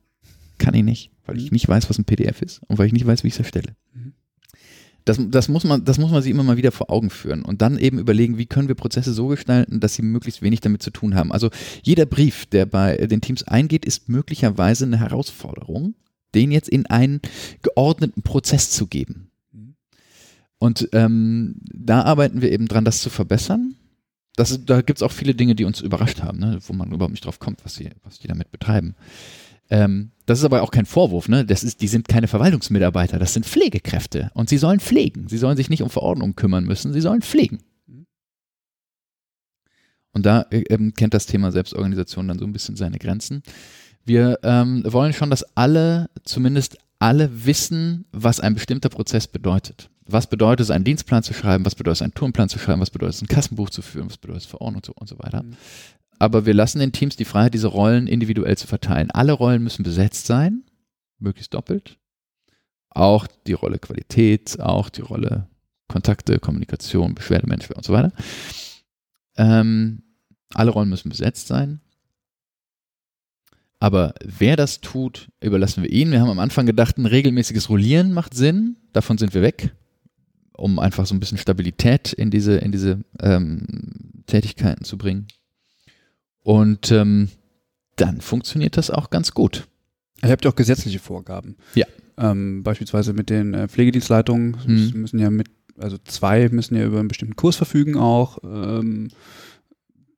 [0.57, 1.55] kann ich nicht, weil ich Mhm.
[1.55, 3.75] nicht weiß, was ein PDF ist und weil ich nicht weiß, wie ich es erstelle.
[3.93, 4.13] Mhm.
[5.05, 7.61] Das, das, muss man, das muss man sich immer mal wieder vor Augen führen und
[7.61, 10.91] dann eben überlegen, wie können wir Prozesse so gestalten, dass sie möglichst wenig damit zu
[10.91, 11.31] tun haben.
[11.31, 11.49] Also
[11.81, 15.95] jeder Brief, der bei den Teams eingeht, ist möglicherweise eine Herausforderung,
[16.35, 17.21] den jetzt in einen
[17.61, 19.29] geordneten Prozess zu geben.
[20.59, 23.75] Und ähm, da arbeiten wir eben dran, das zu verbessern.
[24.35, 27.11] Das, da gibt es auch viele Dinge, die uns überrascht haben, ne, wo man überhaupt
[27.11, 28.95] nicht drauf kommt, was sie, was die damit betreiben.
[29.69, 31.45] Ähm, das ist aber auch kein Vorwurf, ne?
[31.45, 35.27] Das ist, die sind keine Verwaltungsmitarbeiter, das sind Pflegekräfte und sie sollen pflegen.
[35.27, 37.59] Sie sollen sich nicht um Verordnungen kümmern müssen, sie sollen pflegen.
[40.11, 43.43] Und da äh, ähm, kennt das Thema Selbstorganisation dann so ein bisschen seine Grenzen.
[44.05, 49.89] Wir ähm, wollen schon, dass alle, zumindest alle wissen, was ein bestimmter Prozess bedeutet.
[50.05, 51.65] Was bedeutet es, einen Dienstplan zu schreiben?
[51.65, 52.81] Was bedeutet es, einen Turnplan zu schreiben?
[52.81, 54.09] Was bedeutet es, ein Kassenbuch zu führen?
[54.09, 55.43] Was bedeutet es, Verordnung und so weiter?
[55.43, 55.55] Mhm.
[56.19, 59.09] Aber wir lassen den Teams die Freiheit, diese Rollen individuell zu verteilen.
[59.09, 60.63] Alle Rollen müssen besetzt sein,
[61.17, 61.97] möglichst doppelt.
[62.89, 65.47] Auch die Rolle Qualität, auch die Rolle
[65.87, 68.11] Kontakte, Kommunikation, Beschwerdemanagement und so weiter.
[69.37, 70.03] Ähm,
[70.53, 71.79] alle Rollen müssen besetzt sein.
[73.79, 76.11] Aber wer das tut, überlassen wir ihnen.
[76.11, 78.75] Wir haben am Anfang gedacht, ein regelmäßiges Rollieren macht Sinn.
[78.91, 79.73] Davon sind wir weg,
[80.51, 85.27] um einfach so ein bisschen Stabilität in diese, in diese ähm, Tätigkeiten zu bringen.
[86.49, 87.29] Und ähm,
[87.95, 89.67] dann funktioniert das auch ganz gut.
[90.23, 91.57] Ihr habt ja auch gesetzliche Vorgaben.
[91.75, 91.85] Ja.
[92.17, 94.93] Ähm, beispielsweise mit den äh, Pflegedienstleitungen hm.
[94.99, 95.45] müssen ja mit,
[95.77, 98.39] also zwei müssen ja über einen bestimmten Kurs verfügen auch.
[98.43, 99.09] Ähm,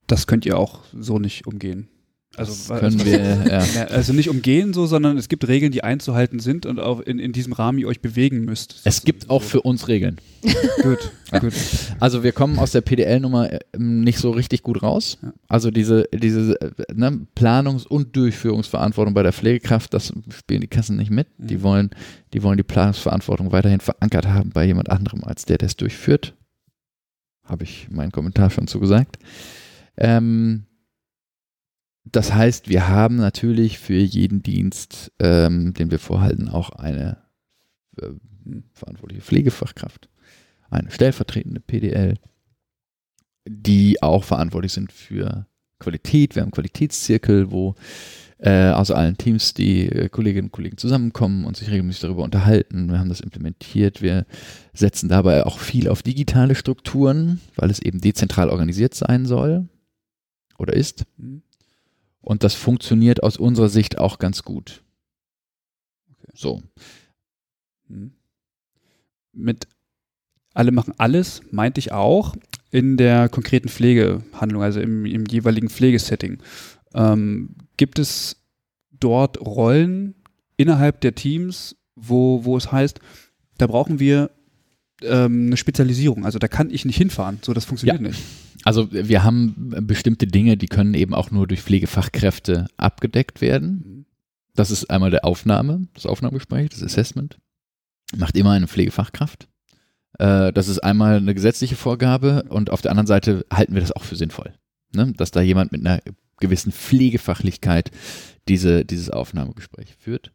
[0.08, 1.90] das könnt ihr auch so nicht umgehen.
[2.38, 3.20] Also, können also, wir,
[3.76, 3.86] ja.
[3.88, 7.34] also nicht umgehen so, sondern es gibt Regeln, die einzuhalten sind und auch in, in
[7.34, 8.82] diesem Rahmen ihr euch bewegen müsst.
[8.86, 10.18] Es gibt auch für uns Regeln.
[10.82, 11.40] gut, ja.
[11.40, 11.54] gut.
[12.00, 15.18] Also wir kommen aus der PDL-Nummer ähm, nicht so richtig gut raus.
[15.50, 20.96] Also diese, diese äh, ne, Planungs- und Durchführungsverantwortung bei der Pflegekraft, das spielen die Kassen
[20.96, 21.28] nicht mit.
[21.38, 21.48] Mhm.
[21.48, 21.90] Die, wollen,
[22.34, 26.34] die wollen die Planungsverantwortung weiterhin verankert haben bei jemand anderem als der, der es durchführt.
[27.44, 29.20] Habe ich meinen Kommentar schon zu gesagt.
[29.98, 30.68] Ähm,
[32.12, 37.18] das heißt, wir haben natürlich für jeden Dienst, ähm, den wir vorhalten, auch eine
[37.98, 38.10] äh,
[38.74, 40.10] verantwortliche Pflegefachkraft,
[40.70, 42.16] eine stellvertretende PDL,
[43.48, 45.46] die auch verantwortlich sind für
[45.80, 46.36] Qualität.
[46.36, 47.76] Wir haben Qualitätszirkel, wo
[48.40, 52.90] äh, aus allen Teams die äh, Kolleginnen und Kollegen zusammenkommen und sich regelmäßig darüber unterhalten.
[52.90, 54.02] Wir haben das implementiert.
[54.02, 54.26] Wir
[54.74, 59.70] setzen dabei auch viel auf digitale Strukturen, weil es eben dezentral organisiert sein soll
[60.58, 61.06] oder ist.
[61.18, 61.44] Mhm.
[62.22, 64.84] Und das funktioniert aus unserer Sicht auch ganz gut.
[66.12, 66.32] Okay.
[66.36, 66.62] So.
[67.88, 68.14] Hm.
[69.34, 69.68] Mit
[70.54, 72.36] alle machen alles, meinte ich auch,
[72.72, 76.42] in der konkreten Pflegehandlung, also im, im jeweiligen Pflegesetting.
[76.94, 78.38] Ähm, gibt es
[78.92, 80.16] dort Rollen
[80.58, 83.00] innerhalb der Teams, wo, wo es heißt,
[83.58, 84.32] da brauchen wir
[85.02, 86.26] ähm, eine Spezialisierung.
[86.26, 87.40] Also da kann ich nicht hinfahren.
[87.42, 88.08] So, das funktioniert ja.
[88.08, 88.22] nicht.
[88.64, 89.56] Also wir haben
[89.88, 94.06] bestimmte Dinge, die können eben auch nur durch Pflegefachkräfte abgedeckt werden.
[94.56, 97.40] Das ist einmal der Aufnahme, das Aufnahmegespräch, das Assessment.
[98.16, 99.48] Macht immer eine Pflegefachkraft.
[100.20, 103.94] Äh, das ist einmal eine gesetzliche Vorgabe und auf der anderen Seite halten wir das
[103.94, 104.54] auch für sinnvoll,
[104.94, 105.14] ne?
[105.16, 106.02] dass da jemand mit einer
[106.40, 107.92] gewissen Pflegefachlichkeit
[108.48, 110.32] diese, dieses Aufnahmegespräch führt.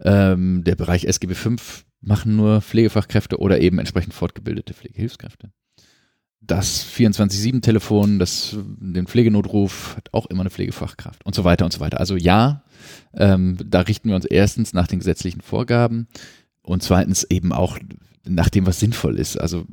[0.00, 1.56] Ähm, der Bereich SGB V
[2.00, 5.50] machen nur Pflegefachkräfte oder eben entsprechend fortgebildete Pflegehilfskräfte
[6.40, 11.80] das 24-7-Telefon, das, den Pflegenotruf hat auch immer eine Pflegefachkraft und so weiter und so
[11.80, 12.00] weiter.
[12.00, 12.62] Also ja,
[13.14, 16.06] ähm, da richten wir uns erstens nach den gesetzlichen Vorgaben
[16.62, 17.78] und zweitens eben auch
[18.24, 19.38] nach dem, was sinnvoll ist.
[19.38, 19.66] Also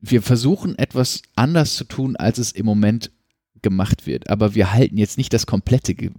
[0.00, 3.10] wir versuchen etwas anders zu tun, als es im Moment
[3.62, 4.30] gemacht wird.
[4.30, 6.10] Aber wir halten jetzt nicht das komplette äh,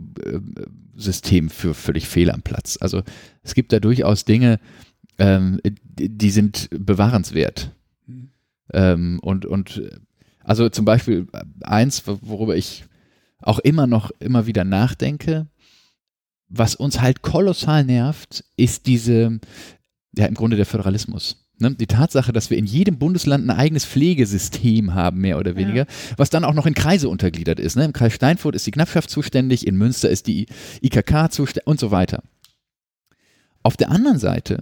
[0.95, 2.77] System für völlig fehl am Platz.
[2.81, 3.03] Also
[3.43, 4.60] es gibt da durchaus Dinge,
[5.18, 7.72] ähm, die sind bewahrenswert.
[8.73, 9.81] Ähm, und, und
[10.43, 11.27] also zum Beispiel
[11.61, 12.85] eins, worüber ich
[13.39, 15.47] auch immer noch immer wieder nachdenke,
[16.47, 19.39] was uns halt kolossal nervt, ist diese,
[20.15, 21.45] ja im Grunde der Föderalismus.
[21.57, 21.73] Ne?
[21.75, 26.13] Die Tatsache, dass wir in jedem Bundesland ein eigenes Pflegesystem haben, mehr oder weniger, ja.
[26.17, 27.75] was dann auch noch in Kreise untergliedert ist.
[27.75, 27.85] Ne?
[27.85, 30.47] Im Kreis Steinfurt ist die Knappschaft zuständig, in Münster ist die
[30.81, 32.23] IKK zuständig und so weiter.
[33.63, 34.61] Auf der anderen Seite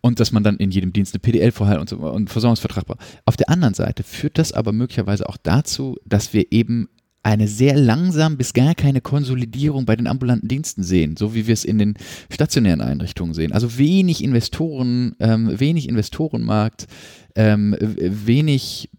[0.00, 3.00] und dass man dann in jedem Dienst eine PDL vorher und, so, und Versorgungsvertrag braucht.
[3.24, 6.88] Auf der anderen Seite führt das aber möglicherweise auch dazu, dass wir eben
[7.22, 11.52] eine sehr langsam bis gar keine Konsolidierung bei den ambulanten Diensten sehen, so wie wir
[11.52, 11.94] es in den
[12.32, 13.52] stationären Einrichtungen sehen.
[13.52, 16.86] Also wenig Investoren, ähm, wenig Investorenmarkt,
[17.34, 18.90] ähm, wenig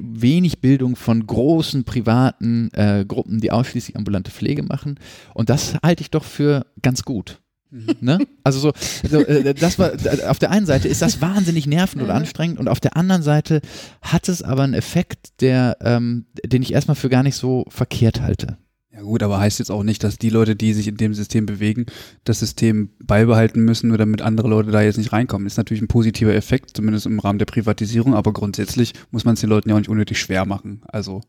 [0.00, 5.00] wenig Bildung von großen privaten äh, Gruppen, die ausschließlich ambulante Pflege machen.
[5.34, 7.41] Und das halte ich doch für ganz gut.
[7.72, 7.96] Mhm.
[8.00, 8.18] Ne?
[8.44, 8.72] Also so,
[9.08, 9.92] so äh, das war
[10.28, 13.62] auf der einen Seite ist das wahnsinnig nervend oder anstrengend und auf der anderen Seite
[14.02, 18.20] hat es aber einen Effekt, der, ähm, den ich erstmal für gar nicht so verkehrt
[18.20, 18.58] halte.
[18.92, 21.46] Ja gut, aber heißt jetzt auch nicht, dass die Leute, die sich in dem System
[21.46, 21.86] bewegen,
[22.24, 25.46] das System beibehalten müssen, nur damit andere Leute da jetzt nicht reinkommen.
[25.46, 29.32] Das ist natürlich ein positiver Effekt, zumindest im Rahmen der Privatisierung, aber grundsätzlich muss man
[29.32, 30.82] es den Leuten ja auch nicht unnötig schwer machen.
[30.88, 31.22] Also,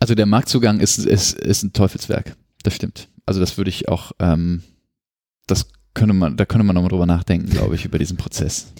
[0.00, 2.36] also der Marktzugang ist, ist, ist ein Teufelswerk.
[2.62, 3.10] Das stimmt.
[3.26, 4.62] Also das würde ich auch, ähm,
[5.46, 8.72] das könnte man, da könnte man nochmal drüber nachdenken, glaube ich, über diesen Prozess.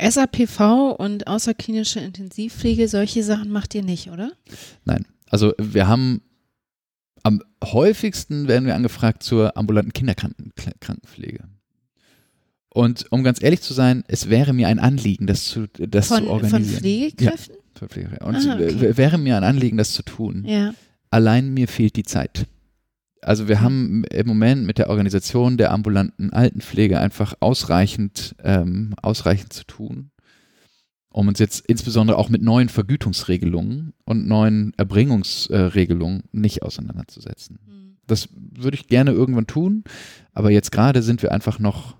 [0.00, 4.32] SAPV und außerklinische Intensivpflege, solche Sachen macht ihr nicht, oder?
[4.84, 5.06] Nein.
[5.30, 6.22] Also wir haben
[7.22, 11.44] am häufigsten werden wir angefragt zur ambulanten Kinderkrankenpflege.
[12.68, 16.24] Und um ganz ehrlich zu sein, es wäre mir ein Anliegen, das zu, das von,
[16.24, 16.64] zu organisieren.
[16.72, 17.54] Von Pflegekräften?
[17.54, 18.26] Ja, von Pflegekräften.
[18.26, 18.86] Und Ah, okay.
[18.86, 20.44] es wäre mir ein Anliegen, das zu tun.
[20.46, 20.74] Ja.
[21.10, 22.46] Allein mir fehlt die Zeit.
[23.22, 29.52] Also wir haben im Moment mit der Organisation der ambulanten Altenpflege einfach ausreichend, ähm, ausreichend
[29.52, 30.10] zu tun,
[31.08, 37.60] um uns jetzt insbesondere auch mit neuen Vergütungsregelungen und neuen Erbringungsregelungen nicht auseinanderzusetzen.
[37.64, 37.96] Hm.
[38.08, 39.84] Das würde ich gerne irgendwann tun,
[40.32, 41.96] aber jetzt gerade sind wir einfach noch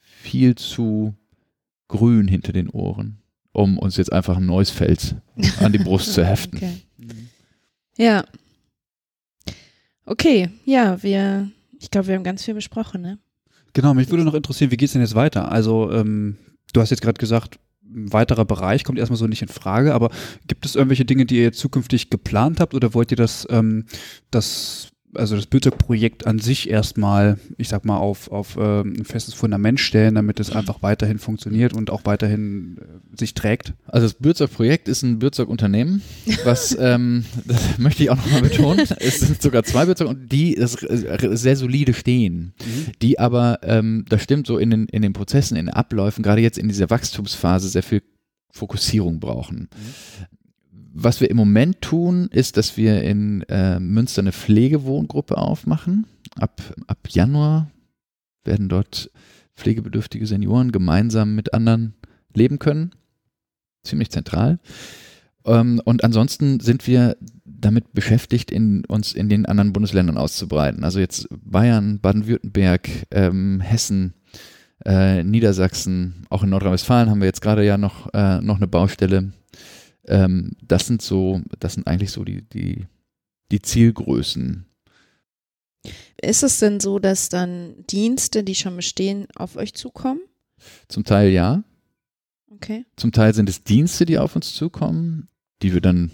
[0.00, 1.14] viel zu
[1.88, 3.18] grün hinter den Ohren,
[3.52, 5.16] um uns jetzt einfach ein neues Feld
[5.60, 6.56] an die Brust zu heften.
[6.56, 6.84] Okay.
[7.98, 8.24] Ja.
[10.06, 11.50] Okay, ja, wir,
[11.80, 13.18] ich glaube, wir haben ganz viel besprochen, ne?
[13.72, 15.50] Genau, mich würde noch interessieren, wie geht's denn jetzt weiter?
[15.50, 16.36] Also, ähm,
[16.72, 20.10] du hast jetzt gerade gesagt, ein weiterer Bereich kommt erstmal so nicht in Frage, aber
[20.46, 23.86] gibt es irgendwelche Dinge, die ihr jetzt zukünftig geplant habt oder wollt ihr das, ähm,
[24.30, 29.34] das also das Bildzeugprojekt an sich erstmal, ich sag mal, auf, auf ähm, ein festes
[29.34, 33.74] Fundament stellen, damit es einfach weiterhin funktioniert und auch weiterhin äh, sich trägt?
[33.86, 36.02] Also das Bürzog-Projekt ist ein Bürzog-Unternehmen,
[36.44, 40.54] was, ähm, das möchte ich auch nochmal betonen, es sind sogar zwei Bürzog und die
[40.54, 42.54] das, äh, sehr solide stehen,
[43.02, 46.40] die aber, ähm, das stimmt so in den, in den Prozessen, in den Abläufen, gerade
[46.40, 48.02] jetzt in dieser Wachstumsphase sehr viel
[48.54, 49.68] Fokussierung brauchen.
[50.96, 56.06] Was wir im Moment tun, ist, dass wir in äh, Münster eine Pflegewohngruppe aufmachen.
[56.38, 57.68] Ab, ab Januar
[58.44, 59.10] werden dort
[59.56, 61.94] pflegebedürftige Senioren gemeinsam mit anderen
[62.32, 62.92] leben können.
[63.82, 64.60] Ziemlich zentral.
[65.44, 70.84] Ähm, und ansonsten sind wir damit beschäftigt, in, uns in den anderen Bundesländern auszubreiten.
[70.84, 74.14] Also jetzt Bayern, Baden-Württemberg, ähm, Hessen,
[74.84, 79.32] äh, Niedersachsen, auch in Nordrhein-Westfalen haben wir jetzt gerade ja noch, äh, noch eine Baustelle.
[80.06, 82.86] Ähm, das sind so, das sind eigentlich so die, die,
[83.50, 84.66] die Zielgrößen.
[86.20, 90.20] Ist es denn so, dass dann Dienste, die schon bestehen, auf euch zukommen?
[90.88, 91.62] Zum Teil ja,
[92.50, 92.86] Okay.
[92.96, 95.28] zum Teil sind es Dienste, die auf uns zukommen,
[95.60, 96.12] die wir dann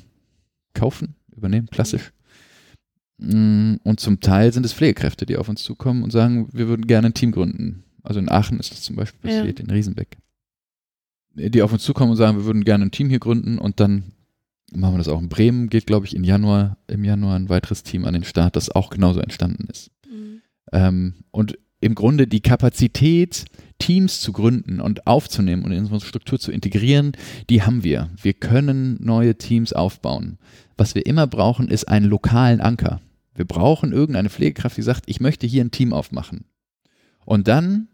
[0.74, 2.12] kaufen, übernehmen, klassisch.
[3.18, 6.86] Mm, Und zum Teil sind es Pflegekräfte, die auf uns zukommen und sagen, wir würden
[6.86, 7.84] gerne ein Team gründen.
[8.02, 9.36] Also in Aachen ist das zum Beispiel Ja.
[9.40, 10.16] passiert, in Riesenbeck.
[11.34, 14.12] Die auf uns zukommen und sagen, wir würden gerne ein Team hier gründen und dann
[14.72, 17.82] machen wir das auch in Bremen, geht glaube ich in Januar, im Januar ein weiteres
[17.82, 19.90] Team an den Start, das auch genauso entstanden ist.
[20.08, 20.42] Mhm.
[20.72, 23.46] Ähm, und im Grunde die Kapazität,
[23.78, 27.12] Teams zu gründen und aufzunehmen und in unsere Struktur zu integrieren,
[27.48, 28.10] die haben wir.
[28.20, 30.38] Wir können neue Teams aufbauen.
[30.76, 33.00] Was wir immer brauchen, ist einen lokalen Anker.
[33.34, 36.44] Wir brauchen irgendeine Pflegekraft, die sagt, ich möchte hier ein Team aufmachen.
[37.24, 37.88] Und dann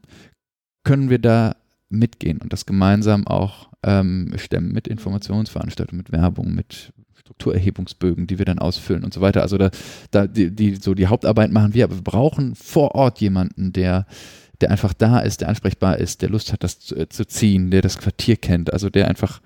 [0.82, 1.54] können wir da
[1.88, 8.44] mitgehen und das gemeinsam auch ähm, stemmen mit Informationsveranstaltungen, mit Werbung, mit Strukturerhebungsbögen, die wir
[8.44, 9.42] dann ausfüllen und so weiter.
[9.42, 9.70] Also da,
[10.10, 14.06] da die, die, so die Hauptarbeit machen wir, aber wir brauchen vor Ort jemanden, der,
[14.60, 17.70] der einfach da ist, der ansprechbar ist, der Lust hat, das zu, äh, zu ziehen,
[17.70, 19.40] der das Quartier kennt, also der einfach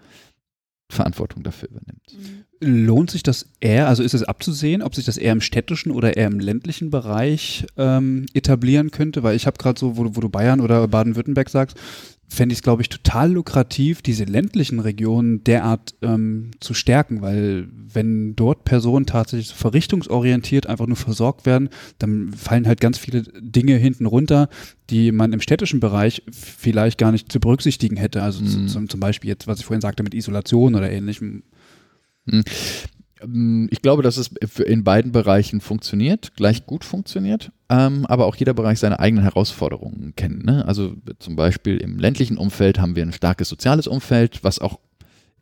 [0.91, 2.03] Verantwortung dafür übernimmt.
[2.13, 2.45] Mhm.
[2.87, 6.17] Lohnt sich das eher, also ist es abzusehen, ob sich das eher im städtischen oder
[6.17, 9.23] eher im ländlichen Bereich ähm, etablieren könnte?
[9.23, 11.79] Weil ich habe gerade so, wo, wo du Bayern oder Baden-Württemberg sagst,
[12.33, 17.69] fände ich es, glaube ich, total lukrativ, diese ländlichen Regionen derart ähm, zu stärken, weil
[17.93, 23.23] wenn dort Personen tatsächlich so verrichtungsorientiert einfach nur versorgt werden, dann fallen halt ganz viele
[23.41, 24.49] Dinge hinten runter,
[24.91, 28.23] die man im städtischen Bereich vielleicht gar nicht zu berücksichtigen hätte.
[28.23, 28.47] Also Mhm.
[28.47, 31.43] zu, zum, zum Beispiel jetzt, was ich vorhin sagte, mit Isolation oder ähnlichem.
[32.31, 32.45] Ähm,
[33.71, 34.29] Ich glaube, dass es
[34.61, 40.15] in beiden Bereichen funktioniert, gleich gut funktioniert, ähm, aber auch jeder Bereich seine eigenen Herausforderungen
[40.17, 40.45] kennt.
[40.45, 40.65] Ne?
[40.67, 44.81] Also zum Beispiel im ländlichen Umfeld haben wir ein starkes soziales Umfeld, was auch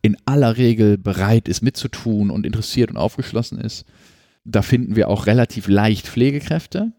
[0.02, 3.84] in aller Regel bereit ist mitzutun und interessiert und aufgeschlossen ist.
[4.44, 6.92] Da finden wir auch relativ leicht Pflegekräfte,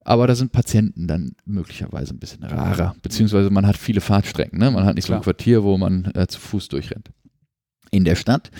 [0.00, 4.58] aber da sind Patienten dann möglicherweise ein bisschen rarer, beziehungsweise man hat viele Fahrtstrecken.
[4.58, 4.70] Ne?
[4.70, 5.34] Man hat nicht so ein Klar.
[5.34, 7.10] Quartier, wo man äh, zu Fuß durchrennt.
[7.90, 8.50] In der Stadt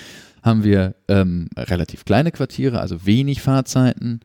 [0.45, 4.21] haben wir ähm, relativ kleine Quartiere, also wenig Fahrzeiten,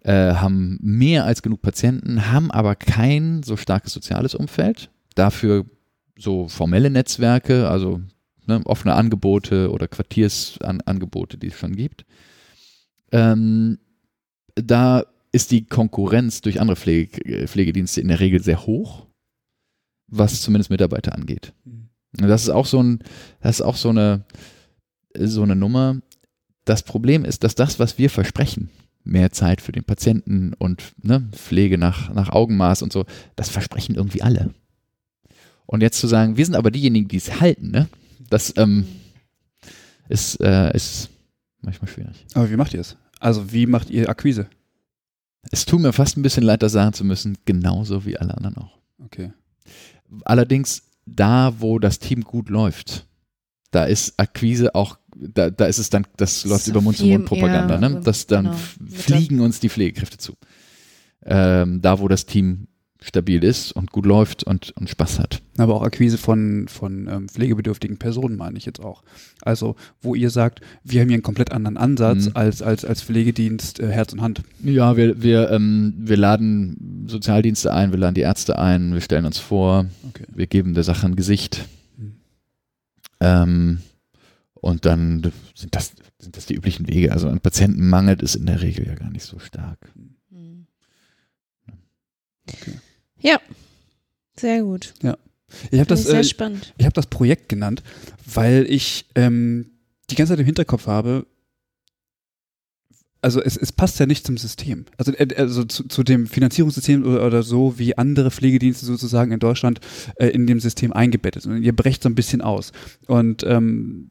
[0.00, 4.90] äh, haben mehr als genug Patienten, haben aber kein so starkes soziales Umfeld.
[5.14, 5.64] Dafür
[6.18, 8.02] so formelle Netzwerke, also
[8.46, 12.04] ne, offene Angebote oder Quartiersangebote, die es schon gibt.
[13.10, 13.78] Ähm,
[14.54, 19.06] da ist die Konkurrenz durch andere Pflege, Pflegedienste in der Regel sehr hoch,
[20.06, 21.54] was zumindest Mitarbeiter angeht.
[21.64, 21.88] Mhm.
[22.12, 22.98] Das ist auch so ein,
[23.40, 24.26] das ist auch so eine,
[25.18, 26.00] so eine Nummer.
[26.64, 28.70] Das Problem ist, dass das, was wir versprechen,
[29.04, 33.04] mehr Zeit für den Patienten und ne, Pflege nach, nach Augenmaß und so,
[33.36, 34.54] das versprechen irgendwie alle.
[35.66, 37.88] Und jetzt zu sagen, wir sind aber diejenigen, die es halten, ne?
[38.28, 38.86] Das ähm,
[40.08, 41.10] ist, äh, ist
[41.60, 42.26] manchmal schwierig.
[42.34, 42.96] Aber wie macht ihr es?
[43.20, 44.48] Also wie macht ihr Akquise?
[45.50, 48.56] Es tut mir fast ein bisschen leid, das sagen zu müssen, genauso wie alle anderen
[48.58, 48.78] auch.
[49.04, 49.32] Okay.
[50.24, 53.06] Allerdings da, wo das Team gut läuft,
[53.70, 57.90] da ist Akquise auch, da, da ist es dann, das, Das läuft über Mund-zu-Mund-Propaganda, ne?
[57.94, 58.56] ja, Das dann genau.
[58.90, 60.34] fliegen uns die Pflegekräfte zu.
[61.24, 62.66] Ähm, da, wo das Team
[63.04, 65.42] stabil ist und gut läuft und, und Spaß hat.
[65.58, 69.02] Aber auch Akquise von, von ähm, pflegebedürftigen Personen meine ich jetzt auch.
[69.42, 72.30] Also, wo ihr sagt, wir haben hier einen komplett anderen Ansatz Mhm.
[72.34, 74.42] als, als, als Pflegedienst äh, Herz und Hand.
[74.62, 79.26] Ja, wir, wir, ähm, wir laden Sozialdienste ein, wir laden die Ärzte ein, wir stellen
[79.26, 80.24] uns vor, Okay.
[80.32, 81.66] wir geben der Sache ein Gesicht.
[81.98, 82.12] Mhm.
[83.20, 83.78] Ähm,
[84.62, 87.10] und dann sind das, sind das die üblichen Wege.
[87.12, 89.92] Also an Patienten mangelt es in der Regel ja gar nicht so stark.
[92.48, 92.78] Okay.
[93.18, 93.40] Ja,
[94.36, 94.94] sehr gut.
[95.70, 96.74] Ich habe Das sehr äh, spannend.
[96.78, 97.82] ich hab das Projekt genannt,
[98.24, 99.66] weil ich ähm,
[100.10, 101.26] die ganze Zeit im Hinterkopf habe,
[103.20, 104.84] also es, es passt ja nicht zum System.
[104.96, 109.40] Also, äh, also zu, zu dem Finanzierungssystem oder, oder so, wie andere Pflegedienste sozusagen in
[109.40, 109.80] Deutschland
[110.16, 111.52] äh, in dem System eingebettet sind.
[111.52, 112.70] Und ihr brecht so ein bisschen aus.
[113.06, 114.10] Und ähm,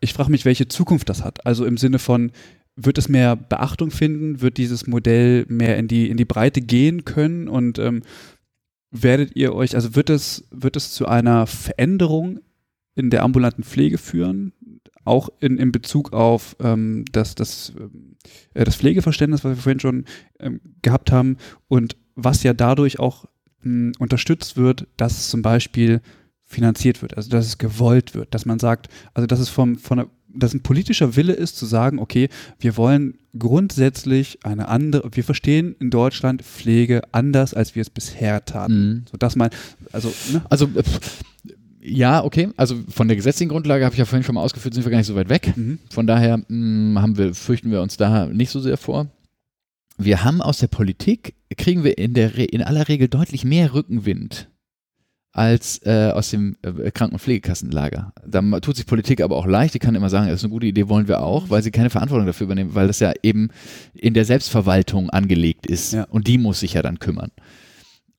[0.00, 1.46] ich frage mich, welche Zukunft das hat.
[1.46, 2.32] Also im Sinne von,
[2.76, 4.40] wird es mehr Beachtung finden?
[4.40, 7.48] Wird dieses Modell mehr in die, in die Breite gehen können?
[7.48, 8.02] Und ähm,
[8.90, 12.40] werdet ihr euch, also wird es, wird es zu einer Veränderung
[12.94, 14.52] in der ambulanten Pflege führen?
[15.04, 18.16] Auch in, in Bezug auf ähm, das, das, ähm,
[18.54, 20.04] äh, das Pflegeverständnis, was wir vorhin schon
[20.38, 21.36] ähm, gehabt haben
[21.68, 23.24] und was ja dadurch auch
[23.62, 26.00] mh, unterstützt wird, dass zum Beispiel
[26.50, 29.98] finanziert wird, also dass es gewollt wird, dass man sagt, also dass es vom, von
[29.98, 32.28] der, dass ein politischer Wille ist zu sagen, okay,
[32.58, 38.44] wir wollen grundsätzlich eine andere, wir verstehen in Deutschland Pflege anders, als wir es bisher
[38.44, 38.88] taten.
[38.88, 39.04] Mhm.
[39.10, 39.50] So dass man,
[39.92, 40.42] also, ne?
[40.50, 40.82] Also, äh,
[41.82, 42.48] ja, okay.
[42.56, 44.98] Also von der gesetzlichen Grundlage habe ich ja vorhin schon mal ausgeführt, sind wir gar
[44.98, 45.52] nicht so weit weg.
[45.56, 45.78] Mhm.
[45.88, 49.06] Von daher mh, haben wir, fürchten wir uns da nicht so sehr vor.
[49.98, 53.72] Wir haben aus der Politik, kriegen wir in, der, Re- in aller Regel deutlich mehr
[53.72, 54.48] Rückenwind
[55.32, 58.12] als äh, aus dem äh, Kranken- und Pflegekassenlager.
[58.26, 59.74] Da tut sich Politik aber auch leicht.
[59.74, 61.90] Die kann immer sagen, das ist eine gute Idee, wollen wir auch, weil sie keine
[61.90, 63.50] Verantwortung dafür übernehmen, weil das ja eben
[63.94, 65.92] in der Selbstverwaltung angelegt ist.
[65.92, 66.04] Ja.
[66.04, 67.30] Und die muss sich ja dann kümmern.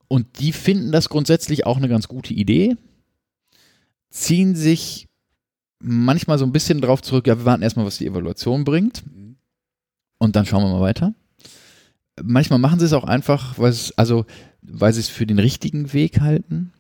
[0.08, 2.76] Und die finden das grundsätzlich auch eine ganz gute Idee,
[4.10, 5.08] ziehen sich
[5.80, 9.04] manchmal so ein bisschen drauf zurück, ja, wir warten erstmal, was die Evaluation bringt
[10.18, 11.14] und dann schauen wir mal weiter.
[12.22, 14.26] Manchmal machen sie es auch einfach, weil es, also,
[14.62, 16.74] weil sie es für den richtigen Weg halten,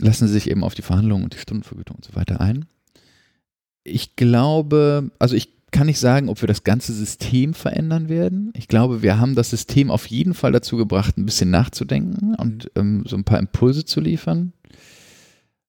[0.00, 2.66] lassen sie sich eben auf die Verhandlungen und die Stundenvergütung und so weiter ein.
[3.84, 8.52] Ich glaube, also ich kann nicht sagen, ob wir das ganze System verändern werden.
[8.56, 12.70] Ich glaube, wir haben das System auf jeden Fall dazu gebracht, ein bisschen nachzudenken und
[12.74, 14.52] ähm, so ein paar Impulse zu liefern.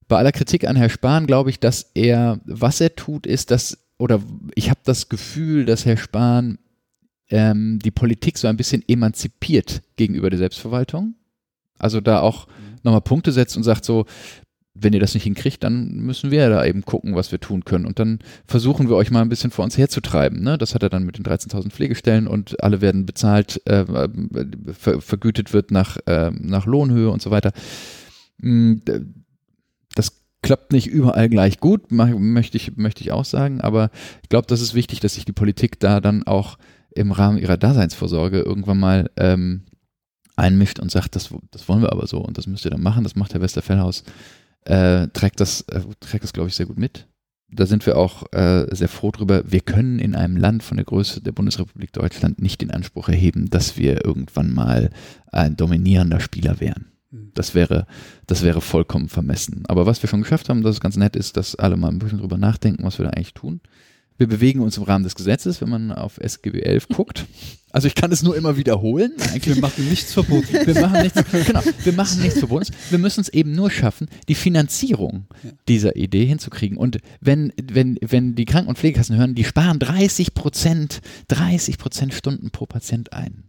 [0.07, 3.77] Bei aller Kritik an Herr Spahn glaube ich, dass er, was er tut, ist, dass,
[3.97, 4.21] oder
[4.55, 6.57] ich habe das Gefühl, dass Herr Spahn
[7.29, 11.15] ähm, die Politik so ein bisschen emanzipiert gegenüber der Selbstverwaltung.
[11.77, 12.47] Also da auch
[12.83, 14.05] nochmal Punkte setzt und sagt so,
[14.81, 17.85] wenn ihr das nicht hinkriegt, dann müssen wir da eben gucken, was wir tun können.
[17.85, 20.41] Und dann versuchen wir euch mal ein bisschen vor uns herzutreiben.
[20.41, 20.57] Ne?
[20.57, 23.85] Das hat er dann mit den 13.000 Pflegestellen und alle werden bezahlt, äh,
[24.71, 27.51] ver vergütet wird nach, äh, nach Lohnhöhe und so weiter.
[28.41, 29.01] D-
[29.95, 33.89] Das klappt nicht überall gleich gut, möchte ich, möchte ich auch sagen, aber
[34.23, 36.57] ich glaube, das ist wichtig, dass sich die Politik da dann auch
[36.95, 39.63] im Rahmen ihrer Daseinsvorsorge irgendwann mal ähm,
[40.39, 43.03] einmischt und sagt, das, das wollen wir aber so und das müsst ihr dann machen,
[43.03, 44.03] das macht Herr Westerfellhaus,
[44.65, 47.07] äh, trägt das, äh, trägt das glaube ich, sehr gut mit.
[47.51, 49.43] Da sind wir auch äh, sehr froh drüber.
[49.45, 53.49] Wir können in einem Land von der Größe der Bundesrepublik Deutschland nicht den Anspruch erheben,
[53.49, 54.91] dass wir irgendwann mal
[55.31, 56.91] ein dominierender Spieler wären.
[57.09, 57.31] Mhm.
[57.33, 57.87] Das wäre,
[58.27, 59.63] das wäre vollkommen vermessen.
[59.67, 61.97] Aber was wir schon geschafft haben, dass es ganz nett ist, dass alle mal ein
[61.97, 63.61] bisschen drüber nachdenken, was wir da eigentlich tun.
[64.19, 67.25] Wir bewegen uns im Rahmen des Gesetzes, wenn man auf SGB 11 guckt.
[67.71, 69.13] Also ich kann es nur immer wiederholen.
[69.31, 70.47] Eigentlich Wir machen nichts verboten.
[70.65, 72.77] wir machen nichts, genau, wir machen nichts Verbotenes.
[72.89, 75.27] Wir müssen es eben nur schaffen, die Finanzierung
[75.69, 76.77] dieser Idee hinzukriegen.
[76.77, 82.13] Und wenn, wenn, wenn die Kranken- und Pflegekassen hören, die sparen 30 Prozent, 30 Prozent
[82.13, 83.45] Stunden pro Patient ein,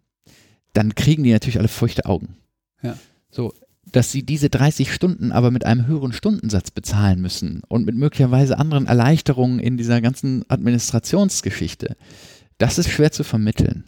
[0.72, 2.36] dann kriegen die natürlich alle feuchte Augen.
[2.80, 2.96] Ja.
[3.32, 3.52] So,
[3.92, 8.58] dass sie diese 30 Stunden aber mit einem höheren Stundensatz bezahlen müssen und mit möglicherweise
[8.58, 11.96] anderen Erleichterungen in dieser ganzen Administrationsgeschichte,
[12.58, 13.84] das ist schwer zu vermitteln.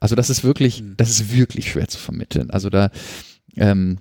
[0.00, 0.94] Also das ist wirklich, Mhm.
[0.96, 2.50] das ist wirklich schwer zu vermitteln.
[2.50, 2.90] Also da,
[3.56, 3.98] ähm,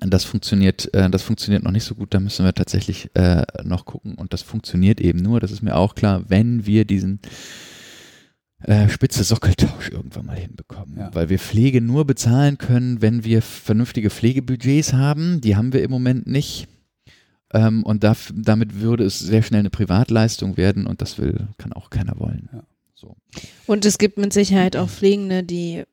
[0.00, 2.14] das funktioniert, äh, das funktioniert noch nicht so gut.
[2.14, 4.14] Da müssen wir tatsächlich äh, noch gucken.
[4.14, 7.20] Und das funktioniert eben nur, das ist mir auch klar, wenn wir diesen
[8.62, 10.96] äh, spitze Sockeltausch irgendwann mal hinbekommen.
[10.98, 11.10] Ja.
[11.14, 15.40] Weil wir Pflege nur bezahlen können, wenn wir vernünftige Pflegebudgets haben.
[15.40, 16.68] Die haben wir im Moment nicht.
[17.52, 21.72] Ähm, und da, damit würde es sehr schnell eine Privatleistung werden und das will, kann
[21.72, 22.48] auch keiner wollen.
[22.52, 22.62] Ja.
[22.94, 23.16] So.
[23.66, 25.84] Und es gibt mit Sicherheit auch Pflegende, die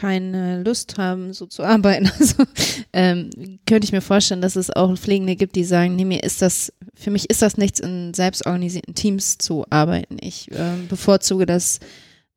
[0.00, 2.10] keine Lust haben, so zu arbeiten.
[2.18, 2.44] Also
[2.92, 3.30] ähm,
[3.66, 6.72] könnte ich mir vorstellen, dass es auch Pflegende gibt, die sagen, nee, mir ist das,
[6.94, 10.16] für mich ist das nichts, in selbstorganisierten Teams zu arbeiten.
[10.20, 11.78] Ich ähm, bevorzuge das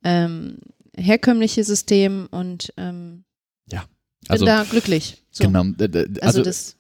[0.04, 0.58] ähm,
[0.96, 3.24] herkömmliche System und ähm,
[3.72, 3.82] Ja.
[3.82, 5.24] bin Also, da glücklich.
[5.32, 5.46] So.
[5.46, 5.64] genau.
[5.80, 6.76] Also, Also, das,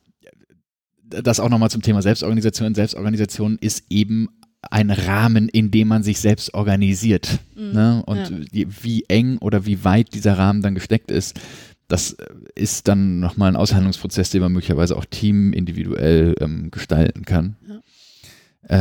[1.03, 2.75] das auch nochmal zum Thema Selbstorganisation.
[2.75, 4.29] Selbstorganisation ist eben
[4.61, 7.39] ein Rahmen, in dem man sich selbst organisiert.
[7.55, 8.03] mm, Ne?
[8.05, 8.29] Und ja.
[8.51, 11.39] die, wie eng oder wie weit dieser Rahmen dann gesteckt ist,
[11.87, 12.25] das äh,
[12.55, 17.79] ist dann nochmal ein Aushandlungsprozess, den man möglicherweise auch team individuell ähm, gestalten kann, Ja.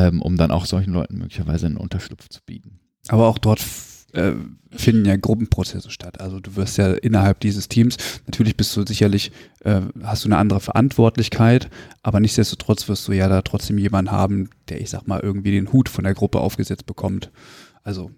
[0.09, 2.81] ähm, um dann auch solchen Leuten möglicherweise einen Unterschlupf zu bieten.
[3.09, 3.61] Aber auch dort
[4.13, 4.33] äh,
[4.71, 6.21] finden ja Gruppenprozesse statt.
[6.21, 9.33] Also du wirst ja innerhalb dieses Teams, natürlich bist du sicherlich,
[9.65, 11.69] äh, hast du eine andere Verantwortlichkeit,
[12.03, 15.73] aber nichtsdestotrotz wirst du ja da trotzdem jemanden haben, der, ich sag mal, irgendwie den
[15.73, 17.31] Hut von der Gruppe aufgesetzt bekommt.
[17.85, 18.11] Also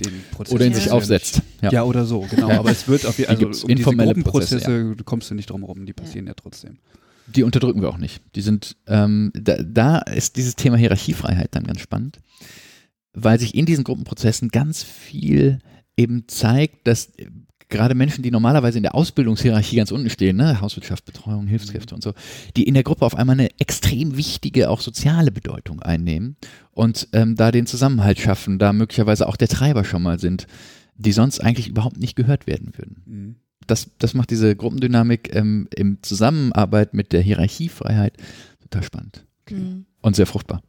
[0.00, 0.54] den Prozess.
[0.54, 0.78] Oder ihn Ja.
[0.78, 1.42] sich aufsetzt.
[1.62, 1.72] Ja.
[1.72, 1.82] Ja.
[1.84, 2.50] oder so, genau.
[2.50, 5.64] Aber es wird auf jeden Fall, also um diese Informelle Gruppenprozesse kommst du nicht drum
[5.64, 6.78] rum, die passieren ja, trotzdem.
[7.28, 8.22] Die unterdrücken wir auch nicht.
[8.36, 12.20] Die sind, ähm, da, da ist dieses Thema Hierarchiefreiheit dann ganz spannend,
[13.16, 15.58] weil sich in diesen Gruppenprozessen ganz viel
[15.96, 17.26] eben zeigt, dass äh,
[17.68, 22.02] gerade Menschen, die normalerweise in der Ausbildungshierarchie ganz unten stehen, ne, Hauswirtschaft, Betreuung, Hilfskräfte und
[22.04, 22.12] so,
[22.56, 26.36] die in der Gruppe auf einmal eine extrem wichtige, auch soziale Bedeutung einnehmen
[26.70, 30.46] und ähm, da den Zusammenhalt schaffen, da möglicherweise auch der Treiber schon mal sind,
[30.96, 33.36] die sonst eigentlich überhaupt nicht gehört werden würden Mhm.
[33.66, 38.16] das, das macht diese Gruppendynamik ähm, im Zusammenarbeit mit der Hierarchiefreiheit
[38.60, 39.80] total spannend mm.
[40.02, 40.62] und sehr fruchtbar.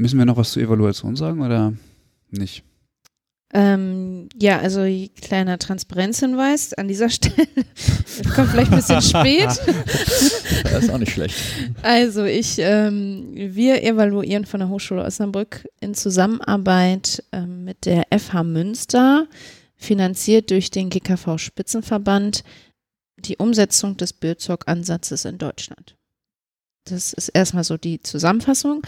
[0.00, 1.74] Müssen wir noch was zur Evaluation sagen oder
[2.30, 2.64] nicht?
[3.52, 4.80] Ähm, ja, also
[5.20, 7.46] kleiner Transparenzhinweis an dieser Stelle.
[8.34, 9.48] Kommt vielleicht ein bisschen spät.
[10.62, 11.36] Das ist auch nicht schlecht.
[11.82, 18.44] Also ich, ähm, wir evaluieren von der Hochschule Osnabrück in Zusammenarbeit ähm, mit der FH
[18.44, 19.26] Münster,
[19.76, 22.44] finanziert durch den GKV Spitzenverband,
[23.16, 25.96] die Umsetzung des Bürzock-Ansatzes in Deutschland.
[26.84, 28.82] Das ist erstmal so die Zusammenfassung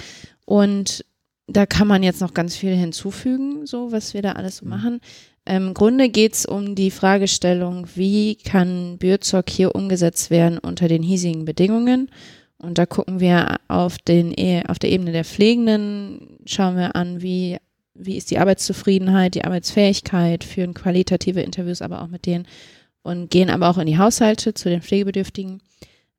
[0.44, 1.04] und
[1.46, 4.70] da kann man jetzt noch ganz viel hinzufügen, so was wir da alles so Mhm.
[4.70, 5.00] machen.
[5.44, 10.86] Ähm, Im Grunde geht es um die Fragestellung, wie kann Bürzock hier umgesetzt werden unter
[10.88, 12.10] den hiesigen Bedingungen.
[12.58, 17.20] Und da gucken wir auf, den, E- auf der Ebene der Pflegenden, schauen wir an,
[17.20, 17.56] wie,
[17.94, 22.46] wie ist die Arbeitszufriedenheit, die Arbeitsfähigkeit, führen qualitative Interviews aber auch mit denen
[23.02, 25.60] und gehen aber auch in die Haushalte zu den Pflegebedürftigen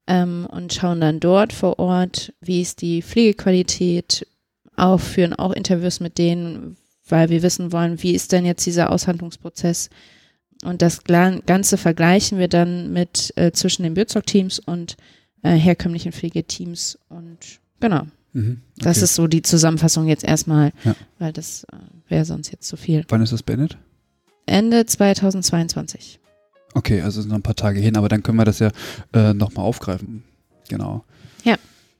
[0.08, 4.28] ähm, und schauen dann dort vor Ort, wie ist die Pflegequalität,
[4.76, 6.78] auch führen auch Interviews mit denen,
[7.08, 9.90] weil wir wissen wollen, wie ist denn jetzt dieser Aushandlungsprozess.
[10.64, 14.96] Und das Ganze vergleichen wir dann mit äh, zwischen den Bürzock-Teams und
[15.42, 16.98] äh, herkömmlichen Pflegeteams.
[17.10, 18.62] Und genau, Mhm.
[18.78, 19.04] das Okay.
[19.04, 20.96] ist so die Zusammenfassung jetzt erstmal, Ja.
[21.20, 21.76] weil das äh,
[22.10, 23.06] wäre sonst jetzt zu viel.
[23.10, 23.78] Wann ist das beendet?
[24.48, 26.20] Ende 2022.
[26.74, 28.72] Okay, also sind noch ein paar Tage hin, aber dann können wir das ja
[29.14, 30.24] äh, nochmal aufgreifen.
[30.70, 31.04] Genau.
[31.44, 31.56] Ja.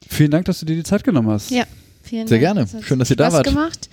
[0.08, 1.52] Vielen Dank, dass du dir die Zeit genommen hast.
[1.52, 1.66] Ja.
[2.02, 2.56] Vielen Sehr Dank.
[2.56, 2.62] gerne.
[2.68, 3.46] Es hat Schön, dass ihr da Spaß wart.
[3.48, 3.90] gemacht.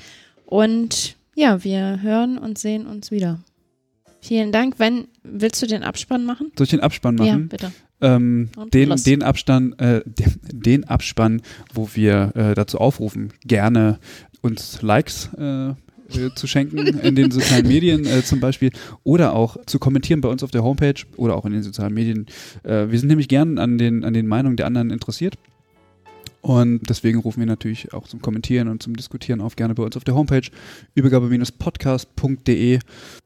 [0.46, 3.40] Und ja, wir hören und sehen uns wieder.
[4.20, 4.74] Vielen Dank.
[4.78, 6.50] Wenn, willst du den Abspann machen?
[6.56, 7.48] Soll ich den Abspann Ja, machen?
[7.48, 7.72] bitte.
[8.02, 11.42] Ähm, den, den Abstand, äh, den, den Abspann,
[11.74, 13.98] wo wir äh, dazu aufrufen, gerne
[14.40, 15.74] uns Likes äh,
[16.16, 18.70] äh, zu schenken in den sozialen Medien äh, zum Beispiel
[19.04, 22.26] oder auch zu kommentieren bei uns auf der Homepage oder auch in den sozialen Medien.
[22.62, 25.36] Äh, wir sind nämlich gern an den, an den Meinungen der anderen interessiert.
[26.42, 29.96] Und deswegen rufen wir natürlich auch zum Kommentieren und zum Diskutieren auf gerne bei uns
[29.96, 30.48] auf der Homepage
[30.94, 32.78] übergabe-podcast.de.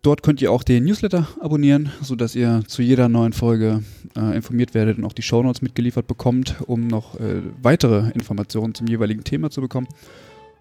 [0.03, 3.85] Dort könnt ihr auch den Newsletter abonnieren, sodass ihr zu jeder neuen Folge
[4.17, 8.89] äh, informiert werdet und auch die Shownotes mitgeliefert bekommt, um noch äh, weitere Informationen zum
[8.89, 9.87] jeweiligen Thema zu bekommen.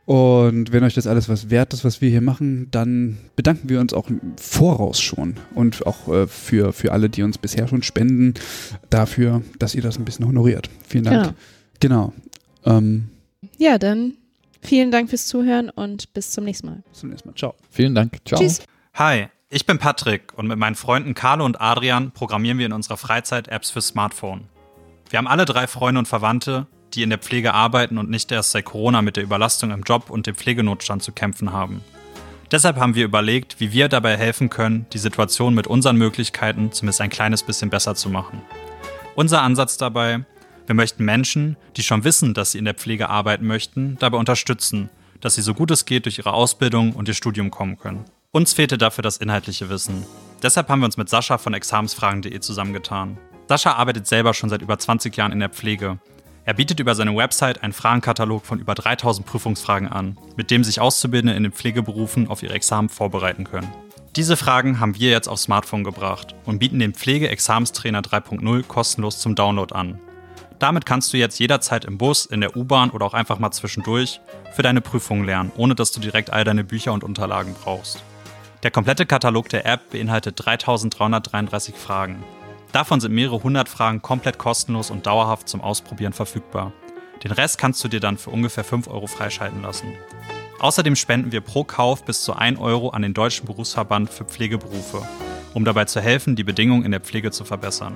[0.06, 3.80] Und wenn euch das alles was wert ist, was wir hier machen, dann bedanken wir
[3.80, 7.84] uns auch im Voraus schon und auch äh, für, für alle, die uns bisher schon
[7.84, 8.34] spenden,
[8.90, 10.70] dafür, dass ihr das ein bisschen honoriert.
[10.86, 11.34] Vielen Dank.
[11.80, 12.14] Genau.
[12.66, 12.78] Genau.
[12.78, 13.10] Ähm,
[13.58, 14.14] Ja, dann
[14.62, 16.84] vielen Dank fürs Zuhören und bis zum nächsten Mal.
[16.90, 17.36] bis zum nächsten Mal.
[17.36, 17.56] Ciao.
[17.72, 18.18] Vielen Dank.
[18.26, 18.42] Ciao.
[18.42, 18.62] Tschüss.
[18.96, 22.98] Hi, ich bin Patrick und mit meinen Freunden Carlo und Adrian programmieren wir in unserer
[22.98, 24.46] Freizeit Apps für Smartphone.
[25.10, 28.52] Wir haben alle drei Freunde und Verwandte, die in der Pflege arbeiten und nicht erst
[28.52, 31.82] seit Corona mit der Überlastung im Job und dem Pflegenotstand zu kämpfen haben.
[32.52, 37.02] Deshalb haben wir überlegt, wie wir dabei helfen können, die Situation mit unseren Möglichkeiten zumindest
[37.02, 38.42] ein kleines bisschen besser zu machen.
[39.16, 40.24] Unser Ansatz dabei,
[40.68, 44.90] wir möchten Menschen, die schon wissen, dass sie in der Pflege arbeiten möchten, dabei unterstützen,
[45.20, 48.06] dass sie so gut es geht durch ihre Ausbildung und ihr Studium kommen können.
[48.32, 50.06] Uns fehlte dafür das inhaltliche Wissen.
[50.42, 53.18] Deshalb haben wir uns mit Sascha von examensfragen.de zusammengetan.
[53.48, 56.00] Sascha arbeitet selber schon seit über 20 Jahren in der Pflege.
[56.46, 60.82] Er bietet über seine Website einen Fragenkatalog von über 3000 Prüfungsfragen an, mit dem sich
[60.82, 63.72] Auszubildende in den Pflegeberufen auf ihre Examen vorbereiten können.
[64.18, 69.36] Diese Fragen haben wir jetzt aufs Smartphone gebracht und bieten den Pflege-Examenstrainer 3.0 kostenlos zum
[69.36, 70.00] Download an.
[70.60, 74.20] Damit kannst du jetzt jederzeit im Bus, in der U-Bahn oder auch einfach mal zwischendurch
[74.54, 78.04] für deine Prüfungen lernen, ohne dass du direkt all deine Bücher und Unterlagen brauchst.
[78.64, 82.24] Der komplette Katalog der App beinhaltet 3333 Fragen.
[82.74, 86.74] Davon sind mehrere hundert Fragen komplett kostenlos und dauerhaft zum Ausprobieren verfügbar.
[87.24, 89.94] Den Rest kannst du dir dann für ungefähr 5 Euro freischalten lassen.
[90.60, 95.08] Außerdem spenden wir pro Kauf bis zu 1 Euro an den Deutschen Berufsverband für Pflegeberufe,
[95.54, 97.96] um dabei zu helfen, die Bedingungen in der Pflege zu verbessern.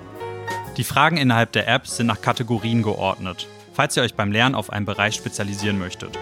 [0.78, 4.70] Die Fragen innerhalb der App sind nach Kategorien geordnet, falls ihr euch beim Lernen auf
[4.70, 6.20] einen Bereich spezialisieren möchtet.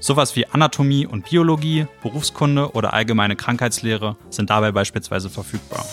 [0.00, 5.86] Sowas wie Anatomie und Biologie, Berufskunde oder allgemeine Krankheitslehre sind dabei beispielsweise verfügbar.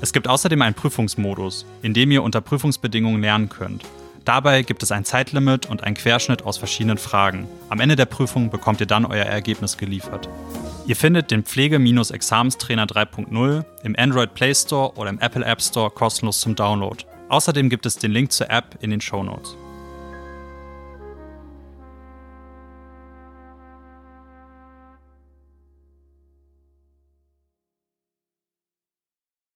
[0.00, 3.84] Es gibt außerdem einen Prüfungsmodus, in dem ihr unter Prüfungsbedingungen lernen könnt.
[4.24, 7.46] Dabei gibt es ein Zeitlimit und einen Querschnitt aus verschiedenen Fragen.
[7.68, 10.28] Am Ende der Prüfung bekommt ihr dann euer Ergebnis geliefert.
[10.86, 16.40] Ihr findet den Pflege-Examenstrainer 3.0 im Android Play Store oder im Apple App Store kostenlos
[16.40, 17.04] zum Download.
[17.28, 19.56] Außerdem gibt es den Link zur App in den Show Notes.